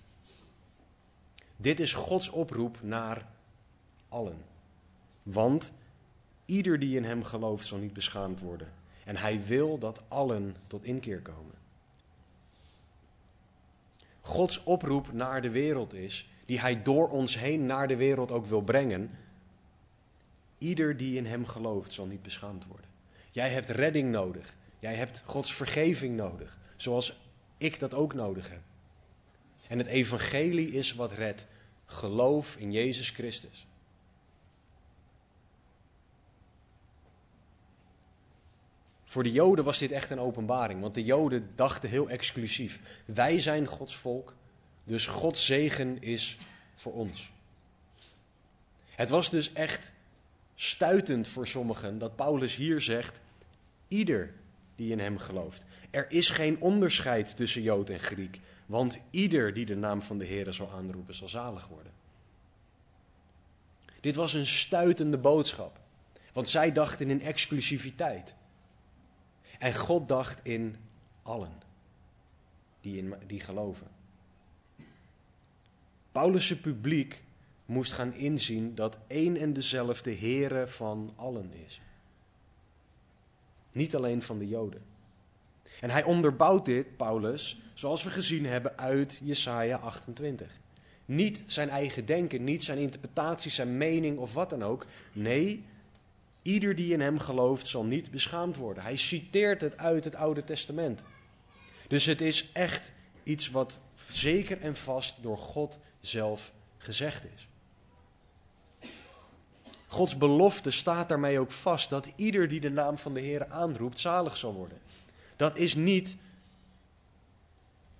Dit 1.55 1.79
is 1.79 1.93
Gods 1.93 2.29
oproep 2.29 2.77
naar 2.81 3.27
allen. 4.09 4.37
Want 5.23 5.73
Ieder 6.47 6.79
die 6.79 6.97
in 6.97 7.03
hem 7.03 7.23
gelooft 7.23 7.67
zal 7.67 7.77
niet 7.77 7.93
beschaamd 7.93 8.39
worden. 8.39 8.71
En 9.05 9.17
hij 9.17 9.43
wil 9.45 9.77
dat 9.77 10.01
allen 10.07 10.55
tot 10.67 10.85
inkeer 10.85 11.21
komen. 11.21 11.56
Gods 14.27 14.63
oproep 14.63 15.13
naar 15.13 15.41
de 15.41 15.49
wereld 15.49 15.93
is, 15.93 16.29
die 16.45 16.59
hij 16.59 16.81
door 16.81 17.09
ons 17.09 17.39
heen 17.39 17.65
naar 17.65 17.87
de 17.87 17.95
wereld 17.95 18.31
ook 18.31 18.45
wil 18.45 18.61
brengen. 18.61 19.17
Ieder 20.57 20.97
die 20.97 21.17
in 21.17 21.25
hem 21.25 21.45
gelooft 21.45 21.93
zal 21.93 22.05
niet 22.05 22.21
beschaamd 22.21 22.65
worden. 22.65 22.89
Jij 23.31 23.49
hebt 23.49 23.69
redding 23.69 24.11
nodig. 24.11 24.55
Jij 24.79 24.95
hebt 24.95 25.23
Gods 25.25 25.53
vergeving 25.53 26.15
nodig. 26.15 26.57
Zoals 26.75 27.19
ik 27.57 27.79
dat 27.79 27.93
ook 27.93 28.13
nodig 28.13 28.49
heb. 28.49 28.61
En 29.67 29.77
het 29.77 29.87
evangelie 29.87 30.71
is 30.71 30.93
wat 30.93 31.11
redt. 31.11 31.47
Geloof 31.85 32.55
in 32.57 32.71
Jezus 32.71 33.09
Christus. 33.09 33.67
Voor 39.07 39.23
de 39.23 39.31
Joden 39.31 39.65
was 39.65 39.77
dit 39.77 39.91
echt 39.91 40.09
een 40.09 40.19
openbaring, 40.19 40.81
want 40.81 40.93
de 40.93 41.03
Joden 41.03 41.51
dachten 41.55 41.89
heel 41.89 42.09
exclusief. 42.09 42.79
Wij 43.05 43.39
zijn 43.39 43.65
Gods 43.65 43.95
volk, 43.95 44.35
dus 44.83 45.07
Gods 45.07 45.45
zegen 45.45 46.01
is 46.01 46.37
voor 46.75 46.93
ons. 46.93 47.31
Het 48.89 49.09
was 49.09 49.29
dus 49.29 49.53
echt 49.53 49.91
stuitend 50.55 51.27
voor 51.27 51.47
sommigen 51.47 51.97
dat 51.97 52.15
Paulus 52.15 52.55
hier 52.55 52.81
zegt: 52.81 53.19
ieder 53.87 54.33
die 54.75 54.91
in 54.91 54.99
hem 54.99 55.17
gelooft. 55.17 55.65
Er 55.89 56.11
is 56.11 56.29
geen 56.29 56.61
onderscheid 56.61 57.37
tussen 57.37 57.61
Jood 57.61 57.89
en 57.89 57.99
Griek, 57.99 58.39
want 58.65 58.97
ieder 59.09 59.53
die 59.53 59.65
de 59.65 59.75
naam 59.75 60.01
van 60.01 60.17
de 60.17 60.25
Heer 60.25 60.53
zal 60.53 60.71
aanroepen, 60.71 61.15
zal 61.15 61.29
zalig 61.29 61.67
worden. 61.67 61.91
Dit 64.01 64.15
was 64.15 64.33
een 64.33 64.47
stuitende 64.47 65.17
boodschap, 65.17 65.79
want 66.33 66.49
zij 66.49 66.71
dachten 66.71 67.09
in 67.09 67.21
exclusiviteit. 67.21 68.35
En 69.59 69.75
God 69.75 70.09
dacht 70.09 70.45
in 70.45 70.75
allen 71.23 71.51
die, 72.81 72.97
in, 72.97 73.15
die 73.27 73.39
geloven. 73.39 73.87
Paulus' 76.11 76.59
publiek 76.59 77.23
moest 77.65 77.91
gaan 77.91 78.13
inzien 78.13 78.75
dat 78.75 78.97
één 79.07 79.37
en 79.37 79.53
dezelfde 79.53 80.15
Heere 80.15 80.67
van 80.67 81.13
allen 81.15 81.53
is. 81.65 81.81
Niet 83.71 83.95
alleen 83.95 84.21
van 84.21 84.37
de 84.37 84.47
Joden. 84.47 84.81
En 85.81 85.89
hij 85.89 86.03
onderbouwt 86.03 86.65
dit, 86.65 86.97
Paulus, 86.97 87.61
zoals 87.73 88.03
we 88.03 88.09
gezien 88.09 88.45
hebben 88.45 88.77
uit 88.77 89.19
Jesaja 89.23 89.77
28. 89.77 90.59
Niet 91.05 91.43
zijn 91.45 91.69
eigen 91.69 92.05
denken, 92.05 92.43
niet 92.43 92.63
zijn 92.63 92.77
interpretatie, 92.77 93.51
zijn 93.51 93.77
mening 93.77 94.17
of 94.17 94.33
wat 94.33 94.49
dan 94.49 94.63
ook. 94.63 94.85
Nee, 95.13 95.65
ieder 96.47 96.75
die 96.75 96.93
in 96.93 97.01
hem 97.01 97.19
gelooft 97.19 97.67
zal 97.67 97.83
niet 97.83 98.11
beschaamd 98.11 98.55
worden. 98.55 98.83
Hij 98.83 98.95
citeert 98.95 99.61
het 99.61 99.77
uit 99.77 100.03
het 100.03 100.15
Oude 100.15 100.43
Testament. 100.43 101.01
Dus 101.87 102.05
het 102.05 102.21
is 102.21 102.51
echt 102.51 102.91
iets 103.23 103.49
wat 103.49 103.79
zeker 104.09 104.57
en 104.57 104.75
vast 104.75 105.23
door 105.23 105.37
God 105.37 105.79
zelf 105.99 106.53
gezegd 106.77 107.23
is. 107.35 107.47
Gods 109.87 110.17
belofte 110.17 110.71
staat 110.71 111.09
daarmee 111.09 111.39
ook 111.39 111.51
vast 111.51 111.89
dat 111.89 112.07
ieder 112.15 112.47
die 112.47 112.59
de 112.59 112.69
naam 112.69 112.97
van 112.97 113.13
de 113.13 113.19
Heer 113.19 113.47
aanroept 113.47 113.99
zalig 113.99 114.37
zal 114.37 114.53
worden. 114.53 114.77
Dat 115.35 115.55
is 115.55 115.75
niet 115.75 116.15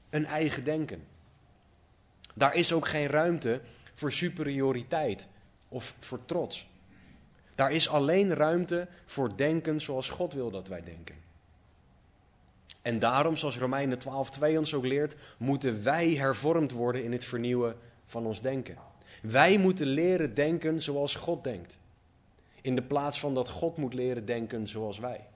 een 0.10 0.26
eigen 0.26 0.64
denken. 0.64 1.08
Daar 2.36 2.54
is 2.54 2.74
ook 2.74 2.88
geen 2.88 3.08
ruimte 3.08 3.62
voor 3.94 4.12
superioriteit 4.12 5.28
of 5.70 5.96
voor 6.00 6.26
trots. 6.26 6.68
Daar 7.58 7.72
is 7.72 7.90
alleen 7.90 8.34
ruimte 8.34 8.88
voor 9.06 9.38
denken 9.38 9.82
zoals 9.82 10.10
God 10.10 10.34
wil 10.34 10.52
dat 10.52 10.68
wij 10.68 10.84
denken. 10.84 11.16
En 12.82 13.00
daarom, 13.00 13.38
zoals 13.38 13.58
Romeinen 13.58 14.00
12:2 14.00 14.58
ons 14.58 14.74
ook 14.74 14.86
leert, 14.86 15.16
moeten 15.38 15.84
wij 15.84 16.10
hervormd 16.10 16.72
worden 16.72 17.04
in 17.04 17.12
het 17.12 17.24
vernieuwen 17.24 17.76
van 18.06 18.26
ons 18.26 18.42
denken. 18.42 18.78
Wij 19.22 19.58
moeten 19.58 19.88
leren 19.88 20.34
denken 20.34 20.82
zoals 20.82 21.16
God 21.16 21.44
denkt. 21.44 21.78
In 22.62 22.76
de 22.76 22.84
plaats 22.84 23.20
van 23.20 23.34
dat 23.34 23.50
God 23.50 23.78
moet 23.78 23.94
leren 23.94 24.26
denken 24.26 24.68
zoals 24.68 25.00
wij. 25.00 25.28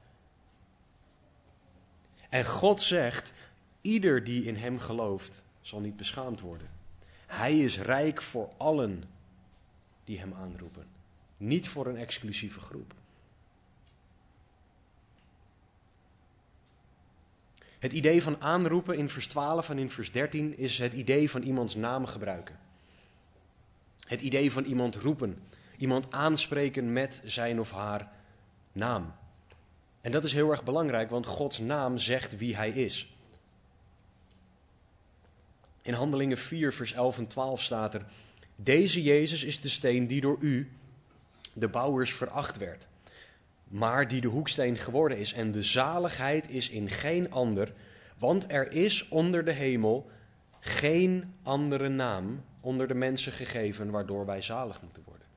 En 2.30 2.46
God 2.46 2.82
zegt: 2.82 3.32
ieder 3.82 4.24
die 4.24 4.44
in 4.44 4.56
Hem 4.56 4.80
gelooft, 4.80 5.44
zal 5.62 5.80
niet 5.80 5.98
beschaamd 5.98 6.42
worden. 6.42 6.70
Hij 7.28 7.60
is 7.60 7.80
rijk 7.80 8.22
voor 8.22 8.50
allen 8.58 9.04
die 10.04 10.20
Hem 10.20 10.34
aanroepen, 10.34 10.86
niet 11.42 11.68
voor 11.68 11.88
een 11.88 11.98
exclusieve 11.98 12.60
groep. 12.60 12.94
Het 17.80 17.94
idee 17.94 18.24
van 18.24 18.42
aanroepen 18.42 18.98
in 18.98 19.10
vers 19.10 19.28
12 19.28 19.70
en 19.70 19.78
in 19.78 19.90
vers 19.90 20.12
13 20.12 20.58
is 20.58 20.78
het 20.78 20.94
idee 20.94 21.30
van 21.30 21.42
iemands 21.42 21.76
naam 21.76 22.06
gebruiken. 22.06 22.60
Het 24.08 24.22
idee 24.22 24.52
van 24.52 24.64
iemand 24.64 24.96
roepen, 24.96 25.44
iemand 25.78 26.12
aanspreken 26.12 26.94
met 26.94 27.22
zijn 27.24 27.60
of 27.60 27.72
haar 27.72 28.12
naam. 28.72 29.14
En 30.02 30.12
dat 30.12 30.24
is 30.24 30.34
heel 30.34 30.52
erg 30.52 30.64
belangrijk, 30.64 31.10
want 31.10 31.26
Gods 31.26 31.60
naam 31.60 31.98
zegt 31.98 32.38
wie 32.38 32.56
hij 32.56 32.70
is. 32.70 33.16
In 35.82 35.94
Handelingen 35.94 36.38
4, 36.38 36.74
vers 36.74 36.94
11 36.94 37.18
en 37.18 37.28
12 37.28 37.62
staat 37.62 37.94
er: 37.94 38.06
Deze 38.56 39.04
Jezus 39.04 39.44
is 39.44 39.62
de 39.62 39.70
steen 39.70 40.08
die 40.08 40.22
door 40.22 40.38
u, 40.40 40.72
de 41.54 41.68
bouwers, 41.68 42.14
veracht 42.14 42.58
werd, 42.58 42.88
maar 43.68 44.08
die 44.08 44.22
de 44.22 44.28
hoeksteen 44.28 44.78
geworden 44.78 45.18
is. 45.18 45.34
En 45.34 45.52
de 45.52 45.64
zaligheid 45.64 46.50
is 46.50 46.70
in 46.70 46.90
geen 46.90 47.32
ander, 47.32 47.74
want 48.18 48.52
er 48.52 48.72
is 48.72 49.08
onder 49.08 49.46
de 49.46 49.52
hemel 49.52 50.10
geen 50.60 51.34
andere 51.44 51.90
naam 51.90 52.44
onder 52.62 52.88
de 52.88 52.94
mensen 52.94 53.32
gegeven 53.32 53.90
waardoor 53.90 54.26
wij 54.26 54.42
zalig 54.42 54.82
moeten 54.82 55.04
worden. 55.06 55.28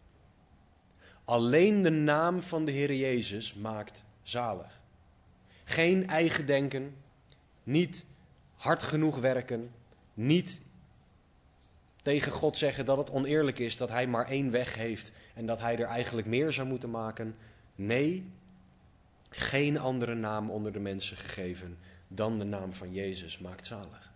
Alleen 1.25 1.83
de 1.83 1.91
naam 1.91 2.43
van 2.43 2.65
de 2.65 2.73
Heer 2.73 2.95
Jezus 2.95 3.55
maakt 3.55 4.05
zalig. 4.23 4.81
Geen 5.65 6.09
eigen 6.09 6.47
denken, 6.47 6.97
niet 7.63 8.05
hard 8.55 8.83
genoeg 8.83 9.19
werken, 9.19 9.71
niet 10.15 10.63
tegen 12.03 12.33
God 12.33 12.57
zeggen 12.57 12.85
dat 12.85 12.99
het 12.99 13.11
oneerlijk 13.11 13.59
is 13.59 13.77
dat 13.77 13.89
Hij 13.89 14.07
maar 14.07 14.27
één 14.27 14.51
weg 14.51 14.75
heeft 14.75 15.13
en 15.35 15.47
dat 15.47 15.61
Hij 15.61 15.79
er 15.79 15.87
eigenlijk 15.87 16.27
meer 16.27 16.53
zou 16.53 16.69
moeten 16.69 16.91
maken. 16.91 17.37
Nee, 17.75 18.31
geen 19.29 19.79
andere 19.79 20.15
naam 20.15 20.51
onder 20.51 20.73
de 20.73 20.79
mensen 20.79 21.17
gegeven 21.17 21.79
dan 22.09 22.39
de 22.39 22.45
naam 22.45 22.73
van 22.73 22.93
Jezus 22.93 23.39
maakt 23.39 23.67
zalig. 23.67 24.13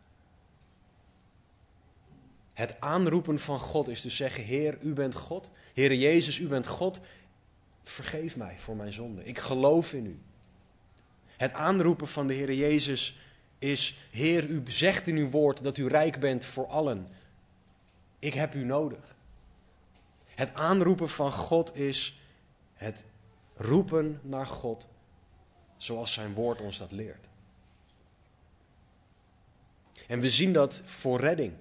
Het 2.53 2.81
aanroepen 2.81 3.39
van 3.39 3.61
God 3.61 3.89
is 3.89 4.01
dus 4.01 4.17
zeggen: 4.17 4.45
Heer, 4.45 4.79
u 4.83 4.93
bent 4.93 5.15
God. 5.15 5.51
Heer 5.75 5.95
Jezus, 5.95 6.39
u 6.39 6.47
bent 6.47 6.67
God. 6.67 7.01
Vergeef 7.83 8.37
mij 8.37 8.59
voor 8.59 8.77
mijn 8.77 8.93
zonde. 8.93 9.25
Ik 9.25 9.39
geloof 9.39 9.93
in 9.93 10.07
u. 10.07 10.21
Het 11.37 11.53
aanroepen 11.53 12.09
van 12.09 12.27
de 12.27 12.35
Heer 12.35 12.53
Jezus 12.53 13.21
is: 13.59 13.99
Heer, 14.11 14.45
u 14.45 14.63
zegt 14.65 15.07
in 15.07 15.17
uw 15.17 15.31
woord 15.31 15.65
dat 15.65 15.77
u 15.77 15.87
rijk 15.87 16.21
bent 16.21 16.45
voor 16.45 16.67
allen. 16.67 17.09
Ik 18.19 18.35
heb 18.35 18.55
u 18.55 18.65
nodig. 18.65 19.17
Het 20.39 20.55
aanroepen 20.55 21.09
van 21.09 21.33
God 21.33 21.77
is 21.77 22.21
het 22.75 23.05
roepen 23.57 24.21
naar 24.23 24.47
God 24.47 24.89
zoals 25.77 26.13
zijn 26.13 26.35
woord 26.35 26.61
ons 26.61 26.79
dat 26.79 26.93
leert. 26.93 27.29
En 30.07 30.21
we 30.21 30.31
zien 30.31 30.53
dat 30.53 30.81
voor 30.85 31.21
redding. 31.21 31.53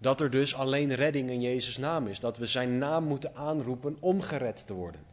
Dat 0.00 0.20
er 0.20 0.30
dus 0.30 0.54
alleen 0.54 0.94
redding 0.94 1.30
in 1.30 1.40
Jezus' 1.40 1.76
naam 1.76 2.06
is. 2.06 2.20
Dat 2.20 2.36
we 2.36 2.46
zijn 2.46 2.78
naam 2.78 3.04
moeten 3.04 3.34
aanroepen 3.34 3.96
om 4.00 4.20
gered 4.20 4.66
te 4.66 4.74
worden. 4.74 5.04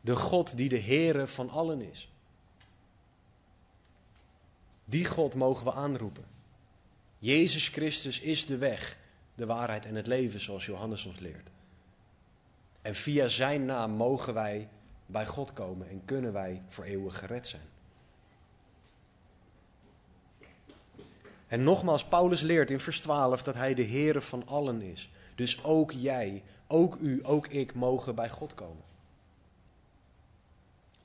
De 0.00 0.16
God 0.16 0.56
die 0.56 0.68
de 0.68 0.80
Heere 0.80 1.26
van 1.26 1.50
allen 1.50 1.80
is. 1.80 2.10
Die 4.84 5.04
God 5.04 5.34
mogen 5.34 5.64
we 5.64 5.72
aanroepen. 5.72 6.24
Jezus 7.18 7.68
Christus 7.68 8.20
is 8.20 8.46
de 8.46 8.58
weg, 8.58 8.98
de 9.40 9.46
waarheid 9.46 9.86
en 9.86 9.94
het 9.94 10.06
leven, 10.06 10.40
zoals 10.40 10.66
Johannes 10.66 11.06
ons 11.06 11.18
leert. 11.18 11.48
En 12.82 12.94
via 12.94 13.28
zijn 13.28 13.64
naam 13.64 13.90
mogen 13.90 14.34
wij 14.34 14.68
bij 15.06 15.26
God 15.26 15.52
komen 15.52 15.88
en 15.88 16.04
kunnen 16.04 16.32
wij 16.32 16.62
voor 16.66 16.84
eeuwig 16.84 17.18
gered 17.18 17.48
zijn. 17.48 17.68
En 21.46 21.62
nogmaals, 21.62 22.04
Paulus 22.04 22.40
leert 22.40 22.70
in 22.70 22.80
vers 22.80 23.00
12 23.00 23.42
dat 23.42 23.54
hij 23.54 23.74
de 23.74 23.84
Heere 23.84 24.20
van 24.20 24.46
allen 24.46 24.82
is. 24.82 25.10
Dus 25.34 25.64
ook 25.64 25.92
jij, 25.92 26.42
ook 26.66 26.96
u, 26.96 27.20
ook 27.22 27.46
ik 27.46 27.74
mogen 27.74 28.14
bij 28.14 28.28
God 28.28 28.54
komen. 28.54 28.84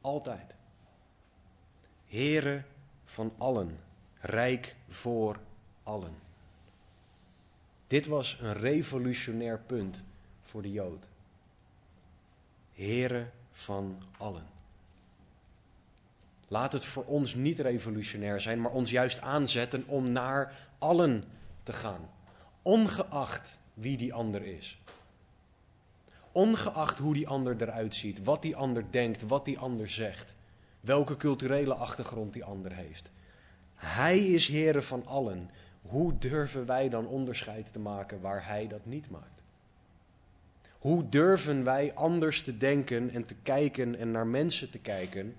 Altijd. 0.02 0.56
Heere 2.08 2.64
van 3.06 3.34
allen, 3.38 3.80
rijk 4.20 4.76
voor 4.88 5.40
allen. 5.84 6.25
Dit 7.88 8.06
was 8.06 8.38
een 8.42 8.54
revolutionair 8.54 9.60
punt 9.60 10.04
voor 10.42 10.62
de 10.62 10.72
Jood. 10.72 11.10
Heere 12.74 13.30
van 13.52 14.02
allen. 14.18 14.46
Laat 16.48 16.72
het 16.72 16.86
voor 16.86 17.06
ons 17.06 17.36
niet 17.36 17.60
revolutionair 17.60 18.40
zijn, 18.40 18.62
maar 18.62 18.72
ons 18.72 18.90
juist 18.90 19.22
aanzetten 19.22 19.84
om 19.88 20.12
naar 20.12 20.70
allen 20.78 21.24
te 21.64 21.74
gaan. 21.74 22.10
Ongeacht 22.62 23.60
wie 23.74 23.98
die 23.98 24.14
ander 24.14 24.44
is. 24.44 24.80
Ongeacht 26.32 27.00
hoe 27.00 27.14
die 27.14 27.28
ander 27.28 27.62
eruit 27.62 27.96
ziet, 27.96 28.24
wat 28.24 28.42
die 28.42 28.56
ander 28.56 28.86
denkt, 28.90 29.28
wat 29.28 29.46
die 29.46 29.60
ander 29.60 29.90
zegt, 29.90 30.36
welke 30.80 31.18
culturele 31.18 31.74
achtergrond 31.74 32.34
die 32.34 32.44
ander 32.44 32.72
heeft. 32.72 33.12
Hij 33.76 34.20
is 34.20 34.48
Heere 34.48 34.82
van 34.82 35.06
allen. 35.06 35.50
Hoe 35.86 36.18
durven 36.18 36.66
wij 36.66 36.90
dan 36.90 37.08
onderscheid 37.08 37.74
te 37.74 37.80
maken 37.80 38.22
waar 38.22 38.48
Hij 38.48 38.68
dat 38.68 38.86
niet 38.86 39.10
maakt? 39.10 39.44
Hoe 40.80 41.10
durven 41.10 41.64
wij 41.64 41.94
anders 41.94 42.42
te 42.42 42.58
denken 42.58 43.10
en 43.10 43.26
te 43.26 43.36
kijken 43.36 43.98
en 43.98 44.12
naar 44.12 44.28
mensen 44.28 44.70
te 44.70 44.80
kijken 44.80 45.36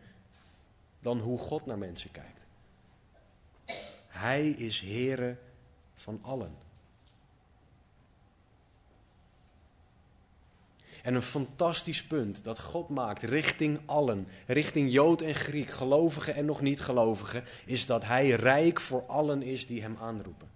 dan 1.00 1.18
hoe 1.18 1.38
God 1.38 1.66
naar 1.66 1.78
mensen 1.78 2.10
kijkt? 2.10 2.46
Hij 4.06 4.48
is 4.48 4.80
Heere 4.80 5.36
van 5.94 6.18
allen. 6.22 6.65
En 11.06 11.14
een 11.14 11.22
fantastisch 11.22 12.04
punt 12.04 12.44
dat 12.44 12.60
God 12.60 12.88
maakt 12.88 13.22
richting 13.22 13.80
allen, 13.84 14.26
richting 14.46 14.92
Jood 14.92 15.20
en 15.20 15.34
Griek, 15.34 15.70
gelovigen 15.70 16.34
en 16.34 16.44
nog 16.44 16.60
niet 16.60 16.80
gelovigen, 16.80 17.44
is 17.64 17.86
dat 17.86 18.04
Hij 18.04 18.30
rijk 18.30 18.80
voor 18.80 19.04
allen 19.06 19.42
is 19.42 19.66
die 19.66 19.82
Hem 19.82 19.96
aanroepen. 20.00 20.48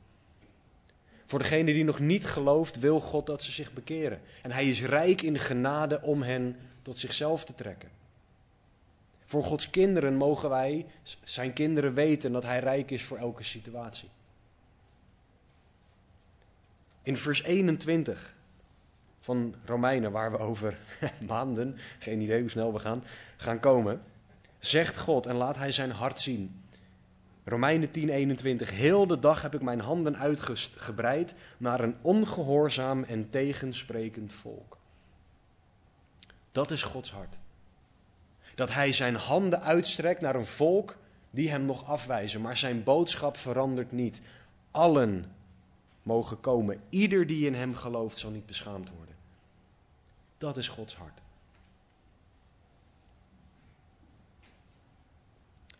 Voor 1.27 1.39
degene 1.39 1.73
die 1.73 1.85
nog 1.85 1.99
niet 1.99 2.27
gelooft, 2.27 2.79
wil 2.79 3.01
God 3.01 3.27
dat 3.27 3.43
ze 3.43 3.53
zich 3.53 3.73
bekeren. 3.73 4.21
En 4.43 4.51
Hij 4.51 4.69
is 4.69 4.83
rijk 4.83 5.23
in 5.23 5.39
genade 5.39 6.03
om 6.03 6.23
hen 6.23 6.57
tot 6.83 6.99
zichzelf 6.99 7.45
te 7.45 7.55
trekken. 7.55 7.91
Voor 9.25 9.43
Gods 9.43 9.71
kinderen 9.71 10.15
mogen 10.15 10.49
wij, 10.49 10.87
zijn 11.23 11.53
kinderen, 11.53 11.95
weten 11.95 12.33
dat 12.33 12.43
Hij 12.43 12.59
rijk 12.59 12.91
is 12.91 13.03
voor 13.03 13.19
elke 13.19 13.43
situatie. 13.43 14.09
In 17.03 17.17
vers 17.17 17.43
21 17.43 18.39
van 19.31 19.55
Romeinen, 19.65 20.13
waar 20.13 20.31
we 20.31 20.39
over 20.39 20.79
maanden, 21.27 21.77
geen 21.99 22.21
idee 22.21 22.41
hoe 22.41 22.51
snel 22.51 22.73
we 22.73 22.79
gaan, 22.79 23.05
gaan 23.37 23.61
komen, 23.61 24.03
zegt 24.59 24.99
God 24.99 25.27
en 25.27 25.35
laat 25.35 25.57
Hij 25.57 25.73
zijn 25.73 25.91
hart 25.91 26.21
zien. 26.21 26.65
Romeinen 27.45 27.91
10, 27.91 28.09
21. 28.09 28.71
Heel 28.71 29.07
de 29.07 29.19
dag 29.19 29.43
heb 29.43 29.55
ik 29.55 29.63
mijn 29.63 29.81
handen 29.81 30.19
uitgebreid 30.19 31.35
naar 31.59 31.81
een 31.81 31.97
ongehoorzaam 32.01 33.03
en 33.03 33.29
tegensprekend 33.29 34.33
volk. 34.33 34.77
Dat 36.53 36.71
is 36.71 36.83
Gods 36.83 37.13
hart. 37.13 37.39
Dat 38.55 38.73
Hij 38.73 38.93
zijn 38.93 39.15
handen 39.15 39.63
uitstrekt 39.63 40.21
naar 40.21 40.35
een 40.35 40.47
volk 40.47 40.97
die 41.31 41.51
Hem 41.51 41.65
nog 41.65 41.85
afwijzen, 41.85 42.41
maar 42.41 42.57
zijn 42.57 42.83
boodschap 42.83 43.37
verandert 43.37 43.93
niet. 43.93 44.23
Allen 44.71 45.25
mogen 46.03 46.41
komen. 46.41 46.81
Ieder 46.89 47.27
die 47.27 47.47
in 47.47 47.55
Hem 47.55 47.75
gelooft 47.75 48.19
zal 48.19 48.31
niet 48.31 48.47
beschaamd 48.47 48.91
worden. 48.91 49.10
Dat 50.41 50.57
is 50.57 50.69
Gods 50.69 50.97
hart. 50.97 51.21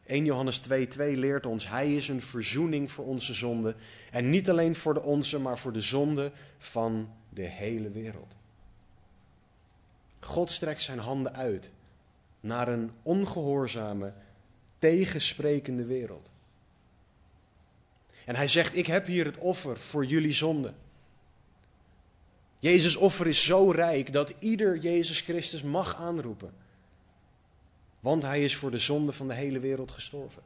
1 0.07 0.25
Johannes 0.25 0.61
2,2 0.61 0.97
leert 0.97 1.47
ons, 1.47 1.69
Hij 1.69 1.95
is 1.95 2.09
een 2.09 2.23
verzoening 2.23 2.91
voor 2.91 3.05
onze 3.05 3.35
zonde. 3.35 3.75
En 4.11 4.31
niet 4.31 4.51
alleen 4.51 4.75
voor 4.75 4.95
de 4.95 5.03
onze, 5.03 5.39
maar 5.39 5.59
voor 5.59 5.73
de 5.73 5.81
zonde 5.81 6.33
van 6.59 7.13
de 7.29 7.43
hele 7.43 7.91
wereld. 7.91 8.37
God 10.21 10.51
strekt 10.51 10.83
zijn 10.83 10.99
handen 10.99 11.35
uit 11.35 11.71
naar 12.41 12.69
een 12.69 12.91
ongehoorzame, 13.03 14.13
tegensprekende 14.79 15.85
wereld. 15.85 16.33
En 18.25 18.37
hij 18.37 18.49
zegt, 18.49 18.77
ik 18.77 18.87
heb 18.87 19.07
hier 19.07 19.25
het 19.25 19.39
offer 19.39 19.79
voor 19.79 20.05
jullie 20.05 20.33
zonde. 20.33 20.73
Jezus' 22.61 22.97
offer 22.97 23.27
is 23.27 23.45
zo 23.45 23.71
rijk 23.71 24.13
dat 24.13 24.35
ieder 24.39 24.79
Jezus 24.79 25.21
Christus 25.21 25.63
mag 25.63 25.97
aanroepen. 25.97 26.53
Want 28.01 28.23
hij 28.23 28.45
is 28.45 28.57
voor 28.57 28.71
de 28.71 28.79
zonde 28.79 29.13
van 29.13 29.29
de 29.29 29.35
hele 29.35 29.59
wereld 29.59 29.91
gestorven. 29.91 30.43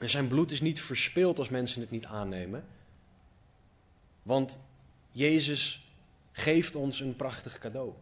En 0.00 0.10
zijn 0.10 0.28
bloed 0.28 0.50
is 0.50 0.60
niet 0.60 0.80
verspild 0.80 1.38
als 1.38 1.48
mensen 1.48 1.80
het 1.80 1.90
niet 1.90 2.06
aannemen. 2.06 2.64
Want 4.22 4.58
Jezus 5.10 5.90
geeft 6.32 6.76
ons 6.76 7.00
een 7.00 7.14
prachtig 7.14 7.58
cadeau. 7.58 7.92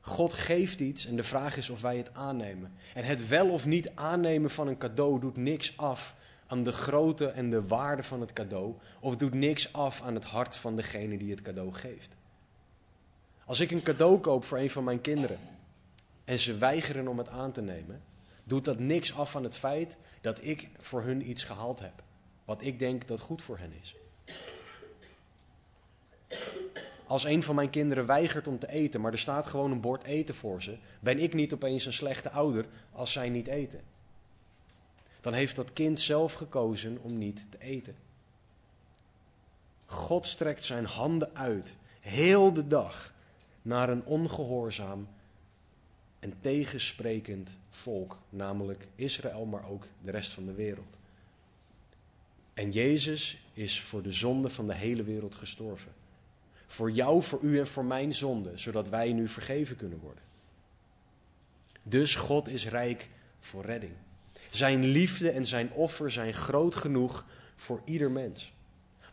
God 0.00 0.32
geeft 0.32 0.80
iets 0.80 1.06
en 1.06 1.16
de 1.16 1.22
vraag 1.22 1.56
is 1.56 1.70
of 1.70 1.80
wij 1.80 1.96
het 1.96 2.14
aannemen. 2.14 2.72
En 2.94 3.04
het 3.04 3.28
wel 3.28 3.50
of 3.50 3.66
niet 3.66 3.90
aannemen 3.94 4.50
van 4.50 4.68
een 4.68 4.78
cadeau 4.78 5.20
doet 5.20 5.36
niks 5.36 5.76
af 5.76 6.16
aan 6.48 6.62
de 6.62 6.72
grootte 6.72 7.26
en 7.26 7.50
de 7.50 7.66
waarde 7.66 8.02
van 8.02 8.20
het 8.20 8.32
cadeau, 8.32 8.74
of 9.00 9.16
doet 9.16 9.34
niks 9.34 9.72
af 9.72 10.02
aan 10.02 10.14
het 10.14 10.24
hart 10.24 10.56
van 10.56 10.76
degene 10.76 11.18
die 11.18 11.30
het 11.30 11.42
cadeau 11.42 11.72
geeft. 11.72 12.16
Als 13.44 13.60
ik 13.60 13.70
een 13.70 13.82
cadeau 13.82 14.18
koop 14.18 14.44
voor 14.44 14.58
een 14.58 14.70
van 14.70 14.84
mijn 14.84 15.00
kinderen 15.00 15.38
en 16.24 16.38
ze 16.38 16.56
weigeren 16.56 17.08
om 17.08 17.18
het 17.18 17.28
aan 17.28 17.52
te 17.52 17.62
nemen, 17.62 18.02
doet 18.44 18.64
dat 18.64 18.78
niks 18.78 19.14
af 19.14 19.36
aan 19.36 19.44
het 19.44 19.56
feit 19.56 19.96
dat 20.20 20.44
ik 20.44 20.68
voor 20.78 21.02
hun 21.02 21.30
iets 21.30 21.42
gehaald 21.42 21.80
heb, 21.80 22.02
wat 22.44 22.62
ik 22.62 22.78
denk 22.78 23.08
dat 23.08 23.20
goed 23.20 23.42
voor 23.42 23.58
hen 23.58 23.72
is. 23.80 23.96
Als 27.06 27.24
een 27.24 27.42
van 27.42 27.54
mijn 27.54 27.70
kinderen 27.70 28.06
weigert 28.06 28.48
om 28.48 28.58
te 28.58 28.68
eten, 28.70 29.00
maar 29.00 29.12
er 29.12 29.18
staat 29.18 29.46
gewoon 29.46 29.70
een 29.70 29.80
bord 29.80 30.04
eten 30.04 30.34
voor 30.34 30.62
ze, 30.62 30.78
ben 31.00 31.18
ik 31.18 31.34
niet 31.34 31.54
opeens 31.54 31.86
een 31.86 31.92
slechte 31.92 32.30
ouder 32.30 32.66
als 32.92 33.12
zij 33.12 33.28
niet 33.28 33.46
eten 33.46 33.80
dan 35.28 35.36
heeft 35.36 35.56
dat 35.56 35.72
kind 35.72 36.00
zelf 36.00 36.32
gekozen 36.32 36.98
om 37.02 37.18
niet 37.18 37.46
te 37.50 37.58
eten. 37.58 37.96
God 39.86 40.26
strekt 40.26 40.64
zijn 40.64 40.84
handen 40.84 41.36
uit, 41.36 41.76
heel 42.00 42.52
de 42.52 42.66
dag, 42.66 43.14
naar 43.62 43.88
een 43.88 44.04
ongehoorzaam 44.04 45.08
en 46.18 46.34
tegensprekend 46.40 47.58
volk, 47.70 48.18
namelijk 48.28 48.88
Israël, 48.94 49.44
maar 49.44 49.68
ook 49.68 49.86
de 50.02 50.10
rest 50.10 50.32
van 50.32 50.44
de 50.46 50.52
wereld. 50.52 50.98
En 52.54 52.70
Jezus 52.70 53.42
is 53.52 53.80
voor 53.80 54.02
de 54.02 54.12
zonde 54.12 54.48
van 54.48 54.66
de 54.66 54.74
hele 54.74 55.02
wereld 55.02 55.34
gestorven. 55.34 55.92
Voor 56.66 56.90
jou, 56.90 57.22
voor 57.22 57.40
u 57.40 57.58
en 57.58 57.66
voor 57.66 57.84
mijn 57.84 58.14
zonde, 58.14 58.52
zodat 58.54 58.88
wij 58.88 59.12
nu 59.12 59.28
vergeven 59.28 59.76
kunnen 59.76 59.98
worden. 59.98 60.24
Dus 61.82 62.14
God 62.14 62.48
is 62.48 62.68
rijk 62.68 63.08
voor 63.38 63.64
redding. 63.64 63.94
Zijn 64.50 64.84
liefde 64.84 65.30
en 65.30 65.46
zijn 65.46 65.72
offer 65.72 66.10
zijn 66.10 66.34
groot 66.34 66.74
genoeg 66.74 67.26
voor 67.56 67.80
ieder 67.84 68.10
mens. 68.10 68.52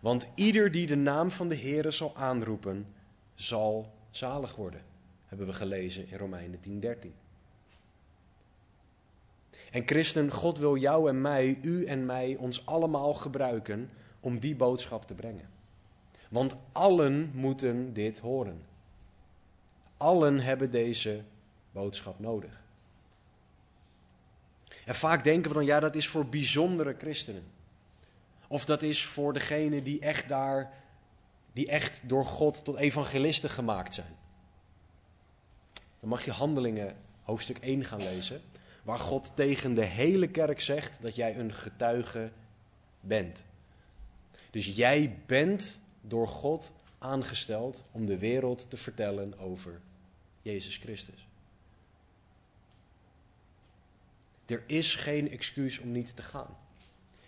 Want 0.02 0.28
ieder 0.36 0.72
die 0.72 0.88
de 0.88 0.96
naam 0.96 1.32
van 1.32 1.48
de 1.48 1.58
Heere 1.58 1.92
zal 1.92 2.16
aanroepen, 2.16 2.88
zal 3.36 3.94
zalig 4.10 4.56
worden. 4.56 4.82
Hebben 5.26 5.48
we 5.48 5.54
gelezen 5.54 6.08
in 6.10 6.18
Romeinen 6.18 6.60
10:13. 6.60 7.14
En 9.72 9.84
christen, 9.86 10.32
God 10.32 10.58
wil 10.58 10.76
jou 10.76 11.10
en 11.10 11.22
mij, 11.22 11.58
u 11.62 11.86
en 11.86 12.06
mij, 12.06 12.36
ons 12.36 12.66
allemaal 12.66 13.14
gebruiken 13.14 13.90
om 14.20 14.40
die 14.40 14.56
boodschap 14.56 15.06
te 15.08 15.14
brengen. 15.14 15.50
Want 16.30 16.56
allen 16.72 17.32
moeten 17.34 17.94
dit 17.94 18.20
horen. 18.20 18.62
Allen 19.98 20.40
hebben 20.40 20.70
deze 20.70 21.24
boodschap 21.72 22.20
nodig. 22.20 22.65
En 24.86 24.96
vaak 24.96 25.24
denken 25.24 25.50
we 25.50 25.56
dan, 25.56 25.66
ja, 25.66 25.80
dat 25.80 25.96
is 25.96 26.08
voor 26.08 26.26
bijzondere 26.26 26.96
christenen. 26.98 27.44
Of 28.48 28.66
dat 28.66 28.82
is 28.82 29.06
voor 29.06 29.34
degenen 29.34 29.84
die 29.84 30.00
echt 30.00 30.30
daar, 30.30 30.74
die 31.54 31.68
echt 31.68 32.02
door 32.04 32.26
God 32.26 32.64
tot 32.64 32.78
evangelisten 32.78 33.50
gemaakt 33.50 33.94
zijn. 33.94 34.16
Dan 36.00 36.10
mag 36.10 36.26
je 36.26 36.32
Handelingen 36.32 36.96
hoofdstuk 37.24 37.58
1 37.58 37.86
gaan 37.86 38.04
lezen, 38.04 38.42
waar 38.84 39.00
God 39.00 39.32
tegen 39.36 39.74
de 39.74 39.86
hele 39.86 40.28
kerk 40.28 40.62
zegt 40.62 41.02
dat 41.02 41.16
jij 41.16 41.38
een 41.38 41.54
getuige 41.54 42.32
bent. 43.00 43.44
Dus 44.52 44.66
jij 44.66 45.20
bent 45.26 45.80
door 46.02 46.28
God 46.28 46.74
aangesteld 47.00 47.84
om 47.92 48.06
de 48.06 48.18
wereld 48.18 48.70
te 48.70 48.78
vertellen 48.78 49.40
over 49.40 49.82
Jezus 50.42 50.78
Christus. 50.78 51.28
Er 54.46 54.64
is 54.66 54.96
geen 54.96 55.32
excuus 55.32 55.80
om 55.80 55.92
niet 55.92 56.16
te 56.16 56.22
gaan. 56.22 56.58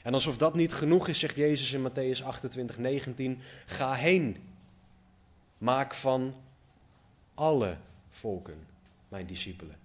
En 0.02 0.14
alsof 0.14 0.38
dat 0.38 0.56
niet 0.56 0.74
genoeg 0.74 1.08
is, 1.08 1.20
zegt 1.20 1.36
Jezus 1.36 1.74
in 1.74 1.90
Matthäus 1.90 2.24
28, 2.24 2.78
19: 2.78 3.40
Ga 3.66 3.94
heen. 3.94 4.38
Maak 5.58 5.94
van 5.94 6.36
alle 7.34 7.78
volken 8.10 8.68
mijn 9.08 9.26
discipelen. 9.26 9.78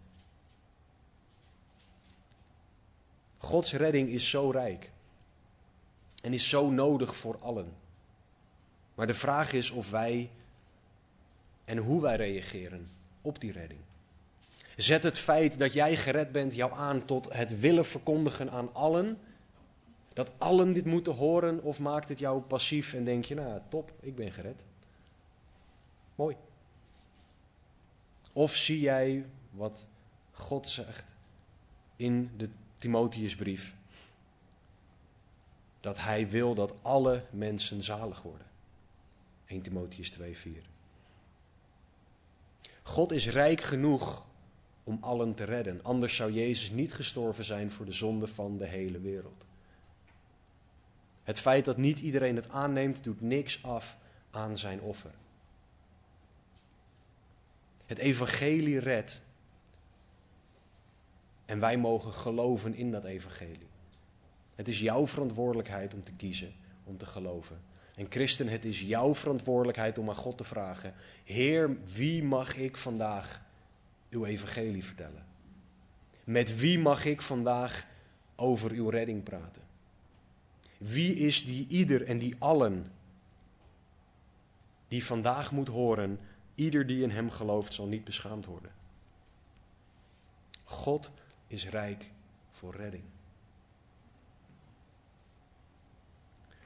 Gods 3.39 3.73
redding 3.73 4.09
is 4.09 4.31
zo 4.31 4.51
rijk 4.51 4.91
en 6.23 6.33
is 6.33 6.49
zo 6.49 6.71
nodig 6.71 7.17
voor 7.17 7.39
allen. 7.39 7.75
Maar 8.95 9.07
de 9.07 9.15
vraag 9.15 9.53
is 9.53 9.71
of 9.71 9.91
wij 9.91 10.31
en 11.65 11.79
hoe 11.79 12.03
wij 12.03 12.17
reageren 12.17 12.89
op 13.21 13.41
die 13.41 13.53
redding. 13.53 13.81
Zet 14.77 15.03
het 15.03 15.19
feit 15.19 15.59
dat 15.59 15.73
jij 15.73 15.97
gered 15.97 16.33
bent 16.33 16.55
jou 16.55 16.73
aan 16.73 17.05
tot 17.05 17.33
het 17.33 17.61
willen 17.61 17.85
verkondigen 17.85 18.51
aan 18.51 18.75
allen? 18.75 19.19
Dat 20.13 20.31
allen 20.39 20.73
dit 20.73 20.85
moeten 20.85 21.13
horen 21.13 21.63
of 21.63 21.81
maakt 21.81 22.09
het 22.09 22.19
jou 22.19 22.41
passief 22.41 22.95
en 22.95 23.05
denk 23.05 23.25
je, 23.25 23.35
nou 23.35 23.61
top, 23.69 23.93
ik 24.01 24.15
ben 24.17 24.33
gered. 24.33 24.65
Mooi. 26.15 26.37
Of 28.33 28.57
zie 28.57 28.81
jij 28.81 29.27
wat 29.51 29.87
God 30.31 30.69
zegt 30.69 31.15
in 31.97 32.31
de 32.37 32.49
Timotheusbrief? 32.79 33.75
Dat 35.81 36.01
hij 36.01 36.29
wil 36.29 36.55
dat 36.55 36.75
alle 36.83 37.25
mensen 37.31 37.83
zalig 37.83 38.23
worden. 38.23 38.47
1 39.47 39.63
Timotheus 39.63 40.11
2, 40.11 40.37
4. 40.37 40.63
God 42.83 43.13
is 43.13 43.29
rijk 43.29 43.61
genoeg 43.61 44.27
om 44.85 44.99
allen 45.01 45.35
te 45.35 45.45
redden. 45.45 45.83
Anders 45.83 46.17
zou 46.17 46.33
Jezus 46.33 46.71
niet 46.71 46.95
gestorven 46.95 47.45
zijn 47.45 47.71
voor 47.71 47.85
de 47.85 47.93
zonde 47.93 48.27
van 48.27 48.57
de 48.57 48.67
hele 48.67 49.01
wereld. 49.01 49.47
Het 51.23 51.41
feit 51.41 51.65
dat 51.65 51.77
niet 51.77 52.01
iedereen 52.01 52.37
het 52.37 52.49
aanneemt, 52.49 53.05
doet 53.05 53.21
niks 53.21 53.65
af 53.65 53.99
aan 54.31 54.59
zijn 54.59 54.81
offer. 54.81 55.11
Het 57.87 57.99
evangelie 57.99 58.79
redt. 58.79 59.23
En 61.45 61.61
wij 61.61 61.77
mogen 61.77 62.13
geloven 62.13 62.75
in 62.75 62.91
dat 62.91 63.05
evangelie. 63.05 63.71
Het 64.55 64.69
is 64.69 64.81
jouw 64.81 65.07
verantwoordelijkheid 65.07 65.95
om 65.95 66.03
te 66.03 66.13
kiezen, 66.13 66.55
om 66.85 66.97
te 66.97 67.07
geloven. 67.07 67.61
En 67.95 68.07
christen, 68.09 68.49
het 68.49 68.65
is 68.65 68.81
jouw 68.81 69.15
verantwoordelijkheid 69.15 69.99
om 69.99 70.09
aan 70.09 70.15
God 70.15 70.37
te 70.37 70.45
vragen: 70.45 70.95
Heer, 71.25 71.77
wie 71.95 72.23
mag 72.25 72.57
ik 72.57 72.77
vandaag 72.77 73.42
uw 74.13 74.25
evangelie 74.25 74.85
vertellen? 74.85 75.27
Met 76.25 76.59
wie 76.59 76.79
mag 76.79 77.05
ik 77.05 77.23
vandaag 77.23 77.87
over 78.37 78.71
uw 78.71 78.89
redding 78.89 79.23
praten? 79.23 79.63
Wie 80.79 81.15
is 81.15 81.45
die 81.45 81.67
ieder 81.69 82.03
en 82.03 82.19
die 82.19 82.35
allen 82.39 82.93
die 84.89 85.05
vandaag 85.05 85.53
moet 85.53 85.69
horen, 85.69 86.19
ieder 86.55 86.87
die 86.87 87.03
in 87.03 87.11
hem 87.11 87.31
gelooft 87.31 87.75
zal 87.75 87.87
niet 87.87 88.05
beschaamd 88.05 88.47
worden? 88.47 88.73
God 90.65 91.11
is 91.47 91.69
rijk 91.69 92.11
voor 92.51 92.77
redding. 92.77 93.05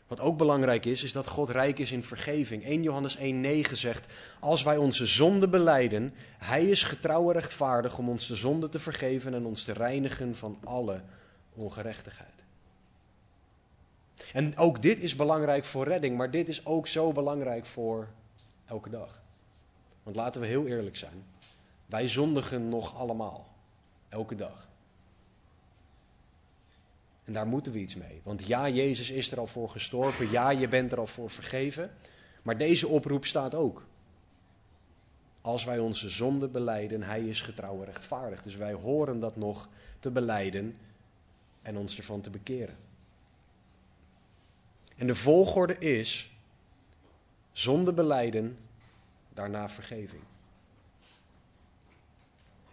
Wat 0.07 0.21
ook 0.21 0.37
belangrijk 0.37 0.85
is, 0.85 1.03
is 1.03 1.13
dat 1.13 1.27
God 1.27 1.51
rijk 1.51 1.79
is 1.79 1.93
in 1.93 2.03
vergeving. 2.03 2.65
1 2.65 2.83
Johannes 2.83 3.19
1,9 3.19 3.73
zegt: 3.73 4.13
Als 4.41 4.63
wij 4.63 4.77
onze 4.77 5.07
zonde 5.07 5.49
beleiden, 5.49 6.15
Hij 6.39 6.65
is 6.65 6.83
getrouw 6.83 7.27
en 7.27 7.33
rechtvaardig 7.33 7.99
om 7.99 8.09
ons 8.09 8.27
de 8.27 8.35
zonde 8.35 8.69
te 8.69 8.79
vergeven 8.79 9.35
en 9.35 9.45
ons 9.47 9.65
te 9.65 9.73
reinigen 9.73 10.37
van 10.37 10.59
alle 10.65 11.01
ongerechtigheid. 11.57 12.45
En 14.33 14.57
ook 14.57 14.83
dit 14.83 14.99
is 14.99 15.17
belangrijk 15.17 15.65
voor 15.65 15.85
redding, 15.85 16.17
maar 16.17 16.31
dit 16.31 16.49
is 16.49 16.67
ook 16.67 16.87
zo 16.87 17.13
belangrijk 17.13 17.67
voor 17.67 18.09
elke 18.67 18.91
dag. 18.91 19.23
Want 20.03 20.17
laten 20.17 20.41
we 20.41 20.47
heel 20.47 20.67
eerlijk 20.67 20.97
zijn: 20.97 21.25
wij 21.87 22.09
zondigen 22.09 22.69
nog 22.69 22.97
allemaal, 22.97 23.47
elke 24.09 24.35
dag. 24.35 24.69
En 27.27 27.33
daar 27.33 27.47
moeten 27.47 27.73
we 27.73 27.79
iets 27.79 27.95
mee. 27.95 28.21
Want 28.23 28.47
ja, 28.47 28.69
Jezus 28.69 29.11
is 29.11 29.33
er 29.33 29.39
al 29.39 29.47
voor 29.47 29.69
gestorven. 29.69 30.31
Ja, 30.31 30.51
je 30.51 30.69
bent 30.69 30.93
er 30.93 30.99
al 30.99 31.07
voor 31.07 31.31
vergeven. 31.31 31.91
Maar 32.43 32.59
deze 32.59 32.89
oproep 32.89 33.25
staat 33.25 33.55
ook. 33.55 33.87
Als 35.41 35.65
wij 35.65 35.79
onze 35.79 36.09
zonde 36.09 36.49
beleiden, 36.49 37.03
Hij 37.03 37.23
is 37.23 37.41
getrouw 37.41 37.79
en 37.79 37.85
rechtvaardig. 37.85 38.43
Dus 38.43 38.55
wij 38.55 38.73
horen 38.73 39.21
dat 39.21 39.37
nog 39.37 39.69
te 39.99 40.11
beleiden 40.11 40.77
en 41.63 41.77
ons 41.77 41.97
ervan 41.97 42.21
te 42.21 42.31
bekeren. 42.31 42.77
En 44.97 45.07
de 45.07 45.15
volgorde 45.15 45.79
is 45.79 46.31
zonde 47.53 47.93
beleiden, 47.93 48.59
daarna 49.35 49.69
vergeving. 49.69 50.23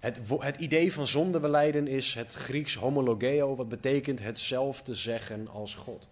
Het, 0.04 0.22
het 0.40 0.58
idee 0.58 0.94
van 0.94 1.08
zondebeleiden 1.08 1.88
is 1.88 2.14
het 2.14 2.34
Grieks 2.34 2.76
homologeo, 2.76 3.56
wat 3.56 3.70
betekent 3.70 4.20
hetzelfde 4.20 4.96
zeggen 4.96 5.48
als 5.48 5.76
God. 5.76 6.08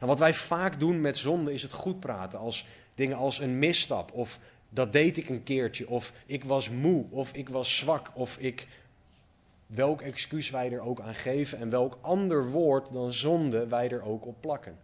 En 0.00 0.06
wat 0.06 0.18
wij 0.18 0.34
vaak 0.34 0.80
doen 0.80 1.00
met 1.00 1.18
zonde 1.18 1.52
is 1.52 1.62
het 1.62 1.72
goed 1.72 2.00
praten 2.00 2.38
als 2.38 2.66
dingen 2.94 3.16
als 3.16 3.38
een 3.38 3.58
misstap 3.58 4.12
of 4.12 4.38
dat 4.68 4.92
deed 4.92 5.18
ik 5.18 5.28
een 5.28 5.42
keertje 5.42 5.88
of 5.88 6.12
ik 6.26 6.44
was 6.44 6.70
moe 6.70 7.04
of 7.10 7.32
ik 7.32 7.48
was 7.48 7.76
zwak 7.76 8.12
of 8.14 8.38
ik 8.38 8.66
welk 9.66 10.00
excuus 10.00 10.50
wij 10.50 10.72
er 10.72 10.80
ook 10.80 11.00
aan 11.00 11.14
geven 11.14 11.58
en 11.58 11.70
welk 11.70 11.98
ander 12.00 12.50
woord 12.50 12.92
dan 12.92 13.12
zonde 13.12 13.66
wij 13.66 13.90
er 13.90 14.02
ook 14.02 14.26
op 14.26 14.36
plakken. 14.40 14.78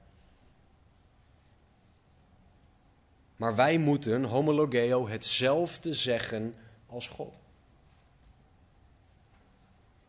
Maar 3.36 3.54
wij 3.54 3.78
moeten 3.78 4.24
homologeo 4.24 5.08
hetzelfde 5.08 5.92
zeggen 5.92 6.54
als 6.86 7.08
God. 7.08 7.40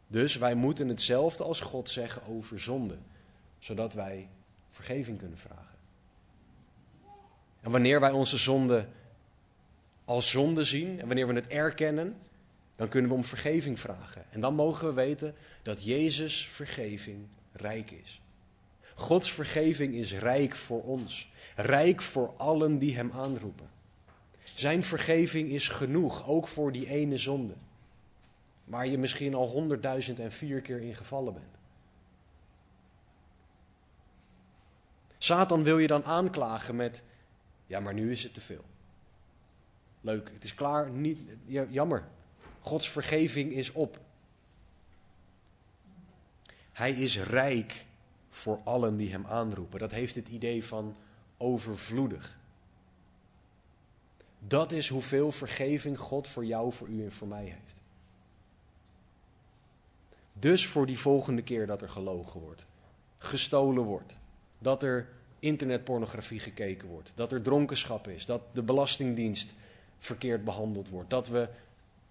Dus 0.08 0.36
wij 0.36 0.56
moeten 0.56 0.88
hetzelfde 0.88 1.44
als 1.44 1.60
God 1.60 1.90
zeggen 1.90 2.22
over 2.26 2.60
zonde, 2.60 2.98
zodat 3.60 3.94
wij 3.94 4.30
vergeving 4.70 5.18
kunnen 5.18 5.38
vragen. 5.38 5.78
En 7.62 7.72
wanneer 7.72 8.00
wij 8.00 8.12
onze 8.12 8.38
zonde 8.38 8.88
als 10.06 10.30
zonde 10.30 10.64
zien 10.64 11.00
en 11.00 11.08
wanneer 11.08 11.28
we 11.28 11.34
het 11.34 11.48
erkennen, 11.48 12.18
dan 12.76 12.88
kunnen 12.88 13.10
we 13.10 13.18
om 13.18 13.24
vergeving 13.24 13.80
vragen. 13.80 14.26
En 14.30 14.42
dan 14.42 14.56
mogen 14.56 14.88
we 14.88 14.94
weten 14.94 15.36
dat 15.62 15.84
Jezus' 15.84 16.48
vergeving 16.48 17.28
rijk 17.52 17.92
is. 17.92 18.22
Gods 18.96 19.32
vergeving 19.32 19.94
is 19.94 20.14
rijk 20.14 20.56
voor 20.56 20.84
ons, 20.84 21.32
rijk 21.56 22.02
voor 22.02 22.34
allen 22.38 22.78
die 22.78 22.96
Hem 22.96 23.12
aanroepen. 23.12 23.70
Zijn 24.56 24.84
vergeving 24.84 25.50
is 25.50 25.68
genoeg, 25.68 26.28
ook 26.28 26.48
voor 26.48 26.72
die 26.72 26.90
ene 26.90 27.18
zonde. 27.18 27.54
Waar 28.64 28.88
je 28.88 28.98
misschien 28.98 29.34
al 29.34 29.48
honderdduizend 29.48 30.20
en 30.20 30.32
vier 30.32 30.62
keer 30.62 30.82
in 30.82 30.96
gevallen 30.96 31.34
bent. 31.34 31.58
Satan 35.18 35.64
wil 35.64 35.78
je 35.78 35.88
dan 35.88 36.04
aanklagen 36.04 36.76
met, 36.76 37.04
ja 37.68 37.80
maar 37.80 37.94
nu 37.94 38.12
is 38.12 38.24
het 38.24 38.34
te 38.34 38.42
veel. 38.42 38.64
Leuk, 40.02 40.32
het 40.34 40.44
is 40.44 40.54
klaar, 40.54 40.90
niet, 40.90 41.20
jammer. 41.70 42.08
Gods 42.60 42.90
vergeving 42.90 43.52
is 43.52 43.72
op. 43.72 44.00
Hij 46.72 46.92
is 46.92 47.20
rijk 47.20 47.86
voor 48.30 48.62
allen 48.64 48.98
die 48.98 49.12
hem 49.12 49.26
aanroepen. 49.26 49.80
Dat 49.80 49.92
heeft 49.92 50.16
het 50.16 50.28
idee 50.28 50.66
van 50.66 50.96
overvloedig. 51.38 52.40
Dat 54.48 54.72
is 54.72 54.90
hoeveel 54.90 55.32
vergeving 55.32 56.00
God 56.00 56.28
voor 56.28 56.46
jou, 56.46 56.74
voor 56.74 56.88
u 56.88 57.04
en 57.04 57.12
voor 57.12 57.28
mij 57.28 57.44
heeft. 57.44 57.82
Dus 60.34 60.68
voor 60.68 60.86
die 60.86 61.00
volgende 61.00 61.42
keer 61.42 61.68
dat 61.68 61.82
er 61.82 61.90
gelogen 61.90 62.40
wordt, 62.40 62.66
gestolen 63.18 63.84
wordt, 63.84 64.18
dat 64.60 64.84
er 64.84 65.10
internetpornografie 65.40 66.40
gekeken 66.40 66.88
wordt, 66.88 67.12
dat 67.16 67.32
er 67.32 67.42
dronkenschap 67.42 68.08
is, 68.08 68.26
dat 68.26 68.42
de 68.52 68.64
Belastingdienst 68.64 69.54
verkeerd 70.00 70.44
behandeld 70.44 70.90
wordt, 70.90 71.10
dat 71.10 71.28
we 71.28 71.50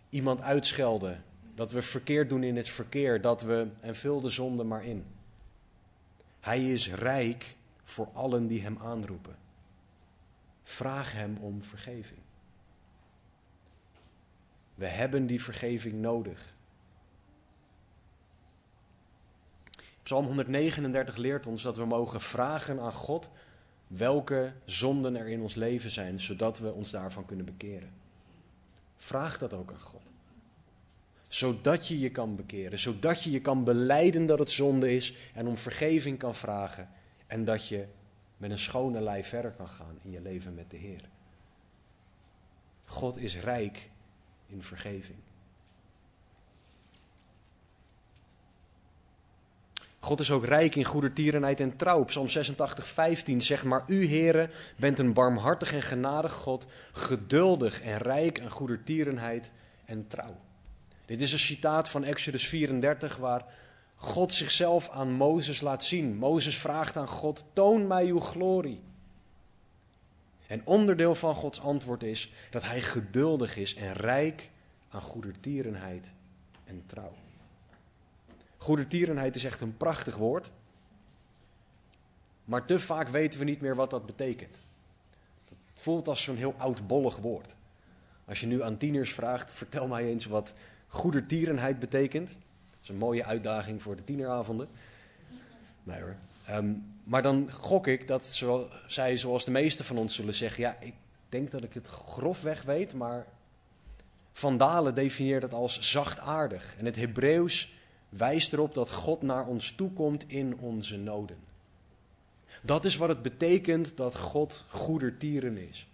iemand 0.09 0.41
uitschelden, 0.41 1.25
dat 1.55 1.73
we 1.73 1.83
verkeerd 1.83 2.29
doen 2.29 2.43
in 2.43 2.57
het 2.57 2.69
verkeer, 2.69 3.21
dat 3.21 3.43
we, 3.43 3.67
en 3.81 3.97
vul 3.97 4.21
de 4.21 4.31
zonde 4.31 4.65
maar 4.65 4.85
in. 4.85 5.05
Hij 6.41 6.73
is 6.73 6.95
rijk 6.95 7.57
voor 7.83 8.09
allen 8.13 8.47
die 8.47 8.63
hem 8.63 8.79
aanroepen. 8.79 9.37
Vraag 10.63 11.13
hem 11.13 11.37
om 11.41 11.63
vergeving. 11.63 12.26
We 14.77 14.87
hebben 14.87 15.27
die 15.27 15.43
vergeving 15.43 15.95
nodig. 15.95 16.55
Psalm 20.03 20.27
139 20.27 21.17
leert 21.17 21.47
ons 21.47 21.63
dat 21.63 21.77
we 21.77 21.85
mogen 21.85 22.21
vragen 22.21 22.81
aan 22.81 22.93
God 22.93 23.31
welke 23.87 24.53
zonden 24.65 25.17
er 25.17 25.29
in 25.29 25.41
ons 25.41 25.55
leven 25.55 25.91
zijn, 25.91 26.21
zodat 26.21 26.59
we 26.59 26.73
ons 26.73 26.91
daarvan 26.91 27.25
kunnen 27.25 27.47
bekeren. 27.47 27.93
Vraag 28.97 29.39
dat 29.39 29.53
ook 29.53 29.73
aan 29.73 29.81
God. 29.81 30.13
Zodat 31.29 31.89
je 31.89 31.99
je 31.99 32.11
kan 32.11 32.37
bekeren, 32.37 32.79
zodat 32.79 33.23
je 33.23 33.31
je 33.31 33.41
kan 33.41 33.65
beleiden 33.65 34.27
dat 34.27 34.39
het 34.39 34.51
zonde 34.51 34.95
is 34.95 35.15
en 35.35 35.47
om 35.47 35.57
vergeving 35.57 36.19
kan 36.19 36.35
vragen 36.35 36.91
en 37.27 37.45
dat 37.45 37.69
je 37.69 37.87
met 38.37 38.51
een 38.51 38.59
schone 38.59 39.01
lei 39.01 39.25
verder 39.25 39.51
kan 39.51 39.69
gaan 39.69 39.99
in 40.03 40.11
je 40.11 40.21
leven 40.21 40.55
met 40.55 40.71
de 40.71 40.77
Heer. 40.77 41.09
God 42.85 43.17
is 43.17 43.41
rijk 43.41 43.91
in 44.47 44.63
vergeving. 44.63 45.19
God 50.07 50.21
is 50.21 50.31
ook 50.31 50.45
rijk 50.45 50.75
in 50.75 50.85
goedertierenheid 50.85 51.61
en 51.61 51.77
trouw. 51.77 52.05
Psalm 52.05 52.29
86, 52.29 52.87
15 52.87 53.41
zegt, 53.41 53.65
maar 53.65 53.85
u, 53.87 54.05
heren, 54.05 54.51
bent 54.77 54.99
een 54.99 55.13
barmhartig 55.13 55.73
en 55.73 55.83
genadig 55.83 56.33
God, 56.33 56.67
geduldig 56.93 57.81
en 57.81 57.99
rijk 57.99 58.41
aan 58.41 58.51
goedertierenheid 58.51 59.51
en 59.85 60.07
trouw. 60.07 60.37
Dit 61.07 61.21
is 61.21 61.33
een 61.33 61.39
citaat 61.39 61.89
van 61.89 62.05
Exodus 62.05 62.47
34, 62.47 63.17
waar 63.17 63.45
God 63.95 64.33
zichzelf 64.33 64.91
aan 64.91 65.13
Mozes 65.13 65.61
laat 65.61 65.85
zien. 65.85 66.17
Mozes 66.17 66.57
vraagt 66.57 66.97
aan 66.97 67.09
God, 67.09 67.45
toon 67.53 67.87
mij 67.87 68.07
uw 68.07 68.21
glorie. 68.21 68.83
En 70.47 70.63
onderdeel 70.65 71.15
van 71.15 71.35
Gods 71.35 71.61
antwoord 71.61 72.03
is 72.03 72.33
dat 72.51 72.63
hij 72.63 72.81
geduldig 72.81 73.57
is 73.57 73.75
en 73.75 73.93
rijk 73.93 74.51
aan 74.89 75.01
goedertierenheid 75.01 76.13
en 76.65 76.83
trouw. 76.87 77.15
Goedertierenheid 78.57 79.35
is 79.35 79.45
echt 79.45 79.61
een 79.61 79.77
prachtig 79.77 80.17
woord. 80.17 80.53
Maar 82.45 82.65
te 82.65 82.81
vaak 82.81 83.09
weten 83.09 83.39
we 83.39 83.45
niet 83.45 83.61
meer 83.61 83.75
wat 83.75 83.91
dat 83.91 84.07
betekent. 84.07 84.61
Het 85.49 85.83
voelt 85.83 86.09
als 86.09 86.23
zo'n 86.23 86.37
heel 86.37 86.55
oudbollig 86.57 87.17
woord. 87.17 87.57
Als 88.25 88.41
je 88.41 88.47
nu 88.47 88.63
aan 88.63 88.77
tieners 88.77 89.13
vraagt, 89.13 89.51
vertel 89.51 89.87
mij 89.87 90.05
eens 90.05 90.27
wat 90.27 90.55
goedertierenheid 90.89 91.79
betekent. 91.79 92.29
Dat 92.29 92.79
is 92.83 92.89
een 92.89 92.97
mooie 92.97 93.25
uitdaging 93.25 93.83
voor 93.83 93.97
de 93.97 94.05
tieneravonden. 94.05 94.69
Nee 95.83 96.01
hoor. 96.01 96.17
Ehm, 96.47 96.73
maar 97.07 97.23
dan 97.23 97.53
gok 97.53 97.87
ik 97.87 98.07
dat 98.07 98.43
zij, 98.87 99.17
zoals 99.17 99.45
de 99.45 99.51
meesten 99.51 99.85
van 99.85 99.99
ons 99.99 100.15
zullen 100.15 100.35
zeggen, 100.35 100.63
ja, 100.63 100.77
ik 100.81 100.95
denk 101.29 101.51
dat 101.51 101.63
ik 101.63 101.75
het 101.75 101.89
grofweg 101.89 102.63
weet, 102.63 102.95
maar 102.95 103.27
Van 104.33 104.57
Dalen 104.57 104.95
definieert 104.95 105.43
het 105.43 105.53
als 105.53 105.91
zachtaardig. 105.91 106.75
En 106.79 106.85
het 106.85 106.97
Hebreeuws 106.97 107.75
wijst 108.09 108.53
erop 108.53 108.75
dat 108.75 108.91
God 108.91 109.23
naar 109.23 109.47
ons 109.47 109.71
toekomt 109.71 110.25
in 110.29 110.59
onze 110.59 110.99
noden. 110.99 111.37
Dat 112.63 112.85
is 112.85 112.97
wat 112.97 113.09
het 113.09 113.23
betekent 113.23 113.97
dat 113.97 114.17
God 114.17 114.65
goedertieren 114.69 115.69
is. 115.69 115.89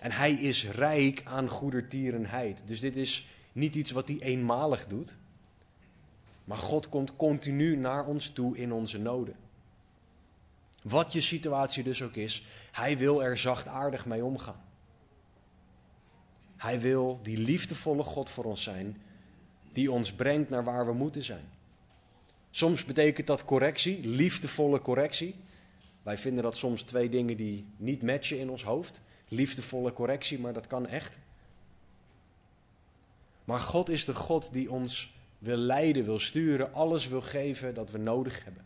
En 0.00 0.10
hij 0.10 0.32
is 0.32 0.68
rijk 0.68 1.22
aan 1.24 1.48
goedertierenheid. 1.48 2.62
Dus 2.64 2.80
dit 2.80 2.96
is 2.96 3.26
niet 3.52 3.74
iets 3.74 3.90
wat 3.90 4.08
hij 4.08 4.18
eenmalig 4.20 4.86
doet. 4.86 5.16
Maar 6.44 6.58
God 6.58 6.88
komt 6.88 7.16
continu 7.16 7.76
naar 7.76 8.06
ons 8.06 8.28
toe 8.28 8.56
in 8.56 8.72
onze 8.72 8.98
noden. 8.98 9.41
Wat 10.82 11.12
je 11.12 11.20
situatie 11.20 11.82
dus 11.82 12.02
ook 12.02 12.14
is, 12.14 12.44
hij 12.72 12.98
wil 12.98 13.22
er 13.22 13.38
zachtaardig 13.38 14.06
mee 14.06 14.24
omgaan. 14.24 14.64
Hij 16.56 16.80
wil 16.80 17.20
die 17.22 17.38
liefdevolle 17.38 18.02
God 18.02 18.30
voor 18.30 18.44
ons 18.44 18.62
zijn, 18.62 19.02
die 19.72 19.92
ons 19.92 20.12
brengt 20.12 20.50
naar 20.50 20.64
waar 20.64 20.86
we 20.86 20.92
moeten 20.92 21.22
zijn. 21.22 21.44
Soms 22.50 22.84
betekent 22.84 23.26
dat 23.26 23.44
correctie, 23.44 24.06
liefdevolle 24.06 24.80
correctie. 24.80 25.34
Wij 26.02 26.18
vinden 26.18 26.42
dat 26.42 26.56
soms 26.56 26.82
twee 26.82 27.08
dingen 27.08 27.36
die 27.36 27.66
niet 27.76 28.02
matchen 28.02 28.38
in 28.38 28.50
ons 28.50 28.64
hoofd. 28.64 29.00
Liefdevolle 29.28 29.92
correctie, 29.92 30.38
maar 30.38 30.52
dat 30.52 30.66
kan 30.66 30.86
echt. 30.86 31.18
Maar 33.44 33.60
God 33.60 33.88
is 33.88 34.04
de 34.04 34.14
God 34.14 34.52
die 34.52 34.70
ons 34.70 35.14
wil 35.38 35.56
leiden, 35.56 36.04
wil 36.04 36.18
sturen, 36.18 36.74
alles 36.74 37.08
wil 37.08 37.22
geven 37.22 37.74
dat 37.74 37.90
we 37.90 37.98
nodig 37.98 38.44
hebben. 38.44 38.64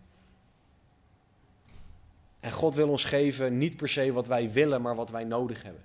En 2.41 2.53
God 2.53 2.75
wil 2.75 2.89
ons 2.89 3.05
geven 3.05 3.59
niet 3.59 3.77
per 3.77 3.89
se 3.89 4.13
wat 4.13 4.27
wij 4.27 4.53
willen, 4.53 4.83
maar 4.83 4.95
wat 4.95 5.11
wij 5.11 5.25
nodig 5.25 5.63
hebben. 5.63 5.83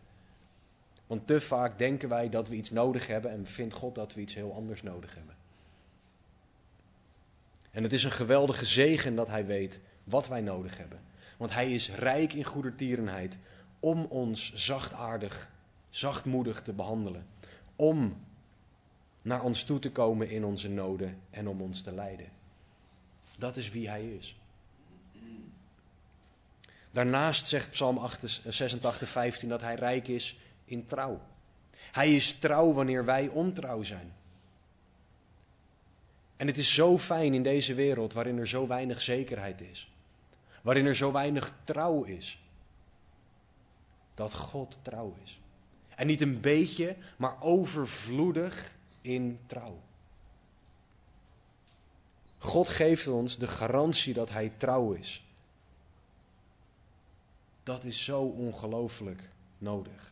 Want 1.07 1.27
te 1.27 1.41
vaak 1.41 1.77
denken 1.77 2.09
wij 2.09 2.29
dat 2.29 2.47
we 2.47 2.55
iets 2.55 2.69
nodig 2.69 3.07
hebben 3.07 3.31
en 3.31 3.45
vindt 3.45 3.73
God 3.73 3.95
dat 3.95 4.13
we 4.13 4.21
iets 4.21 4.35
heel 4.35 4.53
anders 4.53 4.83
nodig 4.83 5.15
hebben. 5.15 5.35
En 7.71 7.83
het 7.83 7.93
is 7.93 8.03
een 8.03 8.11
geweldige 8.11 8.65
zegen 8.65 9.15
dat 9.15 9.27
Hij 9.27 9.45
weet 9.45 9.79
wat 10.03 10.27
wij 10.27 10.41
nodig 10.41 10.77
hebben. 10.77 10.99
Want 11.37 11.53
Hij 11.53 11.71
is 11.71 11.89
rijk 11.89 12.33
in 12.33 12.43
goedertierenheid 12.43 13.39
om 13.79 14.05
ons 14.05 14.53
zachtaardig, 14.53 15.51
zachtmoedig 15.89 16.61
te 16.61 16.73
behandelen. 16.73 17.25
Om 17.75 18.25
naar 19.21 19.43
ons 19.43 19.63
toe 19.63 19.79
te 19.79 19.91
komen 19.91 20.29
in 20.29 20.45
onze 20.45 20.69
noden 20.69 21.21
en 21.29 21.47
om 21.47 21.61
ons 21.61 21.81
te 21.81 21.91
leiden. 21.91 22.29
Dat 23.37 23.57
is 23.57 23.69
wie 23.69 23.89
Hij 23.89 24.05
is. 24.05 24.40
Daarnaast 26.91 27.47
zegt 27.47 27.69
Psalm 27.69 27.99
86, 28.47 29.09
15 29.09 29.49
dat 29.49 29.61
Hij 29.61 29.75
rijk 29.75 30.07
is 30.07 30.37
in 30.65 30.85
trouw. 30.85 31.21
Hij 31.91 32.15
is 32.15 32.39
trouw 32.39 32.73
wanneer 32.73 33.05
wij 33.05 33.27
ontrouw 33.27 33.83
zijn. 33.83 34.13
En 36.37 36.47
het 36.47 36.57
is 36.57 36.73
zo 36.73 36.97
fijn 36.97 37.33
in 37.33 37.43
deze 37.43 37.73
wereld 37.73 38.13
waarin 38.13 38.37
er 38.37 38.47
zo 38.47 38.67
weinig 38.67 39.01
zekerheid 39.01 39.61
is. 39.61 39.91
Waarin 40.61 40.85
er 40.85 40.95
zo 40.95 41.11
weinig 41.11 41.53
trouw 41.63 42.03
is. 42.03 42.43
Dat 44.13 44.33
God 44.33 44.79
trouw 44.81 45.15
is. 45.23 45.39
En 45.95 46.07
niet 46.07 46.21
een 46.21 46.39
beetje, 46.39 46.95
maar 47.17 47.41
overvloedig 47.41 48.75
in 49.01 49.39
trouw. 49.45 49.81
God 52.37 52.69
geeft 52.69 53.07
ons 53.07 53.37
de 53.37 53.47
garantie 53.47 54.13
dat 54.13 54.29
Hij 54.29 54.51
trouw 54.57 54.91
is. 54.91 55.23
Dat 57.63 57.83
is 57.83 58.03
zo 58.03 58.21
ongelooflijk 58.21 59.29
nodig. 59.57 60.11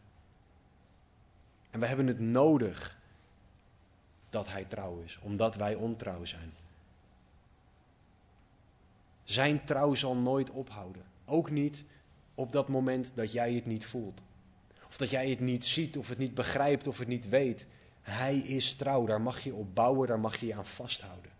En 1.70 1.80
we 1.80 1.86
hebben 1.86 2.08
het 2.08 2.20
nodig 2.20 2.98
dat 4.30 4.48
Hij 4.48 4.66
trouw 4.66 4.98
is, 4.98 5.20
omdat 5.22 5.56
wij 5.56 5.76
ontrouw 5.76 6.26
zijn. 6.26 6.52
Zijn 9.24 9.64
trouw 9.64 9.94
zal 9.94 10.16
nooit 10.16 10.50
ophouden. 10.50 11.04
Ook 11.26 11.52
niet 11.52 11.84
op 12.36 12.52
dat 12.52 12.68
moment 12.68 13.12
dat 13.16 13.32
jij 13.32 13.54
het 13.54 13.66
niet 13.66 13.86
voelt. 13.86 14.22
Of 14.88 14.98
dat 14.98 15.10
jij 15.10 15.30
het 15.30 15.40
niet 15.40 15.66
ziet, 15.66 15.98
of 15.98 16.10
het 16.10 16.18
niet 16.18 16.34
begrijpt, 16.34 16.88
of 16.88 16.98
het 16.98 17.08
niet 17.08 17.30
weet. 17.30 17.66
Hij 18.02 18.38
is 18.38 18.74
trouw, 18.74 19.06
daar 19.06 19.22
mag 19.22 19.40
je 19.40 19.54
op 19.54 19.76
bouwen, 19.76 20.08
daar 20.08 20.20
mag 20.20 20.36
je 20.36 20.46
je 20.46 20.56
aan 20.56 20.66
vasthouden. 20.66 21.32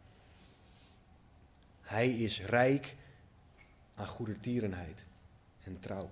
Hij 1.82 2.10
is 2.10 2.42
rijk 2.42 2.96
aan 3.96 4.08
goedertierenheid 4.08 5.08
en 5.70 5.80
trouw. 5.80 6.10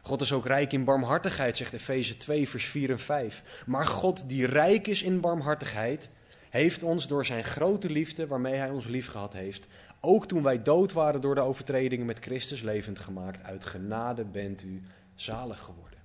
God 0.00 0.20
is 0.20 0.32
ook 0.32 0.46
rijk 0.46 0.72
in 0.72 0.84
barmhartigheid, 0.84 1.56
zegt 1.56 1.72
Efeze 1.72 2.16
2, 2.16 2.48
vers 2.48 2.64
4 2.64 2.90
en 2.90 2.98
5. 2.98 3.62
Maar 3.66 3.86
God, 3.86 4.28
die 4.28 4.46
rijk 4.46 4.86
is 4.86 5.02
in 5.02 5.20
barmhartigheid, 5.20 6.10
heeft 6.50 6.82
ons 6.82 7.06
door 7.06 7.26
zijn 7.26 7.44
grote 7.44 7.90
liefde, 7.90 8.26
waarmee 8.26 8.54
hij 8.54 8.70
ons 8.70 8.86
liefgehad 8.86 9.32
heeft, 9.32 9.66
ook 10.00 10.26
toen 10.26 10.42
wij 10.42 10.62
dood 10.62 10.92
waren 10.92 11.20
door 11.20 11.34
de 11.34 11.40
overtredingen 11.40 12.06
met 12.06 12.18
Christus 12.18 12.62
levend 12.62 12.98
gemaakt. 12.98 13.42
Uit 13.42 13.64
genade 13.64 14.24
bent 14.24 14.62
u 14.62 14.82
zalig 15.14 15.60
geworden. 15.60 15.98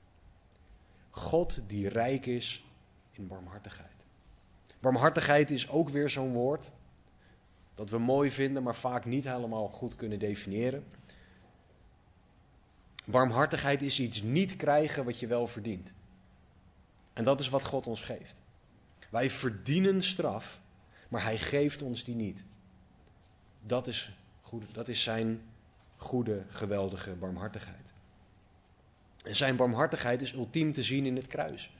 God 1.10 1.62
die 1.68 1.89
rijk 1.89 2.26
is 2.26 2.66
in 3.12 3.28
barmhartigheid. 3.28 4.06
Barmhartigheid 4.80 5.52
is 5.52 5.70
ook 5.70 5.89
weer 5.89 6.10
zo'n 6.10 6.34
woord 6.34 6.72
dat 7.78 7.89
we 7.89 7.97
mooi 7.97 8.32
vinden, 8.32 8.63
maar 8.63 8.75
vaak 8.75 9.05
niet 9.05 9.23
helemaal 9.23 9.67
goed 9.67 9.95
kunnen 9.95 10.19
definiëren. 10.19 10.86
Barmhartigheid 13.05 13.82
is 13.82 13.99
iets 13.99 14.21
niet 14.21 14.55
krijgen 14.55 15.05
wat 15.05 15.19
je 15.19 15.28
wel 15.28 15.47
verdient. 15.47 15.93
En 17.13 17.23
dat 17.23 17.39
is 17.39 17.49
wat 17.49 17.63
God 17.63 17.88
ons 17.88 18.01
geeft. 18.01 18.41
Wij 19.09 19.30
verdienen 19.30 20.03
straf, 20.03 20.61
maar 21.07 21.23
Hij 21.23 21.38
geeft 21.38 21.82
ons 21.82 22.03
die 22.03 22.15
niet. 22.15 22.43
Dat 23.61 23.88
is, 23.88 24.11
goed, 24.41 24.63
dat 24.73 24.88
is 24.88 25.03
Zijn 25.03 25.41
goede, 25.95 26.43
geweldige 26.47 27.11
barmhartigheid. 27.11 27.91
En 29.25 29.36
Zijn 29.36 29.55
barmhartigheid 29.55 30.21
is 30.21 30.34
ultiem 30.34 30.73
te 30.73 30.84
zien 30.84 31.05
in 31.05 31.15
het 31.15 31.28
kruis. 31.28 31.71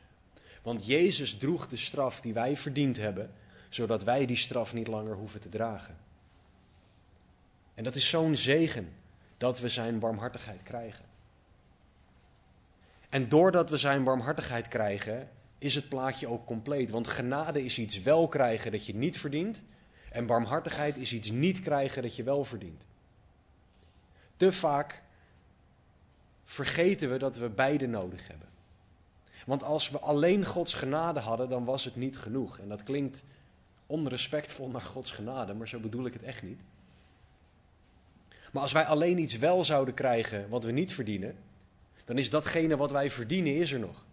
Want 0.62 0.86
Jezus 0.86 1.38
droeg 1.38 1.68
de 1.68 1.78
straf 1.78 2.22
die 2.22 2.34
wij 2.34 2.58
verdiend 2.58 2.98
hebben, 2.98 3.32
zodat 3.78 4.04
wij 4.04 4.26
die 4.26 4.36
straf 4.36 4.74
niet 4.74 4.88
langer 4.88 5.16
hoeven 5.16 5.40
te 5.40 5.50
dragen. 5.50 5.98
En 7.74 7.84
dat 7.84 7.96
is 7.96 8.10
zo'n 8.10 8.36
zegen 8.36 8.94
dat 9.38 9.60
we 9.60 9.70
Zijn 9.70 10.00
barmhartigheid 10.00 10.64
krijgen. 10.64 11.06
En 13.10 13.30
doordat 13.30 13.70
we 13.70 13.78
zijn 13.78 14.04
barmhartigheid 14.04 14.68
krijgen, 14.68 15.30
is 15.58 15.76
het 15.76 15.90
plaatje 15.90 16.28
ook 16.28 16.46
compleet. 16.46 16.90
Want 16.90 17.08
genade 17.08 17.66
is 17.66 17.80
iets 17.80 18.02
wel 18.02 18.28
krijgen 18.28 18.72
dat 18.72 18.86
je 18.86 18.96
niet 18.96 19.18
verdient. 19.18 19.62
En 20.12 20.26
barmhartigheid 20.26 20.98
is 20.98 21.14
iets 21.14 21.32
niet 21.32 21.60
krijgen 21.60 22.02
dat 22.02 22.16
je 22.16 22.24
wel 22.24 22.44
verdient. 22.44 22.86
Te 24.38 24.52
vaak 24.52 25.04
vergeten 26.46 27.12
we 27.12 27.18
dat 27.18 27.38
we 27.38 27.50
beide 27.50 27.88
nodig 27.88 28.28
hebben. 28.28 28.48
Want 29.46 29.64
als 29.64 29.90
we 29.90 30.00
alleen 30.00 30.46
Gods 30.46 30.74
genade 30.74 31.20
hadden, 31.20 31.50
dan 31.50 31.66
was 31.66 31.86
het 31.86 31.96
niet 31.96 32.18
genoeg. 32.18 32.60
En 32.60 32.70
dat 32.70 32.84
klinkt 32.84 33.24
onrespectvol 33.88 34.70
naar 34.70 34.82
Gods 34.82 35.12
genade, 35.12 35.54
maar 35.54 35.68
zo 35.68 35.80
bedoel 35.80 36.06
ik 36.06 36.14
het 36.14 36.24
echt 36.24 36.44
niet. 36.44 36.62
Maar 38.52 38.62
als 38.62 38.72
wij 38.72 38.86
alleen 38.86 39.18
iets 39.18 39.38
wel 39.38 39.64
zouden 39.64 39.94
krijgen 39.94 40.50
wat 40.50 40.64
we 40.64 40.72
niet 40.72 40.94
verdienen, 40.94 41.36
dan 42.06 42.18
is 42.18 42.30
datgene 42.30 42.78
wat 42.78 42.92
wij 42.92 43.10
verdienen, 43.10 43.56
is 43.56 43.72
er 43.72 43.80
nog. 43.80 44.06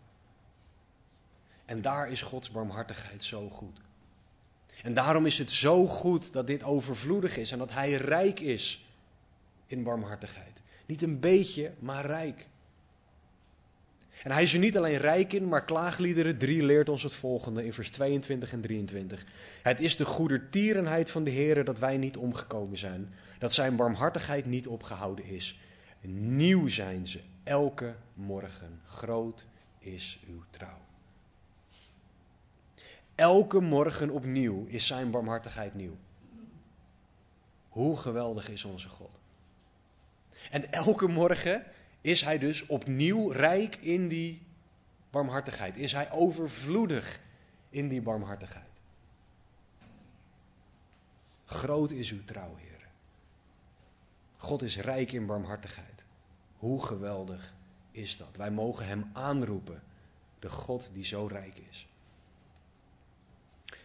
En 1.65 1.81
daar 1.81 2.11
is 2.11 2.23
Gods 2.23 2.51
barmhartigheid 2.51 3.25
zo 3.25 3.49
goed. 3.49 3.81
En 4.83 4.95
daarom 4.95 5.27
is 5.27 5.39
het 5.39 5.51
zo 5.51 5.87
goed 5.87 6.33
dat 6.33 6.47
dit 6.47 6.63
overvloedig 6.63 7.37
is 7.37 7.53
en 7.53 7.59
dat 7.59 7.73
Hij 7.73 7.93
rijk 7.93 8.41
is 8.41 8.85
in 9.67 9.83
barmhartigheid. 9.83 10.61
Niet 10.87 11.03
een 11.03 11.21
beetje, 11.21 11.73
maar 11.79 12.07
rijk. 12.07 12.49
En 14.23 14.31
hij 14.31 14.43
is 14.43 14.53
er 14.53 14.59
niet 14.59 14.77
alleen 14.77 14.97
rijk 14.97 15.33
in, 15.33 15.49
maar 15.49 15.65
klaagliederen 15.65 16.39
3 16.39 16.65
leert 16.65 16.89
ons 16.89 17.03
het 17.03 17.15
volgende 17.15 17.65
in 17.65 17.73
vers 17.73 17.91
22 17.91 18.53
en 18.53 18.61
23. 18.61 19.25
Het 19.63 19.81
is 19.81 19.97
de 19.97 20.05
goedertierenheid 20.05 21.11
van 21.11 21.25
de 21.25 21.31
Heer 21.31 21.65
dat 21.65 21.79
wij 21.79 21.97
niet 21.97 22.17
omgekomen 22.17 22.79
zijn, 22.79 23.15
dat 23.39 23.55
zijn 23.55 23.77
barmhartigheid 23.77 24.47
niet 24.47 24.67
opgehouden 24.67 25.25
is. 25.25 25.59
Nieuw 26.11 26.69
zijn 26.69 27.07
ze 27.07 27.21
elke 27.45 27.95
morgen. 28.15 28.81
Groot 28.85 29.47
is 29.79 30.21
uw 30.27 30.43
trouw. 30.51 30.79
Elke 33.15 33.61
morgen 33.61 34.11
opnieuw 34.11 34.65
is 34.67 34.87
zijn 34.87 35.11
barmhartigheid 35.11 35.75
nieuw. 35.75 35.97
Hoe 37.69 37.97
geweldig 37.97 38.49
is 38.49 38.65
onze 38.65 38.89
God. 38.89 39.21
En 40.51 40.73
elke 40.73 41.07
morgen 41.07 41.65
is 42.05 42.21
hij 42.21 42.39
dus 42.39 42.67
opnieuw 42.67 43.31
rijk 43.31 43.77
in 43.77 44.09
die 44.09 44.43
barmhartigheid. 45.11 45.77
Is 45.77 45.93
hij 45.93 46.11
overvloedig 46.11 47.21
in 47.71 47.89
die 47.89 48.03
barmhartigheid. 48.03 48.71
Groot 51.45 51.91
is 51.91 52.11
uw 52.11 52.25
trouw, 52.25 52.57
Heer. 52.57 52.89
God 54.37 54.63
is 54.63 54.79
rijk 54.79 55.13
in 55.13 55.27
barmhartigheid. 55.27 56.05
Hoe 56.57 56.85
geweldig 56.85 57.55
is 57.91 58.17
dat? 58.17 58.37
Wij 58.37 58.51
mogen 58.51 58.87
Hem 58.87 59.11
aanroepen, 59.13 59.83
de 60.39 60.51
God 60.51 60.91
die 60.93 61.05
zo 61.05 61.27
rijk 61.27 61.59
is. 61.71 61.89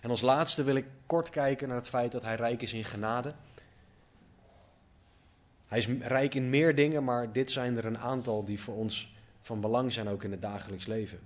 En 0.02 0.10
als 0.10 0.22
laatste 0.22 0.64
wil 0.64 0.76
ik 0.76 0.86
kort 1.06 1.30
kijken 1.30 1.68
naar 1.68 1.78
het 1.78 1.90
feit 1.90 2.12
dat 2.12 2.24
Hij 2.24 2.36
rijk 2.36 2.62
is 2.62 2.74
in 2.74 2.86
genade. 2.86 3.34
Hij 5.70 5.78
is 5.78 5.88
rijk 5.88 6.36
in 6.36 6.50
meer 6.50 6.76
dingen, 6.76 7.04
maar 7.04 7.32
dit 7.32 7.52
zijn 7.52 7.78
er 7.78 7.86
een 7.86 7.98
aantal 7.98 8.46
die 8.46 8.60
voor 8.60 8.76
ons 8.76 9.14
van 9.42 9.62
belang 9.62 9.94
zijn 9.94 10.08
ook 10.08 10.24
in 10.24 10.32
het 10.32 10.42
dagelijks 10.42 10.88
leven. 10.88 11.20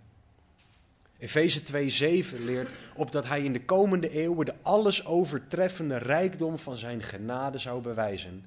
Efeze 1.17 1.63
2:7 1.63 2.43
leert 2.43 2.73
op 2.95 3.11
dat 3.11 3.25
hij 3.25 3.43
in 3.43 3.53
de 3.53 3.65
komende 3.65 4.09
eeuwen 4.09 4.45
de 4.45 4.55
alles 4.61 5.05
overtreffende 5.05 5.97
rijkdom 5.97 6.57
van 6.57 6.77
zijn 6.77 7.03
genade 7.03 7.57
zou 7.57 7.81
bewijzen 7.81 8.45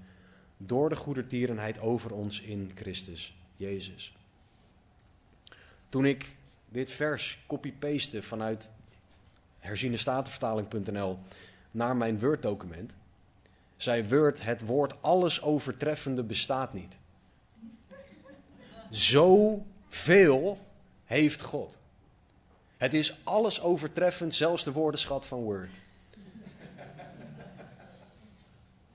door 0.57 0.89
de 0.89 0.97
goedertierenheid 0.97 1.81
over 1.81 2.13
ons 2.13 2.41
in 2.41 2.71
Christus 2.75 3.37
Jezus. 3.57 4.17
Toen 5.89 6.07
ik 6.07 6.37
dit 6.69 6.91
vers 6.91 7.39
copy-paste 7.47 8.23
vanuit 8.23 8.71
herzienestatenvertaling.nl 9.59 11.19
naar 11.71 11.97
mijn 11.97 12.21
Word-document, 12.21 12.97
zei 13.77 14.09
Word, 14.09 14.43
het 14.43 14.67
woord 14.67 14.95
alles 15.03 15.43
overtreffende 15.43 16.23
bestaat 16.23 16.73
niet. 16.73 16.99
Zoveel 18.91 20.59
heeft 21.05 21.43
God. 21.43 21.79
Het 22.77 22.95
is 22.95 23.19
alles 23.23 23.61
overtreffend, 23.61 24.35
zelfs 24.35 24.65
de 24.65 24.73
woordenschat 24.73 25.27
van 25.27 25.39
Word. 25.39 25.81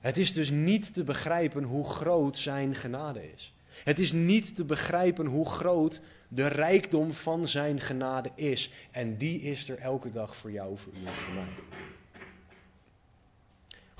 Het 0.00 0.16
is 0.16 0.32
dus 0.32 0.50
niet 0.50 0.94
te 0.94 1.04
begrijpen 1.04 1.62
hoe 1.62 1.88
groot 1.88 2.38
zijn 2.38 2.74
genade 2.74 3.32
is. 3.32 3.54
Het 3.84 3.98
is 3.98 4.12
niet 4.12 4.56
te 4.56 4.64
begrijpen 4.64 5.26
hoe 5.26 5.48
groot 5.48 6.00
de 6.28 6.46
rijkdom 6.46 7.12
van 7.12 7.48
zijn 7.48 7.80
genade 7.80 8.30
is. 8.34 8.70
En 8.90 9.16
die 9.16 9.40
is 9.40 9.68
er 9.68 9.78
elke 9.78 10.10
dag 10.10 10.36
voor 10.36 10.50
jou, 10.50 10.78
voor 10.78 10.92
u 11.02 11.06
en 11.06 11.12
voor 11.12 11.34
mij. 11.34 11.44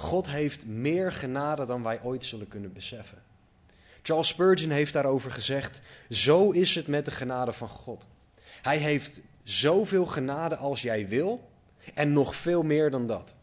God 0.03 0.29
heeft 0.29 0.67
meer 0.67 1.13
genade 1.13 1.67
dan 1.67 1.83
wij 1.83 2.03
ooit 2.03 2.25
zullen 2.25 2.49
kunnen 2.49 2.73
beseffen. 2.73 3.23
Charles 4.03 4.29
Spurgeon 4.29 4.71
heeft 4.71 4.93
daarover 4.93 5.31
gezegd: 5.31 5.81
Zo 6.11 6.51
is 6.51 6.75
het 6.75 6.87
met 6.87 7.05
de 7.05 7.11
genade 7.11 7.53
van 7.53 7.69
God. 7.69 8.07
Hij 8.63 8.77
heeft 8.77 9.21
zoveel 9.43 10.07
genade 10.07 10.57
als 10.57 10.83
jij 10.83 11.09
wil 11.09 11.51
en 11.95 12.13
nog 12.13 12.37
veel 12.37 12.63
meer 12.63 12.91
dan 12.91 13.07
dat. 13.07 13.35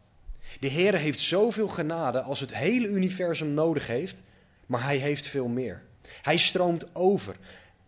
De 0.60 0.68
Heer 0.68 0.93
heeft 0.93 1.20
zoveel 1.20 1.68
genade 1.68 2.22
als 2.22 2.39
het 2.39 2.55
hele 2.55 2.88
universum 2.88 3.53
nodig 3.53 3.88
heeft, 3.88 4.24
maar 4.66 4.84
hij 4.84 4.97
heeft 4.97 5.28
veel 5.28 5.47
meer. 5.47 5.84
Hij 6.22 6.38
stroomt 6.38 6.95
over. 6.95 7.36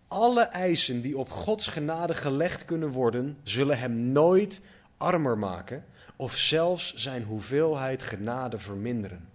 Alle 0.08 0.44
eisen 0.44 1.02
die 1.02 1.18
op 1.18 1.30
Gods 1.30 1.68
genade 1.68 2.14
gelegd 2.14 2.66
kunnen 2.66 2.90
worden, 2.90 3.38
zullen 3.44 3.80
hem 3.80 4.12
nooit 4.12 4.62
armer 4.98 5.38
maken 5.38 5.86
of 6.22 6.38
zelfs 6.38 6.94
zijn 6.94 7.24
hoeveelheid 7.24 8.04
genade 8.04 8.58
verminderen. 8.58 9.30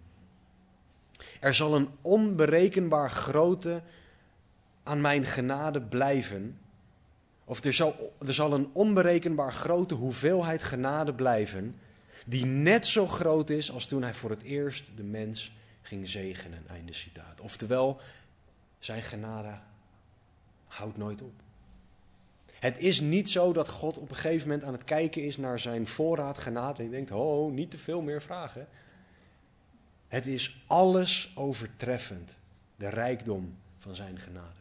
Er 1.40 1.54
zal 1.54 1.74
een 1.74 1.88
onberekenbaar 2.00 3.10
grote 3.10 3.82
aan 4.82 5.00
mijn 5.00 5.24
genade 5.24 5.82
blijven. 5.82 6.58
Of 7.44 7.64
er 7.64 7.72
zal, 7.72 8.16
er 8.26 8.34
zal 8.34 8.52
een 8.52 8.70
onberekenbaar 8.72 9.52
grote 9.52 9.94
hoeveelheid 9.94 10.62
genade 10.62 11.14
blijven. 11.14 11.80
Die 12.26 12.44
net 12.44 12.86
zo 12.86 13.06
groot 13.06 13.50
is 13.50 13.72
als 13.72 13.86
toen 13.86 14.02
hij 14.02 14.14
voor 14.14 14.30
het 14.30 14.42
eerst 14.42 14.90
de 14.96 15.04
mens 15.04 15.52
ging 15.82 16.08
zegenen. 16.08 16.68
Einde 16.68 16.92
citaat. 16.92 17.40
Oftewel, 17.40 18.00
zijn 18.78 19.02
genade 19.02 19.58
houdt 20.66 20.96
nooit 20.96 21.22
op. 21.22 21.45
Het 22.60 22.78
is 22.78 23.00
niet 23.00 23.30
zo 23.30 23.52
dat 23.52 23.68
God 23.68 23.98
op 23.98 24.08
een 24.08 24.16
gegeven 24.16 24.48
moment 24.48 24.66
aan 24.66 24.72
het 24.72 24.84
kijken 24.84 25.22
is 25.24 25.36
naar 25.36 25.58
zijn 25.58 25.86
voorraad 25.86 26.38
genade 26.38 26.82
en 26.82 26.90
denkt, 26.90 27.10
oh, 27.10 27.52
niet 27.52 27.70
te 27.70 27.78
veel 27.78 28.02
meer 28.02 28.22
vragen. 28.22 28.68
Het 30.08 30.26
is 30.26 30.64
alles 30.66 31.32
overtreffend, 31.34 32.38
de 32.76 32.88
rijkdom 32.88 33.56
van 33.76 33.94
zijn 33.94 34.18
genade. 34.18 34.60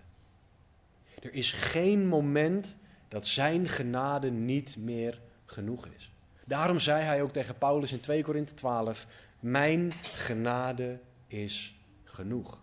Er 1.22 1.34
is 1.34 1.52
geen 1.52 2.08
moment 2.08 2.76
dat 3.08 3.28
zijn 3.28 3.68
genade 3.68 4.32
niet 4.32 4.78
meer 4.78 5.22
genoeg 5.46 5.88
is. 5.96 6.12
Daarom 6.46 6.80
zei 6.80 7.04
hij 7.04 7.22
ook 7.22 7.32
tegen 7.32 7.58
Paulus 7.58 7.92
in 7.92 8.00
2 8.00 8.24
Korinthe 8.24 8.54
12, 8.54 9.08
mijn 9.40 9.92
genade 9.92 11.00
is 11.28 11.80
genoeg. 12.04 12.62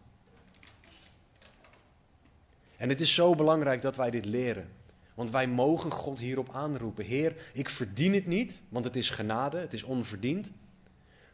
En 2.77 2.89
het 2.89 3.01
is 3.01 3.15
zo 3.15 3.35
belangrijk 3.35 3.83
dat 3.83 3.97
wij 3.97 4.11
dit 4.11 4.25
leren. 4.25 4.71
Want 5.15 5.31
wij 5.31 5.49
mogen 5.49 5.91
God 5.91 6.19
hierop 6.19 6.51
aanroepen. 6.51 7.05
Heer, 7.05 7.51
ik 7.53 7.69
verdien 7.69 8.15
het 8.15 8.27
niet, 8.27 8.63
want 8.69 8.85
het 8.85 8.97
is 8.97 9.11
genade, 9.11 9.59
het 9.59 9.73
is 9.73 9.83
onverdiend. 9.83 10.53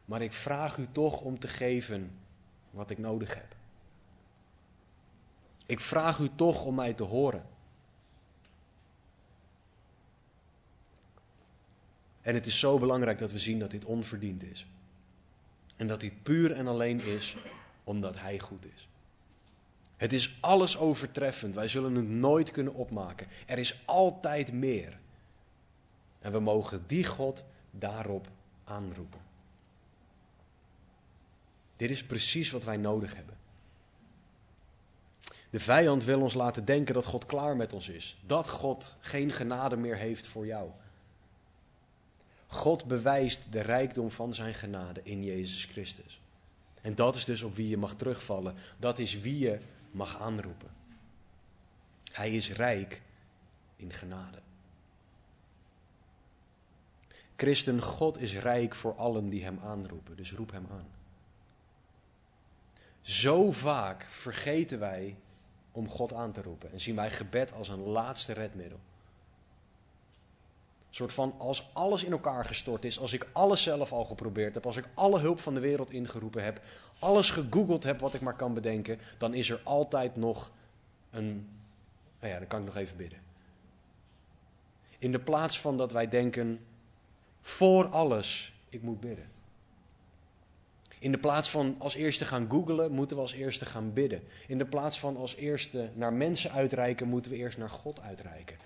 Maar 0.05 0.22
ik 0.22 0.33
vraag 0.33 0.76
u 0.76 0.87
toch 0.93 1.20
om 1.20 1.39
te 1.39 1.49
geven 1.49 2.11
wat 2.70 2.91
ik 2.91 2.99
nodig 2.99 3.35
heb. 3.35 3.57
Ik 5.66 5.81
vraag 5.81 6.18
u 6.18 6.29
toch 6.35 6.64
om 6.64 6.74
mij 6.74 6.95
te 6.95 7.03
horen. 7.03 7.45
En 12.20 12.35
het 12.35 12.47
is 12.47 12.59
zo 12.59 12.79
belangrijk 12.79 13.18
dat 13.18 13.33
we 13.33 13.39
zien 13.39 13.59
dat 13.59 13.70
dit 13.70 13.85
onverdiend 13.85 14.43
is. 14.43 14.66
En 15.76 15.87
dat 15.87 16.01
dit 16.01 16.22
puur 16.22 16.53
en 16.53 16.66
alleen 16.66 17.01
is 17.01 17.37
omdat 17.85 18.20
Hij 18.20 18.39
goed 18.39 18.66
is. 18.74 18.89
Het 19.99 20.12
is 20.12 20.36
alles 20.40 20.78
overtreffend. 20.78 21.55
Wij 21.55 21.68
zullen 21.68 21.94
het 21.94 22.09
nooit 22.09 22.51
kunnen 22.51 22.74
opmaken. 22.74 23.26
Er 23.46 23.59
is 23.59 23.82
altijd 23.84 24.53
meer. 24.53 24.99
En 26.18 26.32
we 26.32 26.38
mogen 26.38 26.84
die 26.86 27.05
God 27.05 27.44
daarop 27.70 28.28
aanroepen. 28.64 29.20
Dit 31.76 31.90
is 31.90 32.05
precies 32.05 32.51
wat 32.51 32.64
wij 32.64 32.76
nodig 32.76 33.14
hebben. 33.14 33.36
De 35.51 35.61
vijand 35.61 36.05
wil 36.05 36.20
ons 36.20 36.34
laten 36.34 36.64
denken 36.64 36.94
dat 36.94 37.05
God 37.05 37.26
klaar 37.26 37.57
met 37.57 37.72
ons 37.72 37.88
is. 37.88 38.18
Dat 38.26 38.49
God 38.49 38.94
geen 39.01 39.32
genade 39.32 39.76
meer 39.76 39.96
heeft 39.96 40.26
voor 40.26 40.46
jou. 40.46 40.70
God 42.46 42.84
bewijst 42.84 43.46
de 43.51 43.61
rijkdom 43.61 44.11
van 44.11 44.34
zijn 44.34 44.55
genade 44.55 45.01
in 45.03 45.24
Jezus 45.24 45.64
Christus. 45.64 46.20
En 46.80 46.94
dat 46.94 47.16
is 47.16 47.24
dus 47.24 47.42
op 47.42 47.57
wie 47.57 47.68
je 47.68 47.76
mag 47.76 47.94
terugvallen. 47.94 48.55
Dat 48.76 48.99
is 48.99 49.20
wie 49.20 49.38
je 49.38 49.59
mag 49.91 50.20
aanroepen. 50.20 50.70
Hij 52.12 52.32
is 52.32 52.53
rijk 52.53 53.03
in 53.76 53.93
genade. 53.93 54.39
Christen, 57.36 57.82
God 57.82 58.20
is 58.20 58.36
rijk 58.39 58.74
voor 58.74 58.95
allen 58.95 59.28
die 59.28 59.45
Hem 59.45 59.59
aanroepen, 59.59 60.16
dus 60.16 60.32
roep 60.32 60.51
Hem 60.51 60.66
aan. 60.70 60.86
Zo 63.01 63.53
vaak 63.53 64.03
vergeten 64.03 64.78
wij 64.78 65.16
om 65.72 65.89
God 65.89 66.12
aan 66.12 66.32
te 66.32 66.43
roepen 66.43 66.72
en 66.72 66.80
zien 66.80 66.97
wij 66.97 67.11
gebed 67.11 67.53
als 67.53 67.68
een 67.68 67.80
laatste 67.80 68.32
redmiddel. 68.32 68.80
Soort 70.99 71.12
van 71.12 71.34
als 71.38 71.70
alles 71.72 72.05
in 72.05 72.12
elkaar 72.12 72.44
gestort 72.44 72.84
is, 72.84 73.01
als 73.01 73.12
ik 73.12 73.26
alles 73.32 73.62
zelf 73.62 73.92
al 73.92 74.05
geprobeerd 74.05 74.55
heb, 74.55 74.66
als 74.66 74.76
ik 74.76 74.88
alle 74.94 75.18
hulp 75.18 75.40
van 75.40 75.55
de 75.55 75.61
wereld 75.61 75.90
ingeroepen 75.90 76.44
heb, 76.44 76.61
alles 76.99 77.30
gegoogeld 77.30 77.84
heb 77.84 78.01
wat 78.01 78.14
ik 78.14 78.20
maar 78.20 78.36
kan 78.36 78.55
bedenken, 78.55 78.99
dan 79.18 79.34
is 79.34 79.51
er 79.51 79.61
altijd 79.64 80.16
nog 80.16 80.51
een. 81.11 81.49
Nou 82.20 82.32
ja, 82.32 82.38
dan 82.38 82.49
kan 82.49 82.59
ik 82.61 82.66
nog 82.66 82.76
even 82.76 82.96
bidden. 82.96 83.18
In 84.99 85.12
de 85.12 85.20
plaats 85.20 85.61
van 85.61 85.76
dat 85.76 85.92
wij 85.92 86.09
denken: 86.09 86.61
voor 87.40 87.88
alles 87.88 88.55
ik 88.68 88.82
moet 88.82 89.01
bidden. 89.01 89.26
In 90.99 91.12
de 91.12 91.18
plaats 91.18 91.51
van 91.51 91.76
als 91.78 91.94
eerste 91.94 92.24
gaan 92.24 92.51
googlen, 92.51 92.92
moeten 92.92 93.16
we 93.16 93.22
als 93.22 93.32
eerste 93.32 93.66
gaan 93.66 93.92
bidden. 93.92 94.22
In 94.46 94.59
de 94.59 94.66
plaats 94.66 95.01
van 95.01 95.16
als 95.16 95.36
eerste 95.36 95.90
naar 95.94 96.12
mensen 96.12 96.53
uitreiken, 96.53 97.09
moeten 97.09 97.30
we 97.30 97.36
eerst 97.36 97.59
naar 97.59 97.70
God 97.70 98.01
uitreiken. 98.01 98.57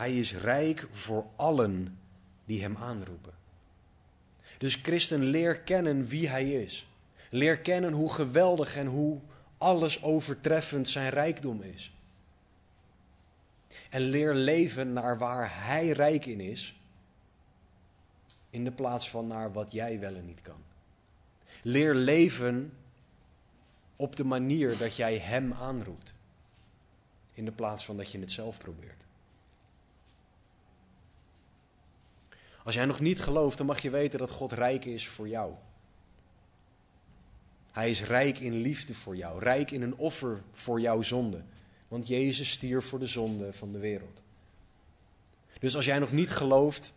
Hij 0.00 0.18
is 0.18 0.34
rijk 0.34 0.86
voor 0.90 1.26
allen 1.36 1.98
die 2.44 2.62
hem 2.62 2.76
aanroepen. 2.76 3.32
Dus 4.58 4.74
christen, 4.74 5.24
leer 5.24 5.60
kennen 5.60 6.04
wie 6.04 6.28
hij 6.28 6.52
is. 6.52 6.86
Leer 7.30 7.58
kennen 7.58 7.92
hoe 7.92 8.12
geweldig 8.12 8.76
en 8.76 8.86
hoe 8.86 9.20
alles 9.58 10.02
overtreffend 10.02 10.88
zijn 10.88 11.10
rijkdom 11.10 11.62
is. 11.62 11.92
En 13.90 14.00
leer 14.00 14.34
leven 14.34 14.92
naar 14.92 15.18
waar 15.18 15.64
hij 15.66 15.90
rijk 15.90 16.26
in 16.26 16.40
is, 16.40 16.80
in 18.50 18.64
de 18.64 18.72
plaats 18.72 19.10
van 19.10 19.26
naar 19.26 19.52
wat 19.52 19.72
jij 19.72 19.98
wel 19.98 20.14
en 20.14 20.26
niet 20.26 20.42
kan. 20.42 20.62
Leer 21.62 21.94
leven 21.94 22.72
op 23.96 24.16
de 24.16 24.24
manier 24.24 24.78
dat 24.78 24.96
jij 24.96 25.18
hem 25.18 25.52
aanroept, 25.52 26.14
in 27.32 27.44
de 27.44 27.52
plaats 27.52 27.84
van 27.84 27.96
dat 27.96 28.10
je 28.10 28.20
het 28.20 28.32
zelf 28.32 28.58
probeert. 28.58 29.08
Als 32.64 32.74
jij 32.74 32.84
nog 32.84 33.00
niet 33.00 33.22
gelooft, 33.22 33.58
dan 33.58 33.66
mag 33.66 33.80
je 33.82 33.90
weten 33.90 34.18
dat 34.18 34.30
God 34.30 34.52
rijk 34.52 34.84
is 34.84 35.08
voor 35.08 35.28
jou. 35.28 35.54
Hij 37.72 37.90
is 37.90 38.04
rijk 38.04 38.38
in 38.38 38.54
liefde 38.54 38.94
voor 38.94 39.16
jou, 39.16 39.40
rijk 39.40 39.70
in 39.70 39.82
een 39.82 39.96
offer 39.96 40.42
voor 40.52 40.80
jouw 40.80 41.02
zonde. 41.02 41.42
Want 41.88 42.08
Jezus 42.08 42.50
stierf 42.50 42.84
voor 42.84 42.98
de 42.98 43.06
zonde 43.06 43.52
van 43.52 43.72
de 43.72 43.78
wereld. 43.78 44.22
Dus 45.60 45.76
als 45.76 45.84
jij 45.84 45.98
nog 45.98 46.12
niet 46.12 46.30
gelooft, 46.30 46.92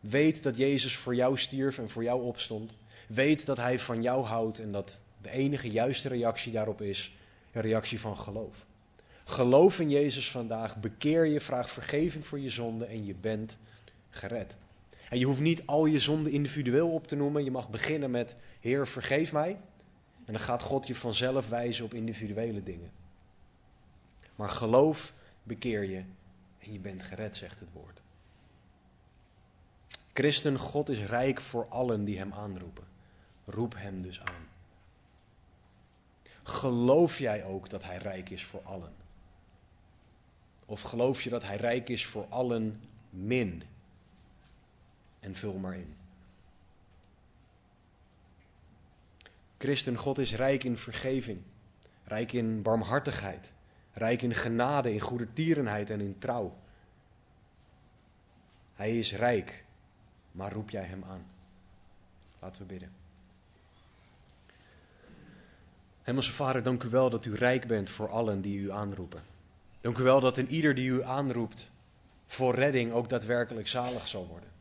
weet 0.00 0.42
dat 0.42 0.56
Jezus 0.56 0.96
voor 0.96 1.14
jou 1.14 1.38
stierf 1.38 1.78
en 1.78 1.90
voor 1.90 2.02
jou 2.02 2.22
opstond. 2.22 2.72
Weet 3.08 3.46
dat 3.46 3.56
Hij 3.56 3.78
van 3.78 4.02
jou 4.02 4.24
houdt 4.24 4.58
en 4.58 4.72
dat 4.72 5.00
de 5.22 5.30
enige 5.30 5.70
juiste 5.70 6.08
reactie 6.08 6.52
daarop 6.52 6.80
is 6.80 7.16
een 7.52 7.62
reactie 7.62 8.00
van 8.00 8.16
geloof. 8.16 8.66
Geloof 9.24 9.80
in 9.80 9.90
Jezus 9.90 10.30
vandaag, 10.30 10.76
bekeer 10.76 11.24
je, 11.24 11.40
vraag 11.40 11.70
vergeving 11.70 12.26
voor 12.26 12.40
je 12.40 12.48
zonde 12.48 12.84
en 12.84 13.06
je 13.06 13.14
bent 13.14 13.58
gered. 14.10 14.56
En 15.08 15.18
je 15.18 15.24
hoeft 15.26 15.40
niet 15.40 15.66
al 15.66 15.86
je 15.86 15.98
zonden 15.98 16.32
individueel 16.32 16.92
op 16.92 17.06
te 17.06 17.16
noemen. 17.16 17.44
Je 17.44 17.50
mag 17.50 17.70
beginnen 17.70 18.10
met: 18.10 18.36
Heer, 18.60 18.86
vergeef 18.86 19.32
mij. 19.32 19.50
En 20.24 20.32
dan 20.32 20.40
gaat 20.40 20.62
God 20.62 20.86
je 20.86 20.94
vanzelf 20.94 21.48
wijzen 21.48 21.84
op 21.84 21.94
individuele 21.94 22.62
dingen. 22.62 22.90
Maar 24.36 24.48
geloof, 24.48 25.12
bekeer 25.42 25.84
je 25.84 26.04
en 26.58 26.72
je 26.72 26.78
bent 26.78 27.02
gered, 27.02 27.36
zegt 27.36 27.60
het 27.60 27.72
woord. 27.72 28.02
Christen, 30.12 30.58
God 30.58 30.88
is 30.88 31.00
rijk 31.00 31.40
voor 31.40 31.66
allen 31.68 32.04
die 32.04 32.18
Hem 32.18 32.32
aanroepen. 32.32 32.84
Roep 33.44 33.74
Hem 33.76 34.02
dus 34.02 34.20
aan. 34.20 34.48
Geloof 36.42 37.18
jij 37.18 37.44
ook 37.44 37.70
dat 37.70 37.84
Hij 37.84 37.96
rijk 37.96 38.30
is 38.30 38.44
voor 38.44 38.62
allen? 38.62 38.92
Of 40.64 40.80
geloof 40.80 41.22
je 41.22 41.30
dat 41.30 41.42
Hij 41.42 41.56
rijk 41.56 41.88
is 41.88 42.06
voor 42.06 42.26
allen 42.28 42.82
min? 43.10 43.62
En 45.26 45.34
vul 45.34 45.58
maar 45.58 45.76
in. 45.76 45.96
Christen, 49.58 49.96
God 49.96 50.18
is 50.18 50.34
rijk 50.34 50.64
in 50.64 50.76
vergeving, 50.76 51.42
rijk 52.04 52.32
in 52.32 52.62
barmhartigheid, 52.62 53.52
rijk 53.92 54.22
in 54.22 54.34
genade, 54.34 54.92
in 54.92 55.00
goede 55.00 55.32
tierenheid 55.32 55.90
en 55.90 56.00
in 56.00 56.18
trouw. 56.18 56.58
Hij 58.74 58.98
is 58.98 59.14
rijk, 59.14 59.64
maar 60.32 60.52
roep 60.52 60.70
jij 60.70 60.84
hem 60.84 61.04
aan. 61.04 61.26
Laten 62.38 62.62
we 62.62 62.66
bidden. 62.68 62.92
Hemelse 66.02 66.32
Vader, 66.32 66.62
dank 66.62 66.82
u 66.82 66.88
wel 66.88 67.10
dat 67.10 67.24
u 67.24 67.34
rijk 67.34 67.66
bent 67.66 67.90
voor 67.90 68.08
allen 68.08 68.40
die 68.40 68.58
u 68.58 68.70
aanroepen. 68.70 69.22
Dank 69.80 69.98
u 69.98 70.02
wel 70.02 70.20
dat 70.20 70.38
in 70.38 70.48
ieder 70.48 70.74
die 70.74 70.88
u 70.88 71.02
aanroept 71.02 71.70
voor 72.26 72.54
redding 72.54 72.92
ook 72.92 73.08
daadwerkelijk 73.08 73.68
zalig 73.68 74.08
zal 74.08 74.26
worden. 74.26 74.54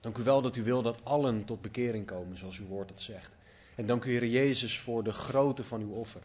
Dank 0.00 0.18
u 0.18 0.22
wel 0.22 0.42
dat 0.42 0.56
u 0.56 0.62
wil 0.62 0.82
dat 0.82 1.04
allen 1.04 1.44
tot 1.44 1.60
bekering 1.60 2.06
komen, 2.06 2.38
zoals 2.38 2.58
uw 2.58 2.66
woord 2.66 2.90
het 2.90 3.00
zegt. 3.00 3.36
En 3.74 3.86
dank 3.86 4.04
u, 4.04 4.10
Heer 4.10 4.26
Jezus, 4.26 4.78
voor 4.78 5.04
de 5.04 5.12
grootte 5.12 5.64
van 5.64 5.80
uw 5.80 5.90
offer. 5.90 6.22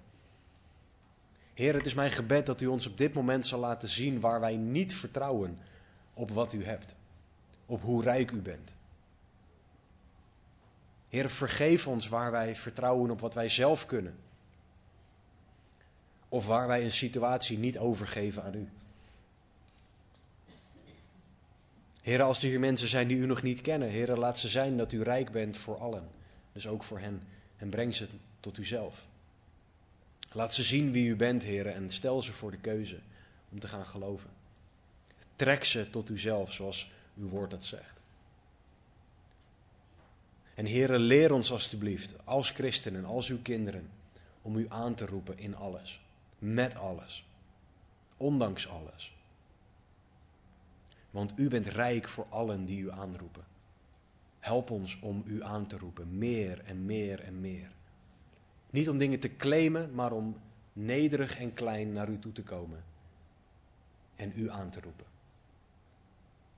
Heer, 1.53 1.73
het 1.73 1.85
is 1.85 1.93
mijn 1.93 2.11
gebed 2.11 2.45
dat 2.45 2.61
u 2.61 2.65
ons 2.65 2.87
op 2.87 2.97
dit 2.97 3.13
moment 3.13 3.47
zal 3.47 3.59
laten 3.59 3.89
zien 3.89 4.19
waar 4.19 4.39
wij 4.39 4.55
niet 4.55 4.95
vertrouwen 4.95 5.57
op 6.13 6.31
wat 6.31 6.53
u 6.53 6.65
hebt, 6.65 6.95
op 7.65 7.81
hoe 7.81 8.03
rijk 8.03 8.31
u 8.31 8.41
bent. 8.41 8.73
Heer, 11.09 11.29
vergeef 11.29 11.87
ons 11.87 12.07
waar 12.07 12.31
wij 12.31 12.55
vertrouwen 12.55 13.11
op 13.11 13.19
wat 13.19 13.33
wij 13.33 13.49
zelf 13.49 13.85
kunnen. 13.85 14.15
Of 16.29 16.47
waar 16.47 16.67
wij 16.67 16.83
een 16.83 16.91
situatie 16.91 17.57
niet 17.57 17.77
overgeven 17.77 18.43
aan 18.43 18.55
u. 18.55 18.69
Heer, 22.05 22.21
als 22.21 22.43
er 22.43 22.49
hier 22.49 22.59
mensen 22.59 22.87
zijn 22.87 23.07
die 23.07 23.17
u 23.17 23.25
nog 23.25 23.41
niet 23.41 23.61
kennen, 23.61 23.89
Heer, 23.89 24.15
laat 24.15 24.39
ze 24.39 24.47
zijn 24.47 24.77
dat 24.77 24.91
u 24.91 25.03
rijk 25.03 25.31
bent 25.31 25.57
voor 25.57 25.77
allen. 25.77 26.07
Dus 26.51 26.67
ook 26.67 26.83
voor 26.83 26.99
hen. 26.99 27.21
En 27.57 27.69
breng 27.69 27.95
ze 27.95 28.07
tot 28.39 28.57
uzelf. 28.57 29.07
Laat 30.31 30.53
ze 30.53 30.63
zien 30.63 30.91
wie 30.91 31.07
u 31.07 31.15
bent, 31.15 31.43
Heer, 31.43 31.67
en 31.67 31.89
stel 31.89 32.21
ze 32.21 32.33
voor 32.33 32.51
de 32.51 32.57
keuze 32.57 32.99
om 33.49 33.59
te 33.59 33.67
gaan 33.67 33.85
geloven. 33.85 34.29
Trek 35.35 35.63
ze 35.63 35.89
tot 35.89 36.09
uzelf, 36.09 36.51
zoals 36.53 36.91
uw 37.17 37.27
woord 37.27 37.51
dat 37.51 37.65
zegt. 37.65 37.99
En 40.53 40.65
Heere, 40.65 40.99
leer 40.99 41.33
ons 41.33 41.51
alstublieft, 41.51 42.15
als 42.23 42.49
christenen, 42.49 43.05
als 43.05 43.29
uw 43.29 43.41
kinderen, 43.41 43.89
om 44.41 44.55
u 44.55 44.65
aan 44.69 44.95
te 44.95 45.05
roepen 45.05 45.37
in 45.37 45.55
alles. 45.55 46.01
Met 46.39 46.75
alles. 46.75 47.25
Ondanks 48.17 48.67
alles. 48.67 49.15
Want 51.15 51.39
u 51.39 51.47
bent 51.47 51.67
rijk 51.67 52.07
voor 52.07 52.25
allen 52.29 52.65
die 52.65 52.79
u 52.79 52.91
aanroepen. 52.91 53.45
Help 54.39 54.69
ons 54.69 54.99
om 54.99 55.23
u 55.25 55.43
aan 55.43 55.67
te 55.67 55.77
roepen, 55.77 56.17
meer 56.17 56.63
en 56.63 56.85
meer 56.85 57.19
en 57.19 57.39
meer. 57.39 57.71
Niet 58.69 58.89
om 58.89 58.97
dingen 58.97 59.19
te 59.19 59.35
claimen, 59.35 59.93
maar 59.93 60.11
om 60.11 60.37
nederig 60.73 61.39
en 61.39 61.53
klein 61.53 61.93
naar 61.93 62.09
u 62.09 62.19
toe 62.19 62.31
te 62.31 62.43
komen 62.43 62.83
en 64.15 64.31
u 64.35 64.49
aan 64.49 64.69
te 64.69 64.81
roepen. 64.81 65.05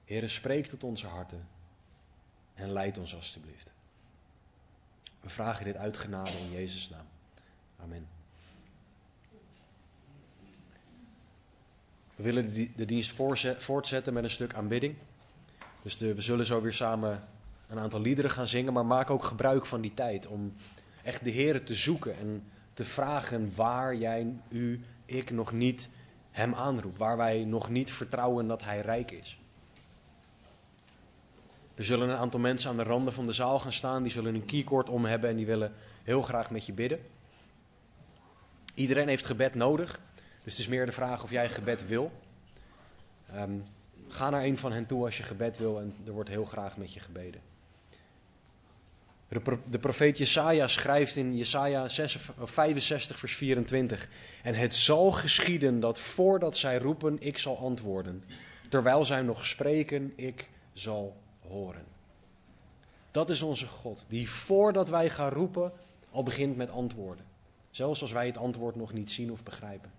Heere, 0.05 0.27
spreek 0.27 0.67
tot 0.67 0.83
onze 0.83 1.07
harten 1.07 1.47
en 2.53 2.71
leid 2.71 2.97
ons 2.97 3.15
alstublieft. 3.15 3.73
We 5.19 5.29
vragen 5.29 5.65
dit 5.65 5.75
uit 5.75 5.97
genade 5.97 6.37
in 6.37 6.51
Jezus' 6.51 6.89
naam. 6.89 7.07
Amen. 7.79 8.16
We 12.17 12.23
willen 12.23 12.53
de 12.75 12.85
dienst 12.85 13.11
voortzetten 13.57 14.13
met 14.13 14.23
een 14.23 14.29
stuk 14.29 14.53
aanbidding. 14.53 14.95
Dus 15.81 15.97
we 15.97 16.21
zullen 16.21 16.45
zo 16.45 16.61
weer 16.61 16.73
samen 16.73 17.23
een 17.67 17.79
aantal 17.79 18.01
liederen 18.01 18.31
gaan 18.31 18.47
zingen, 18.47 18.73
maar 18.73 18.85
maak 18.85 19.09
ook 19.09 19.23
gebruik 19.23 19.65
van 19.65 19.81
die 19.81 19.93
tijd 19.93 20.27
om 20.27 20.53
echt 21.03 21.23
de 21.23 21.29
Heer 21.29 21.63
te 21.63 21.75
zoeken 21.75 22.17
en 22.17 22.43
te 22.73 22.85
vragen 22.85 23.51
waar 23.55 23.95
jij, 23.95 24.33
u, 24.49 24.83
ik 25.05 25.31
nog 25.31 25.51
niet 25.51 25.89
Hem 26.31 26.53
aanroept, 26.53 26.97
waar 26.97 27.17
wij 27.17 27.45
nog 27.45 27.69
niet 27.69 27.91
vertrouwen 27.91 28.47
dat 28.47 28.63
Hij 28.63 28.81
rijk 28.81 29.11
is. 29.11 29.37
Er 31.75 31.85
zullen 31.85 32.09
een 32.09 32.17
aantal 32.17 32.39
mensen 32.39 32.69
aan 32.69 32.77
de 32.77 32.83
randen 32.83 33.13
van 33.13 33.25
de 33.25 33.31
zaal 33.31 33.59
gaan 33.59 33.73
staan, 33.73 34.03
die 34.03 34.11
zullen 34.11 34.35
een 34.35 34.45
keycord 34.45 34.89
om 34.89 35.05
hebben 35.05 35.29
en 35.29 35.35
die 35.35 35.45
willen 35.45 35.73
heel 36.03 36.21
graag 36.21 36.51
met 36.51 36.65
je 36.65 36.73
bidden. 36.73 36.99
Iedereen 38.73 39.07
heeft 39.07 39.25
gebed 39.25 39.55
nodig. 39.55 39.99
Dus 40.47 40.55
het 40.55 40.65
is 40.65 40.71
meer 40.71 40.85
de 40.85 40.91
vraag 40.91 41.23
of 41.23 41.31
jij 41.31 41.49
gebed 41.49 41.87
wil. 41.87 42.11
Ehm, 43.25 43.51
ga 44.07 44.29
naar 44.29 44.43
een 44.43 44.57
van 44.57 44.71
hen 44.71 44.85
toe 44.85 45.05
als 45.05 45.17
je 45.17 45.23
gebed 45.23 45.57
wil 45.57 45.79
en 45.79 45.93
er 46.05 46.11
wordt 46.11 46.29
heel 46.29 46.45
graag 46.45 46.77
met 46.77 46.93
je 46.93 46.99
gebeden. 46.99 47.41
De 49.69 49.79
profeet 49.79 50.17
Jesaja 50.17 50.67
schrijft 50.67 51.15
in 51.15 51.37
Jesaja 51.37 51.89
65 51.89 53.19
vers 53.19 53.35
24. 53.35 54.09
En 54.43 54.53
het 54.53 54.75
zal 54.75 55.11
geschieden 55.11 55.79
dat 55.79 55.99
voordat 55.99 56.57
zij 56.57 56.77
roepen, 56.77 57.17
ik 57.19 57.37
zal 57.37 57.57
antwoorden. 57.57 58.23
Terwijl 58.69 59.05
zij 59.05 59.21
nog 59.21 59.45
spreken, 59.45 60.13
ik 60.15 60.49
zal 60.73 61.15
horen. 61.47 61.85
Dat 63.11 63.29
is 63.29 63.41
onze 63.41 63.67
God, 63.67 64.05
die 64.07 64.29
voordat 64.29 64.89
wij 64.89 65.09
gaan 65.09 65.29
roepen, 65.29 65.71
al 66.11 66.23
begint 66.23 66.57
met 66.57 66.69
antwoorden. 66.69 67.25
Zelfs 67.71 68.01
als 68.01 68.11
wij 68.11 68.25
het 68.25 68.37
antwoord 68.37 68.75
nog 68.75 68.93
niet 68.93 69.11
zien 69.11 69.31
of 69.31 69.43
begrijpen. 69.43 69.96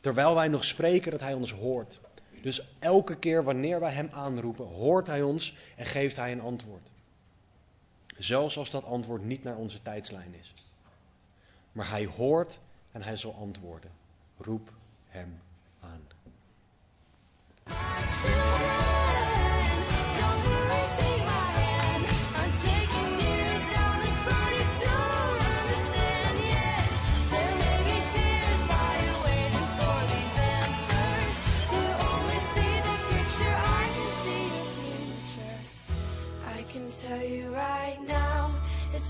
Terwijl 0.00 0.34
wij 0.34 0.48
nog 0.48 0.64
spreken, 0.64 1.10
dat 1.10 1.20
Hij 1.20 1.34
ons 1.34 1.52
hoort. 1.52 2.00
Dus 2.42 2.62
elke 2.78 3.16
keer 3.16 3.44
wanneer 3.44 3.80
wij 3.80 3.92
Hem 3.92 4.08
aanroepen, 4.12 4.66
hoort 4.66 5.06
Hij 5.06 5.22
ons 5.22 5.56
en 5.76 5.86
geeft 5.86 6.16
Hij 6.16 6.32
een 6.32 6.40
antwoord. 6.40 6.88
Zelfs 8.18 8.58
als 8.58 8.70
dat 8.70 8.84
antwoord 8.84 9.24
niet 9.24 9.44
naar 9.44 9.56
onze 9.56 9.82
tijdslijn 9.82 10.34
is. 10.40 10.52
Maar 11.72 11.90
Hij 11.90 12.06
hoort 12.06 12.60
en 12.92 13.02
Hij 13.02 13.16
zal 13.16 13.34
antwoorden. 13.34 13.90
Roep 14.36 14.72
Hem 15.08 15.40
aan. 15.80 16.06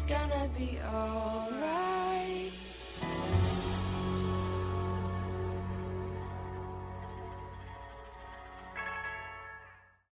Gonna 0.08 0.48
be 0.56 0.78
alright. 0.90 1.47